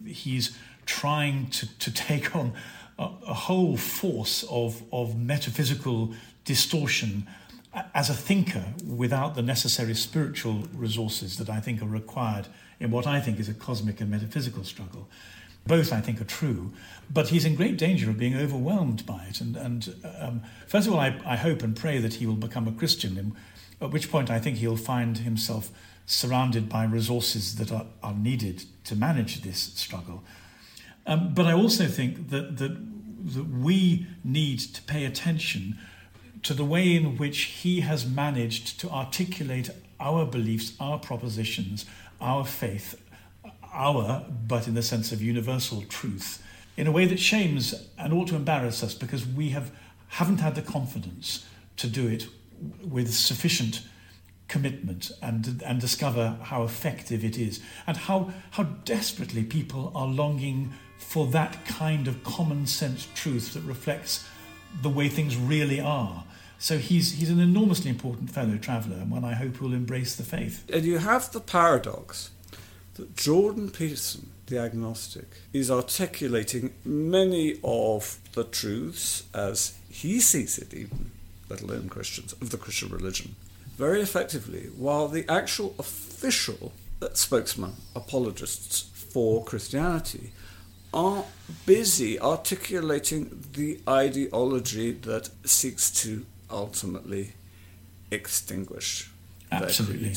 he's 0.06 0.56
trying 0.86 1.48
to, 1.50 1.78
to 1.78 1.92
take 1.92 2.34
on 2.34 2.52
a, 2.98 3.08
a 3.26 3.34
whole 3.34 3.76
force 3.76 4.44
of, 4.50 4.82
of 4.92 5.18
metaphysical 5.18 6.14
distortion 6.44 7.26
as 7.94 8.10
a 8.10 8.14
thinker 8.14 8.64
without 8.86 9.34
the 9.34 9.42
necessary 9.42 9.94
spiritual 9.94 10.64
resources 10.74 11.38
that 11.38 11.48
I 11.48 11.60
think 11.60 11.80
are 11.82 11.86
required 11.86 12.48
in 12.80 12.90
what 12.90 13.06
I 13.06 13.20
think 13.20 13.40
is 13.40 13.48
a 13.48 13.54
cosmic 13.54 14.00
and 14.00 14.10
metaphysical 14.10 14.64
struggle. 14.64 15.08
Both, 15.66 15.92
I 15.92 16.00
think, 16.00 16.20
are 16.20 16.24
true, 16.24 16.72
but 17.08 17.28
he's 17.28 17.44
in 17.44 17.54
great 17.54 17.78
danger 17.78 18.10
of 18.10 18.18
being 18.18 18.36
overwhelmed 18.36 19.06
by 19.06 19.26
it. 19.30 19.40
And, 19.40 19.56
and 19.56 19.94
um, 20.18 20.42
first 20.66 20.88
of 20.88 20.92
all, 20.92 20.98
I, 20.98 21.18
I, 21.24 21.36
hope 21.36 21.62
and 21.62 21.76
pray 21.76 21.98
that 21.98 22.14
he 22.14 22.26
will 22.26 22.34
become 22.34 22.66
a 22.66 22.72
Christian, 22.72 23.16
at 23.82 23.90
which 23.90 24.10
point 24.10 24.30
I 24.30 24.38
think 24.38 24.58
he'll 24.58 24.76
find 24.76 25.18
himself 25.18 25.70
surrounded 26.06 26.68
by 26.68 26.84
resources 26.84 27.56
that 27.56 27.72
are, 27.72 27.86
are 28.02 28.14
needed 28.14 28.64
to 28.84 28.96
manage 28.96 29.42
this 29.42 29.58
struggle. 29.74 30.22
Um, 31.06 31.34
but 31.34 31.46
I 31.46 31.52
also 31.52 31.86
think 31.86 32.30
that, 32.30 32.58
that, 32.58 32.76
that 33.34 33.48
we 33.48 34.06
need 34.24 34.60
to 34.60 34.82
pay 34.82 35.04
attention 35.04 35.78
to 36.42 36.54
the 36.54 36.64
way 36.64 36.94
in 36.94 37.16
which 37.16 37.42
he 37.42 37.80
has 37.80 38.06
managed 38.06 38.80
to 38.80 38.90
articulate 38.90 39.70
our 40.00 40.26
beliefs, 40.26 40.72
our 40.80 40.98
propositions, 40.98 41.86
our 42.20 42.44
faith, 42.44 43.00
our, 43.72 44.26
but 44.46 44.66
in 44.66 44.74
the 44.74 44.82
sense 44.82 45.12
of 45.12 45.22
universal 45.22 45.82
truth, 45.82 46.42
in 46.76 46.86
a 46.86 46.92
way 46.92 47.06
that 47.06 47.20
shames 47.20 47.88
and 47.98 48.12
ought 48.12 48.28
to 48.28 48.36
embarrass 48.36 48.82
us 48.82 48.94
because 48.94 49.26
we 49.26 49.50
have, 49.50 49.70
haven't 50.08 50.38
had 50.38 50.54
the 50.54 50.62
confidence 50.62 51.46
to 51.76 51.86
do 51.86 52.06
it 52.08 52.26
with 52.82 53.12
sufficient 53.12 53.82
commitment 54.48 55.10
and, 55.22 55.62
and 55.64 55.80
discover 55.80 56.36
how 56.42 56.62
effective 56.62 57.24
it 57.24 57.38
is 57.38 57.60
and 57.86 57.96
how, 57.96 58.30
how 58.52 58.64
desperately 58.84 59.42
people 59.42 59.90
are 59.94 60.06
longing 60.06 60.72
for 60.98 61.26
that 61.28 61.64
kind 61.64 62.06
of 62.06 62.22
common 62.22 62.66
sense 62.66 63.08
truth 63.14 63.54
that 63.54 63.62
reflects 63.62 64.28
the 64.82 64.88
way 64.88 65.08
things 65.08 65.36
really 65.36 65.80
are. 65.80 66.24
So 66.58 66.78
he's, 66.78 67.12
he's 67.12 67.30
an 67.30 67.40
enormously 67.40 67.90
important 67.90 68.30
fellow 68.30 68.56
traveller 68.56 68.96
and 68.96 69.10
one 69.10 69.24
I 69.24 69.34
hope 69.34 69.60
will 69.60 69.72
embrace 69.72 70.14
the 70.14 70.22
faith. 70.22 70.64
And 70.72 70.84
you 70.84 70.98
have 70.98 71.32
the 71.32 71.40
paradox 71.40 72.30
that 72.94 73.16
Jordan 73.16 73.70
Peterson, 73.70 74.30
the 74.46 74.58
agnostic, 74.58 75.26
is 75.52 75.70
articulating 75.70 76.72
many 76.84 77.58
of 77.64 78.18
the 78.34 78.44
truths 78.44 79.24
as 79.34 79.76
he 79.88 80.20
sees 80.20 80.58
it, 80.58 80.74
even, 80.74 81.10
let 81.52 81.60
alone 81.60 81.88
Christians, 81.90 82.32
of 82.40 82.50
the 82.50 82.56
Christian 82.56 82.88
religion, 82.88 83.36
very 83.76 84.00
effectively, 84.00 84.70
while 84.76 85.08
the 85.08 85.24
actual 85.28 85.74
official 85.78 86.72
spokesman, 87.12 87.74
apologists 87.94 88.90
for 88.94 89.44
Christianity, 89.44 90.32
are 90.94 91.24
busy 91.66 92.18
articulating 92.20 93.44
the 93.52 93.80
ideology 93.88 94.92
that 94.92 95.30
seeks 95.44 95.90
to 96.02 96.24
ultimately 96.50 97.32
extinguish 98.10 99.10
Absolutely. 99.50 100.14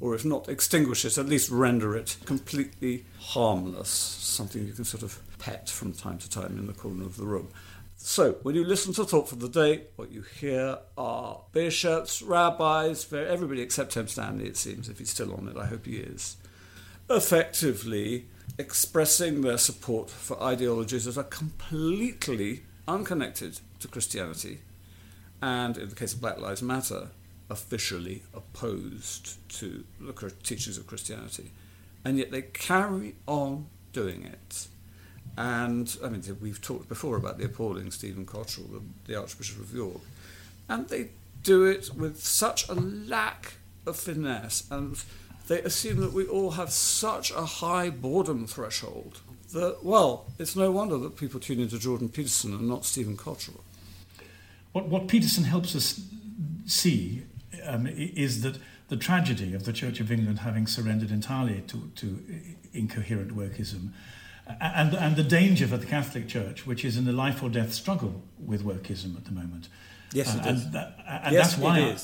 or 0.00 0.14
if 0.14 0.24
not 0.24 0.48
extinguish 0.48 1.04
it, 1.04 1.18
at 1.18 1.26
least 1.26 1.50
render 1.50 1.96
it 1.96 2.16
completely 2.24 3.04
harmless, 3.20 3.88
something 3.88 4.66
you 4.66 4.72
can 4.72 4.84
sort 4.84 5.02
of 5.02 5.20
pet 5.38 5.68
from 5.68 5.92
time 5.92 6.18
to 6.18 6.30
time 6.30 6.58
in 6.58 6.66
the 6.66 6.72
corner 6.72 7.04
of 7.04 7.16
the 7.16 7.24
room. 7.24 7.48
So, 7.96 8.32
when 8.42 8.54
you 8.54 8.64
listen 8.64 8.92
to 8.94 9.04
Thought 9.04 9.28
for 9.28 9.36
the 9.36 9.48
Day, 9.48 9.84
what 9.96 10.10
you 10.10 10.22
hear 10.22 10.78
are 10.98 11.40
bishops, 11.52 12.20
rabbis, 12.20 13.10
everybody 13.12 13.62
except 13.62 13.92
Tim 13.92 14.08
Stanley, 14.08 14.46
it 14.46 14.56
seems, 14.56 14.88
if 14.88 14.98
he's 14.98 15.10
still 15.10 15.32
on 15.32 15.48
it, 15.48 15.56
I 15.56 15.66
hope 15.66 15.86
he 15.86 15.96
is, 15.98 16.36
effectively 17.08 18.26
expressing 18.58 19.40
their 19.40 19.58
support 19.58 20.10
for 20.10 20.42
ideologies 20.42 21.06
that 21.06 21.16
are 21.16 21.24
completely 21.24 22.64
unconnected 22.86 23.60
to 23.80 23.88
Christianity, 23.88 24.60
and 25.40 25.78
in 25.78 25.88
the 25.88 25.94
case 25.94 26.12
of 26.12 26.20
Black 26.20 26.38
Lives 26.38 26.62
Matter, 26.62 27.08
officially 27.48 28.22
opposed 28.34 29.36
to 29.60 29.84
the 30.00 30.12
teachings 30.42 30.76
of 30.76 30.86
Christianity, 30.86 31.52
and 32.04 32.18
yet 32.18 32.30
they 32.30 32.42
carry 32.42 33.14
on 33.26 33.66
doing 33.92 34.24
it. 34.24 34.68
And 35.36 35.96
I 36.04 36.08
mean, 36.08 36.22
we've 36.40 36.60
talked 36.60 36.88
before 36.88 37.16
about 37.16 37.38
the 37.38 37.46
appalling 37.46 37.90
Stephen 37.90 38.24
Cottrell, 38.24 38.68
the, 38.68 38.82
the 39.06 39.18
Archbishop 39.18 39.58
of 39.58 39.74
York, 39.74 40.00
and 40.68 40.88
they 40.88 41.10
do 41.42 41.64
it 41.64 41.90
with 41.94 42.22
such 42.24 42.68
a 42.68 42.74
lack 42.74 43.54
of 43.86 43.96
finesse, 43.96 44.64
and 44.70 45.02
they 45.48 45.60
assume 45.62 46.00
that 46.00 46.12
we 46.12 46.24
all 46.24 46.52
have 46.52 46.70
such 46.70 47.30
a 47.32 47.44
high 47.44 47.90
boredom 47.90 48.46
threshold 48.46 49.20
that, 49.52 49.84
well, 49.84 50.26
it's 50.38 50.56
no 50.56 50.70
wonder 50.70 50.98
that 50.98 51.16
people 51.16 51.40
tune 51.40 51.60
into 51.60 51.78
Jordan 51.78 52.08
Peterson 52.08 52.52
and 52.52 52.68
not 52.68 52.84
Stephen 52.84 53.16
Cottrell. 53.16 53.62
What, 54.72 54.88
what 54.88 55.08
Peterson 55.08 55.44
helps 55.44 55.76
us 55.76 56.00
see 56.66 57.22
um, 57.64 57.86
is 57.86 58.42
that 58.42 58.58
the 58.88 58.96
tragedy 58.96 59.54
of 59.54 59.64
the 59.64 59.72
Church 59.72 60.00
of 60.00 60.10
England 60.10 60.40
having 60.40 60.66
surrendered 60.66 61.10
entirely 61.10 61.62
to, 61.68 61.90
to 61.96 62.24
incoherent 62.72 63.36
wokeism 63.36 63.90
and, 64.46 64.94
and 64.94 65.16
the 65.16 65.22
danger 65.22 65.66
for 65.66 65.76
the 65.76 65.86
Catholic 65.86 66.28
Church, 66.28 66.66
which 66.66 66.84
is 66.84 66.96
in 66.96 67.08
a 67.08 67.12
life 67.12 67.42
or 67.42 67.48
death 67.48 67.72
struggle 67.72 68.22
with 68.38 68.64
wokeism 68.64 69.16
at 69.16 69.24
the 69.24 69.32
moment. 69.32 69.68
Yes, 70.12 70.34
it 70.34 70.46
uh, 70.46 70.50
is. 70.50 70.64
And, 70.64 70.72
that, 70.74 70.98
and 71.06 71.34
yes, 71.34 71.50
that's 71.50 71.58
why 71.58 71.78
it 71.80 71.94
I, 71.94 71.98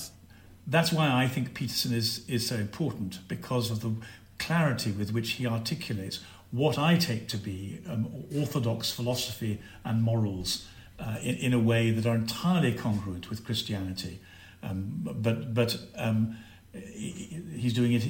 that's 0.66 0.92
why 0.92 1.10
I 1.10 1.26
think 1.26 1.54
Peterson 1.54 1.92
is, 1.92 2.28
is 2.28 2.46
so 2.46 2.56
important 2.56 3.26
because 3.28 3.70
of 3.70 3.80
the 3.80 3.92
clarity 4.38 4.90
with 4.90 5.12
which 5.12 5.32
he 5.32 5.46
articulates 5.46 6.20
what 6.50 6.78
I 6.78 6.96
take 6.96 7.28
to 7.28 7.36
be 7.36 7.80
um, 7.88 8.24
orthodox 8.34 8.90
philosophy 8.90 9.60
and 9.84 10.02
morals 10.02 10.66
uh, 10.98 11.16
in, 11.22 11.36
in 11.36 11.52
a 11.52 11.58
way 11.58 11.90
that 11.90 12.06
are 12.06 12.14
entirely 12.14 12.72
congruent 12.72 13.30
with 13.30 13.44
Christianity. 13.44 14.20
Um, 14.62 15.00
but 15.02 15.54
but 15.54 15.78
um, 15.96 16.36
he's 16.72 17.72
doing 17.72 17.92
it 17.92 18.04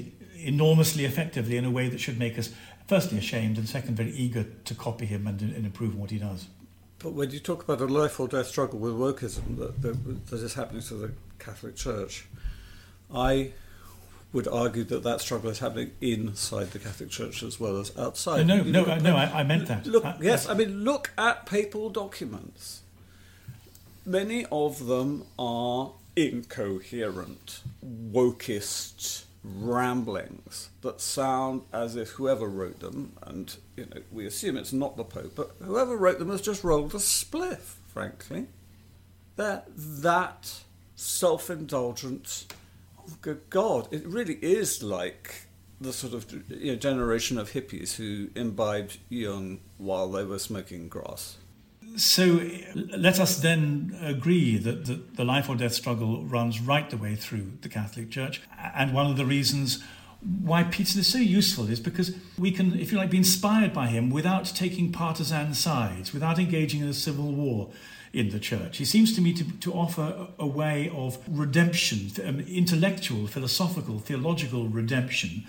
enormously 0.45 1.05
effectively 1.05 1.57
in 1.57 1.64
a 1.64 1.70
way 1.70 1.88
that 1.88 2.01
should 2.01 2.18
make 2.18 2.38
us, 2.38 2.51
firstly, 2.86 3.18
ashamed, 3.18 3.59
and 3.59 3.68
second, 3.68 3.97
very 3.97 4.12
eager 4.12 4.47
to 4.64 4.74
copy 4.74 5.07
him 5.07 5.26
and, 5.26 5.41
and 5.41 5.64
improve 5.64 5.95
on 5.95 6.01
what 6.01 6.11
he 6.11 6.18
does. 6.18 6.47
But 6.99 7.12
when 7.12 7.30
you 7.30 7.41
talk 7.41 7.62
about 7.62 7.80
a 7.80 7.86
life 7.86 8.20
or 8.20 8.28
death 8.28 8.47
struggle 8.47 8.78
with 8.78 8.93
wokeism 8.93 9.57
that, 9.59 9.80
that, 9.82 10.26
that 10.26 10.41
is 10.41 10.55
happening 10.55 10.82
to 10.82 10.95
the 10.95 11.12
Catholic 11.38 11.76
Church, 11.76 12.26
I 13.12 13.53
would 14.32 14.47
argue 14.47 14.84
that 14.84 15.03
that 15.03 15.20
struggle 15.20 15.51
is 15.51 15.59
happening 15.59 15.93
inside 16.01 16.70
the 16.70 16.78
Catholic 16.78 17.11
Church 17.11 17.43
as 17.43 17.59
well 17.59 17.78
as 17.78 17.97
outside. 17.97 18.47
No, 18.47 18.59
no, 18.59 18.84
no, 18.84 18.99
no 18.99 19.16
I, 19.16 19.41
I, 19.41 19.43
meant 19.43 19.66
that. 19.68 19.86
Look, 19.86 20.05
I, 20.05 20.16
yes, 20.20 20.49
uh, 20.49 20.53
I 20.53 20.55
mean, 20.55 20.84
look 20.84 21.11
at 21.18 21.47
papal 21.47 21.91
documents. 21.91 22.82
Many 24.05 24.47
of 24.53 24.86
them 24.86 25.24
are 25.38 25.93
incoherent, 26.16 27.62
wokist 27.84 29.24
ramblings 29.43 30.70
that 30.82 31.01
sound 31.01 31.62
as 31.72 31.97
if 31.97 32.11
whoever 32.11 32.47
wrote 32.47 32.80
them, 32.80 33.12
and 33.22 33.57
you 33.76 33.86
know, 33.86 34.03
we 34.11 34.26
assume 34.26 34.57
it's 34.57 34.72
not 34.72 34.97
the 34.97 35.05
Pope, 35.05 35.32
but 35.34 35.55
whoever 35.62 35.97
wrote 35.97 36.18
them 36.18 36.30
has 36.30 36.41
just 36.41 36.64
rolled 36.64 36.95
a 36.95 36.99
spliff, 36.99 37.76
frankly. 37.88 38.47
They're 39.36 39.62
that 39.74 40.61
self 40.95 41.49
indulgent. 41.49 42.47
Oh, 42.99 43.16
good 43.22 43.43
God, 43.49 43.88
it 43.91 44.07
really 44.07 44.38
is 44.43 44.82
like 44.82 45.47
the 45.80 45.93
sort 45.93 46.12
of 46.12 46.30
you 46.51 46.72
know, 46.72 46.76
generation 46.76 47.38
of 47.38 47.53
hippies 47.53 47.97
who 47.97 48.28
imbibed 48.34 48.99
Jung 49.09 49.61
while 49.78 50.11
they 50.11 50.24
were 50.24 50.38
smoking 50.38 50.88
grass. 50.88 51.38
So 51.97 52.49
let 52.74 53.18
us 53.18 53.36
then 53.38 53.97
agree 54.01 54.57
that 54.59 54.86
the, 55.16 55.24
life 55.24 55.49
or 55.49 55.57
death 55.57 55.74
struggle 55.74 56.24
runs 56.24 56.61
right 56.61 56.88
the 56.88 56.97
way 56.97 57.14
through 57.14 57.53
the 57.62 57.68
Catholic 57.68 58.11
Church. 58.11 58.41
And 58.74 58.95
one 58.95 59.07
of 59.11 59.16
the 59.16 59.26
reasons 59.26 59.82
why 60.20 60.64
Peter 60.64 61.01
is 61.01 61.07
so 61.07 61.18
useful 61.18 61.68
is 61.68 61.80
because 61.80 62.14
we 62.38 62.53
can, 62.53 62.78
if 62.78 62.93
you 62.93 62.99
like, 62.99 63.11
be 63.11 63.16
inspired 63.16 63.72
by 63.72 63.86
him 63.88 64.11
without 64.11 64.45
taking 64.45 64.93
partisan 64.93 65.55
sides, 65.55 66.12
without 66.12 66.38
engaging 66.38 66.80
in 66.80 66.88
a 66.88 66.95
civil 66.95 67.32
war 67.32 67.70
in 68.12 68.30
the 68.30 68.41
church. 68.41 68.78
He 68.78 68.84
seems 68.84 69.14
to 69.14 69.20
me 69.20 69.32
to, 69.34 69.45
to 69.59 69.72
offer 69.72 70.28
a, 70.38 70.43
a 70.45 70.47
way 70.47 70.91
of 70.95 71.18
redemption, 71.28 72.11
um, 72.26 72.41
intellectual, 72.41 73.26
philosophical, 73.26 73.99
theological 73.99 74.68
redemption, 74.68 75.45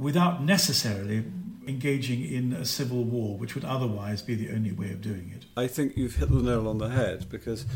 without 0.00 0.42
necessarily 0.42 1.24
engaging 1.66 2.24
in 2.24 2.54
a 2.54 2.64
civil 2.64 3.04
war, 3.04 3.36
which 3.36 3.54
would 3.54 3.64
otherwise 3.64 4.22
be 4.22 4.34
the 4.34 4.50
only 4.50 4.72
way 4.72 4.90
of 4.90 5.02
doing 5.02 5.30
it. 5.36 5.44
I 5.56 5.66
think 5.66 5.96
you've 5.96 6.16
hit 6.16 6.30
the 6.30 6.42
nail 6.42 6.66
on 6.66 6.78
the 6.78 6.88
head 6.88 7.26
because 7.30 7.66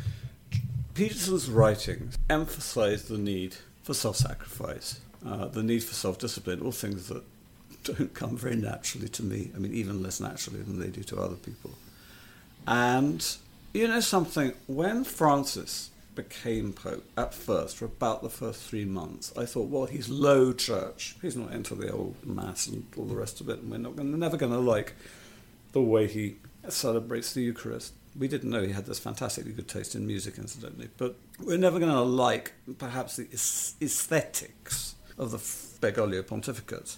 Peterson's 0.94 1.50
writings 1.50 2.16
emphasize 2.30 3.04
the 3.04 3.18
need 3.18 3.56
for 3.82 3.92
self 3.92 4.16
sacrifice, 4.16 5.00
uh, 5.24 5.46
the 5.46 5.62
need 5.62 5.84
for 5.84 5.94
self 5.94 6.18
discipline, 6.18 6.60
all 6.62 6.72
things 6.72 7.08
that 7.08 7.22
don't 7.84 8.14
come 8.14 8.36
very 8.36 8.56
naturally 8.56 9.08
to 9.10 9.22
me. 9.22 9.50
I 9.54 9.58
mean, 9.58 9.74
even 9.74 10.02
less 10.02 10.18
naturally 10.18 10.62
than 10.62 10.80
they 10.80 10.88
do 10.88 11.02
to 11.04 11.20
other 11.20 11.36
people. 11.36 11.72
And 12.66 13.24
you 13.74 13.86
know 13.86 14.00
something, 14.00 14.54
when 14.66 15.04
Francis 15.04 15.90
became 16.14 16.72
Pope 16.72 17.04
at 17.16 17.34
first, 17.34 17.76
for 17.76 17.84
about 17.86 18.22
the 18.22 18.30
first 18.30 18.62
three 18.68 18.84
months, 18.84 19.32
I 19.36 19.46
thought, 19.46 19.68
well, 19.68 19.86
he's 19.86 20.08
low 20.08 20.52
church. 20.52 21.16
He's 21.22 21.36
not 21.36 21.52
into 21.52 21.74
the 21.74 21.90
old 21.92 22.16
Mass 22.24 22.66
and 22.66 22.86
all 22.96 23.04
the 23.04 23.16
rest 23.16 23.40
of 23.40 23.48
it, 23.48 23.60
and 23.60 23.70
we're 23.70 23.78
not 23.78 23.96
gonna, 23.96 24.16
never 24.16 24.36
going 24.36 24.52
to 24.52 24.58
like 24.58 24.94
the 25.72 25.80
way 25.80 26.06
he 26.06 26.36
celebrates 26.68 27.32
the 27.32 27.42
Eucharist. 27.42 27.94
We 28.16 28.28
didn't 28.28 28.50
know 28.50 28.62
he 28.62 28.72
had 28.72 28.86
this 28.86 29.00
fantastically 29.00 29.52
good 29.52 29.68
taste 29.68 29.94
in 29.94 30.06
music, 30.06 30.38
incidentally. 30.38 30.88
But 30.96 31.16
we're 31.40 31.58
never 31.58 31.80
going 31.80 31.90
to 31.90 32.00
like 32.00 32.52
perhaps 32.78 33.16
the 33.16 33.26
aesthetics 33.32 34.94
of 35.18 35.32
the 35.32 35.38
Bergoglio 35.38 36.24
pontificate. 36.26 36.96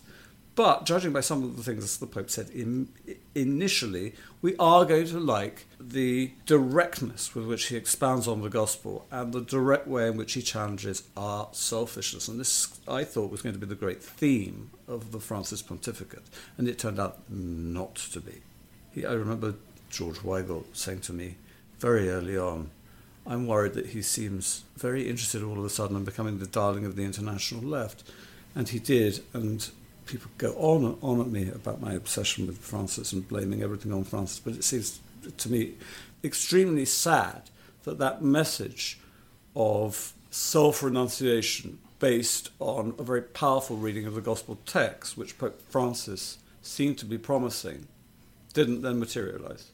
But 0.57 0.87
judging 0.87 1.13
by 1.13 1.21
some 1.21 1.45
of 1.45 1.57
the 1.57 1.63
things 1.63 1.99
the 1.99 2.07
Pope 2.07 2.31
said 2.31 2.49
in, 2.49 2.89
initially, 3.35 4.15
we 4.41 4.57
are 4.57 4.87
going 4.87 5.07
to 5.09 5.21
like 5.21 5.67
the 5.79 6.33
directness 6.47 7.35
with 7.35 7.45
which 7.45 7.67
he 7.67 7.77
expounds 7.77 8.27
on 8.27 8.41
the 8.41 8.49
gospel 8.49 9.05
and 9.11 9.35
the 9.35 9.43
direct 9.43 9.87
way 9.87 10.09
in 10.09 10.17
which 10.17 10.33
he 10.33 10.41
challenges 10.41 11.03
our 11.15 11.49
selfishness. 11.53 12.27
And 12.27 12.41
this, 12.41 12.81
I 12.89 13.05
thought, 13.05 13.31
was 13.31 13.43
going 13.43 13.55
to 13.55 13.59
be 13.59 13.67
the 13.67 13.75
great 13.75 14.03
theme 14.03 14.71
of 14.89 15.13
the 15.13 15.21
Francis 15.21 15.61
pontificate, 15.61 16.25
and 16.57 16.67
it 16.67 16.79
turned 16.79 16.99
out 16.99 17.19
not 17.29 17.97
to 17.97 18.21
be. 18.21 18.41
He, 18.93 19.05
I 19.05 19.13
remember 19.13 19.57
George 19.91 20.21
Weigel 20.21 20.65
saying 20.73 21.01
to 21.03 21.13
me 21.13 21.37
very 21.81 22.09
early 22.09 22.39
on, 22.39 22.71
I'm 23.27 23.47
worried 23.47 23.75
that 23.75 23.89
he 23.89 24.01
seems 24.01 24.65
very 24.75 25.07
interested 25.07 25.43
all 25.43 25.59
of 25.59 25.65
a 25.67 25.71
sudden 25.71 25.97
in 25.97 26.05
becoming 26.05 26.39
the 26.39 26.47
darling 26.47 26.87
of 26.87 26.97
the 26.97 27.05
international 27.05 27.63
left. 27.63 28.05
And 28.55 28.71
he 28.71 28.79
did, 28.79 29.23
and 29.35 29.69
people 30.07 30.31
go 30.39 30.53
on 30.53 30.85
and 30.85 30.97
on 31.03 31.21
at 31.21 31.29
me 31.29 31.51
about 31.51 31.81
my 31.81 31.93
obsession 31.93 32.47
with 32.47 32.59
Francis 32.59 33.13
and 33.13 33.27
blaming 33.29 33.63
everything 33.63 33.93
on 33.93 34.05
Francis, 34.05 34.39
but 34.39 34.55
it 34.55 34.65
seems 34.65 35.01
to 35.37 35.51
me 35.51 35.75
extremely 36.23 36.85
sad 36.85 37.43
that 37.85 37.99
that 37.99 38.23
message 38.23 38.99
of 39.55 40.13
self 40.31 40.83
renunciation 40.83 41.79
based 41.99 42.51
on 42.61 42.95
a 42.99 43.03
very 43.03 43.23
powerful 43.23 43.77
reading 43.77 44.07
of 44.07 44.15
the 44.15 44.21
gospel 44.21 44.59
text, 44.67 45.17
which 45.17 45.39
Pope 45.39 45.61
Francis 45.71 46.39
seemed 46.61 46.99
to 46.99 47.07
be 47.07 47.17
promising, 47.17 47.87
didn't 48.53 48.83
then 48.83 48.99
materialize. 48.99 49.71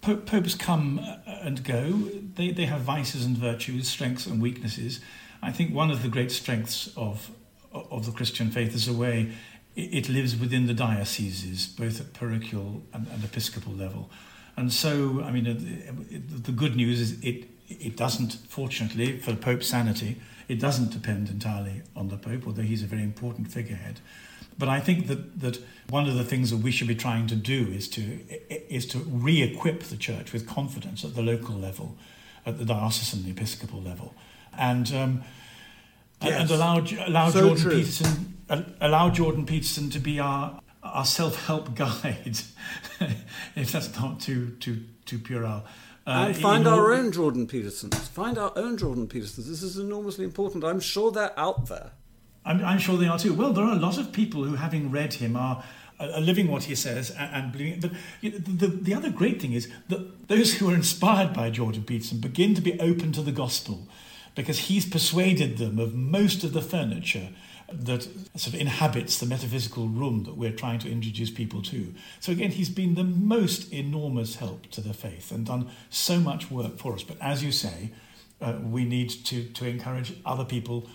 Popes 0.00 0.54
come 0.54 0.98
uh, 0.98 1.18
and 1.26 1.62
go. 1.62 2.08
They, 2.36 2.50
they 2.52 2.64
have 2.64 2.80
vices 2.80 3.26
and 3.26 3.36
virtues, 3.36 3.88
strengths 3.88 4.26
and 4.26 4.40
weaknesses. 4.40 5.00
I 5.42 5.52
think 5.52 5.74
one 5.74 5.90
of 5.90 6.02
the 6.02 6.08
great 6.08 6.32
strengths 6.32 6.90
of, 6.96 7.30
of 7.72 8.06
the 8.06 8.12
Christian 8.12 8.50
faith 8.50 8.74
is 8.74 8.88
a 8.88 8.94
way 8.94 9.32
it 9.76 10.08
lives 10.08 10.36
within 10.36 10.66
the 10.66 10.74
dioceses, 10.74 11.66
both 11.66 12.00
at 12.00 12.12
parochial 12.12 12.82
and, 12.92 13.06
and 13.08 13.24
episcopal 13.24 13.72
level. 13.72 14.10
And 14.56 14.72
so, 14.72 15.22
I 15.22 15.30
mean, 15.30 15.46
it, 15.46 16.44
the 16.44 16.52
good 16.52 16.76
news 16.76 17.00
is 17.00 17.20
it, 17.22 17.48
it 17.68 17.96
doesn't, 17.96 18.32
fortunately, 18.48 19.18
for 19.18 19.34
Pope's 19.34 19.68
sanity, 19.68 20.20
it 20.48 20.58
doesn't 20.58 20.90
depend 20.90 21.28
entirely 21.28 21.82
on 21.94 22.08
the 22.08 22.16
Pope, 22.16 22.42
although 22.46 22.62
he's 22.62 22.82
a 22.82 22.86
very 22.86 23.02
important 23.02 23.50
figurehead. 23.50 24.00
But 24.58 24.68
I 24.68 24.80
think 24.80 25.06
that, 25.06 25.40
that 25.40 25.58
one 25.88 26.08
of 26.08 26.16
the 26.16 26.24
things 26.24 26.50
that 26.50 26.58
we 26.58 26.70
should 26.70 26.88
be 26.88 26.94
trying 26.94 27.28
to 27.28 27.36
do 27.36 27.68
is 27.68 27.88
to, 27.90 28.20
is 28.68 28.84
to 28.86 28.98
re 28.98 29.40
equip 29.42 29.84
the 29.84 29.96
Church 29.96 30.32
with 30.32 30.46
confidence 30.46 31.04
at 31.04 31.14
the 31.14 31.22
local 31.22 31.54
level, 31.54 31.96
at 32.44 32.58
the 32.58 32.64
diocesan, 32.64 33.24
the 33.24 33.30
episcopal 33.30 33.80
level. 33.80 34.14
And 34.58 34.92
um, 34.92 35.22
yes. 36.20 36.40
and 36.40 36.50
allow 36.50 36.84
allow 37.06 37.30
so 37.30 37.40
Jordan 37.40 37.62
true. 37.62 37.70
Peterson 37.70 38.36
allow 38.80 39.10
Jordan 39.10 39.46
Peterson 39.46 39.90
to 39.90 39.98
be 39.98 40.20
our 40.20 40.60
our 40.82 41.04
self 41.04 41.46
help 41.46 41.74
guide, 41.76 42.38
if 43.56 43.72
that's 43.72 43.94
not 43.98 44.20
too 44.20 44.56
too 44.60 44.84
too 45.06 45.18
puerile. 45.18 45.64
Uh, 46.06 46.26
and 46.28 46.36
find 46.36 46.66
our 46.66 46.92
own 46.92 47.12
Jordan 47.12 47.46
Petersons. 47.46 48.08
Find 48.08 48.38
our 48.38 48.52
own 48.56 48.76
Jordan 48.78 49.06
Petersons. 49.06 49.48
This 49.48 49.62
is 49.62 49.78
enormously 49.78 50.24
important. 50.24 50.64
I'm 50.64 50.80
sure 50.80 51.12
they're 51.12 51.38
out 51.38 51.66
there. 51.66 51.92
I'm, 52.44 52.64
I'm 52.64 52.78
sure 52.78 52.96
they 52.96 53.06
are 53.06 53.18
too. 53.18 53.34
Well, 53.34 53.52
there 53.52 53.64
are 53.64 53.76
a 53.76 53.78
lot 53.78 53.98
of 53.98 54.10
people 54.10 54.44
who, 54.44 54.56
having 54.56 54.90
read 54.90 55.14
him, 55.14 55.36
are 55.36 55.62
are 56.00 56.20
living 56.20 56.48
what 56.48 56.64
he 56.64 56.74
says 56.74 57.10
and, 57.10 57.34
and 57.34 57.52
believing. 57.52 57.80
But 57.80 57.92
the, 58.22 58.66
the 58.68 58.94
other 58.94 59.10
great 59.10 59.40
thing 59.40 59.52
is 59.52 59.70
that 59.88 60.28
those 60.28 60.54
who 60.54 60.70
are 60.70 60.74
inspired 60.74 61.34
by 61.34 61.50
Jordan 61.50 61.84
Peterson 61.84 62.18
begin 62.18 62.54
to 62.54 62.60
be 62.62 62.80
open 62.80 63.12
to 63.12 63.22
the 63.22 63.32
gospel 63.32 63.86
because 64.34 64.60
he's 64.60 64.86
persuaded 64.86 65.58
them 65.58 65.78
of 65.78 65.94
most 65.94 66.42
of 66.42 66.52
the 66.52 66.62
furniture 66.62 67.28
that 67.72 68.02
sort 68.36 68.54
of 68.54 68.60
inhabits 68.60 69.18
the 69.18 69.26
metaphysical 69.26 69.88
room 69.88 70.24
that 70.24 70.36
we're 70.36 70.52
trying 70.52 70.78
to 70.80 70.90
introduce 70.90 71.30
people 71.30 71.62
to. 71.62 71.94
So 72.18 72.32
again, 72.32 72.50
he's 72.50 72.70
been 72.70 72.94
the 72.94 73.04
most 73.04 73.72
enormous 73.72 74.36
help 74.36 74.70
to 74.72 74.80
the 74.80 74.92
faith 74.92 75.30
and 75.30 75.46
done 75.46 75.70
so 75.88 76.18
much 76.18 76.50
work 76.50 76.78
for 76.78 76.94
us. 76.94 77.02
But 77.02 77.16
as 77.20 77.42
you 77.42 77.52
say, 77.52 77.90
uh, 78.40 78.58
we 78.62 78.84
need 78.84 79.10
to, 79.10 79.44
to 79.44 79.66
encourage 79.66 80.14
other 80.24 80.44
people 80.44 80.88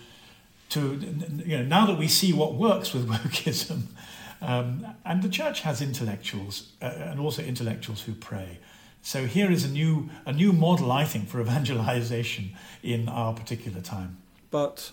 to, 0.70 0.98
you 1.44 1.58
know, 1.58 1.64
now 1.64 1.86
that 1.86 1.96
we 1.96 2.08
see 2.08 2.32
what 2.32 2.54
works 2.54 2.92
with 2.92 3.08
wokeism, 3.08 3.82
um, 4.42 4.86
and 5.04 5.22
the 5.22 5.28
church 5.28 5.60
has 5.60 5.80
intellectuals 5.80 6.72
uh, 6.82 6.86
and 6.86 7.20
also 7.20 7.42
intellectuals 7.42 8.02
who 8.02 8.14
pray. 8.14 8.58
So 9.02 9.26
here 9.26 9.50
is 9.52 9.64
a 9.64 9.68
new, 9.68 10.10
a 10.26 10.32
new 10.32 10.52
model, 10.52 10.90
I 10.90 11.04
think, 11.04 11.28
for 11.28 11.40
evangelization 11.40 12.50
in 12.82 13.08
our 13.08 13.32
particular 13.32 13.80
time. 13.80 14.18
But, 14.50 14.90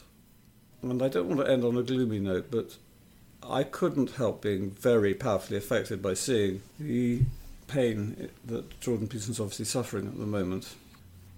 and 0.91 1.01
I 1.01 1.07
don't 1.07 1.27
want 1.27 1.41
to 1.41 1.51
end 1.51 1.63
on 1.63 1.77
a 1.77 1.83
gloomy 1.83 2.19
note, 2.19 2.47
but 2.51 2.77
I 3.41 3.63
couldn't 3.63 4.11
help 4.11 4.41
being 4.41 4.71
very 4.71 5.13
powerfully 5.13 5.57
affected 5.57 6.01
by 6.01 6.13
seeing 6.13 6.61
the 6.79 7.21
pain 7.67 8.29
that 8.45 8.79
Jordan 8.79 9.07
Peterson's 9.07 9.39
obviously 9.39 9.65
suffering 9.65 10.07
at 10.07 10.17
the 10.17 10.25
moment. 10.25 10.75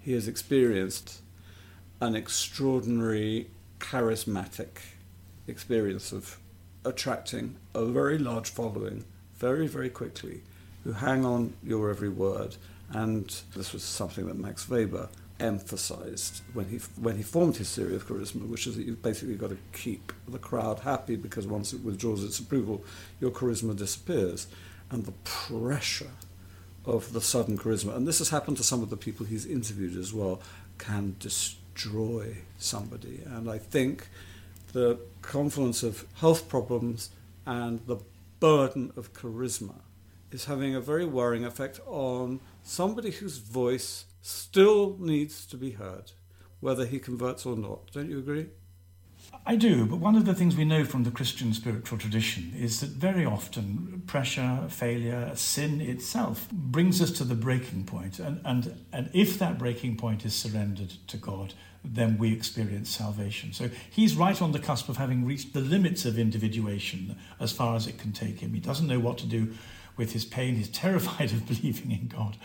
He 0.02 0.14
has 0.14 0.28
experienced 0.28 1.22
an 2.02 2.16
extraordinary 2.16 3.48
charismatic 3.80 4.80
experience 5.48 6.12
of 6.12 6.38
attracting 6.84 7.56
a 7.74 7.86
very 7.86 8.18
large 8.18 8.50
following 8.50 9.06
very, 9.38 9.68
very 9.68 9.90
quickly 9.90 10.42
who 10.84 10.94
hang 10.94 11.26
on 11.26 11.54
your 11.64 11.90
every 11.90 12.10
word. 12.10 12.56
And 12.90 13.36
this 13.56 13.74
was 13.74 13.84
something 13.84 14.28
that 14.28 14.38
Max 14.38 14.70
Weber 14.70 15.10
emphasized 15.40 16.42
when 16.54 16.70
he 16.70 16.78
when 17.00 17.18
he 17.18 17.24
formed 17.24 17.58
his 17.58 17.74
theory 17.76 17.96
of 17.96 18.08
charisma, 18.08 18.48
which 18.48 18.68
is 18.68 18.76
that 18.76 18.86
you've 18.86 19.02
basically 19.02 19.36
got 19.36 19.50
to 19.50 19.58
keep 19.74 20.14
the 20.28 20.40
crowd 20.40 20.80
happy 20.80 21.16
because 21.16 21.46
once 21.46 21.74
it 21.74 21.84
withdraws 21.84 22.24
its 22.24 22.40
approval, 22.40 22.84
your 23.20 23.32
charisma 23.32 23.76
disappears, 23.76 24.48
and 24.90 25.06
the 25.06 25.14
pressure 25.24 26.12
of 26.86 27.14
the 27.14 27.22
sudden 27.22 27.58
charisma, 27.58 27.96
and 27.96 28.08
this 28.08 28.20
has 28.20 28.30
happened 28.30 28.58
to 28.58 28.64
some 28.64 28.82
of 28.82 28.90
the 28.90 28.98
people 28.98 29.26
he's 29.26 29.46
interviewed 29.46 29.98
as 29.98 30.14
well, 30.14 30.42
can 30.78 31.16
destroy 31.20 32.38
somebody. 32.58 33.22
And 33.26 33.50
I 33.50 33.58
think 33.58 34.08
the 34.74 35.00
confluence 35.22 35.84
of 35.84 36.06
health 36.16 36.48
problems 36.48 37.10
and 37.46 37.80
the 37.88 37.98
burden 38.40 38.92
of 38.96 39.14
charisma 39.14 39.76
is 40.32 40.46
having 40.46 40.76
a 40.76 40.82
very 40.82 41.06
worrying 41.06 41.46
effect 41.46 41.80
on 41.88 42.40
somebody 42.64 43.12
whose 43.12 43.38
voice 43.38 44.06
still 44.26 44.98
needs 45.00 45.46
to 45.46 45.58
be 45.58 45.72
heard, 45.72 46.12
whether 46.60 46.86
he 46.86 46.98
converts 46.98 47.46
or 47.46 47.56
not. 47.56 47.92
Don't 47.92 48.10
you 48.10 48.18
agree? 48.18 48.48
I 49.46 49.56
do, 49.56 49.86
but 49.86 49.98
one 49.98 50.16
of 50.16 50.26
the 50.26 50.34
things 50.34 50.56
we 50.56 50.66
know 50.66 50.84
from 50.84 51.04
the 51.04 51.12
Christian 51.12 51.54
spiritual 51.54 52.00
tradition 52.00 52.54
is 52.58 52.80
that 52.82 52.90
very 52.90 53.26
often 53.26 54.02
pressure, 54.08 54.66
failure, 54.70 55.32
sin 55.36 55.82
itself 55.82 56.50
brings 56.52 57.02
us 57.02 57.12
to 57.12 57.24
the 57.24 57.36
breaking 57.36 57.86
point. 57.86 58.18
And, 58.18 58.42
and, 58.44 58.86
and 58.92 59.10
if 59.14 59.38
that 59.40 59.60
breaking 59.60 59.98
point 59.98 60.26
is 60.26 60.34
surrendered 60.34 60.94
to 61.08 61.18
God, 61.18 61.54
then 61.84 62.18
we 62.18 62.34
experience 62.34 62.90
salvation. 62.90 63.54
So 63.54 63.70
he's 63.92 64.16
right 64.16 64.42
on 64.42 64.52
the 64.52 64.60
cusp 64.60 64.90
of 64.90 64.98
having 64.98 65.26
reached 65.26 65.54
the 65.54 65.60
limits 65.60 66.06
of 66.06 66.18
individuation 66.18 67.16
as 67.40 67.52
far 67.52 67.76
as 67.76 67.86
it 67.86 68.00
can 68.00 68.12
take 68.12 68.40
him. 68.40 68.54
He 68.54 68.60
doesn't 68.60 68.88
know 68.88 69.00
what 69.00 69.20
to 69.20 69.28
do 69.28 69.54
with 69.98 70.14
his 70.14 70.26
pain. 70.26 70.56
He's 70.56 70.70
terrified 70.86 71.32
of 71.32 71.48
believing 71.48 71.92
in 71.92 72.08
God, 72.08 72.38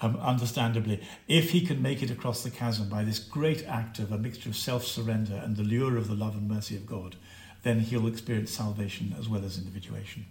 um, 0.00 0.16
understandably. 0.16 1.02
If 1.28 1.50
he 1.50 1.66
can 1.66 1.82
make 1.82 2.02
it 2.02 2.10
across 2.10 2.42
the 2.42 2.50
chasm 2.50 2.88
by 2.88 3.04
this 3.04 3.18
great 3.18 3.64
act 3.66 3.98
of 3.98 4.12
a 4.12 4.18
mixture 4.18 4.48
of 4.48 4.56
self 4.56 4.84
surrender 4.84 5.40
and 5.42 5.56
the 5.56 5.62
lure 5.62 5.96
of 5.96 6.08
the 6.08 6.14
love 6.14 6.34
and 6.34 6.48
mercy 6.48 6.76
of 6.76 6.86
God, 6.86 7.16
then 7.62 7.80
he'll 7.80 8.06
experience 8.06 8.52
salvation 8.52 9.14
as 9.18 9.28
well 9.28 9.44
as 9.44 9.58
individuation. 9.58 10.26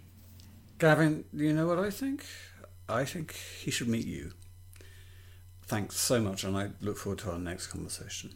Gavin, 0.80 1.26
do 1.36 1.44
you 1.44 1.54
know 1.54 1.68
what 1.68 1.80
I 1.80 1.90
think? 1.90 2.26
I 2.88 3.06
think 3.06 3.34
he 3.34 3.72
should 3.72 3.88
meet 3.88 4.06
you. 4.06 4.32
Thanks 5.68 5.98
so 5.98 6.22
much, 6.22 6.44
and 6.44 6.56
I 6.56 6.70
look 6.80 6.98
forward 6.98 7.20
to 7.20 7.32
our 7.32 7.40
next 7.40 7.68
conversation. 7.68 8.36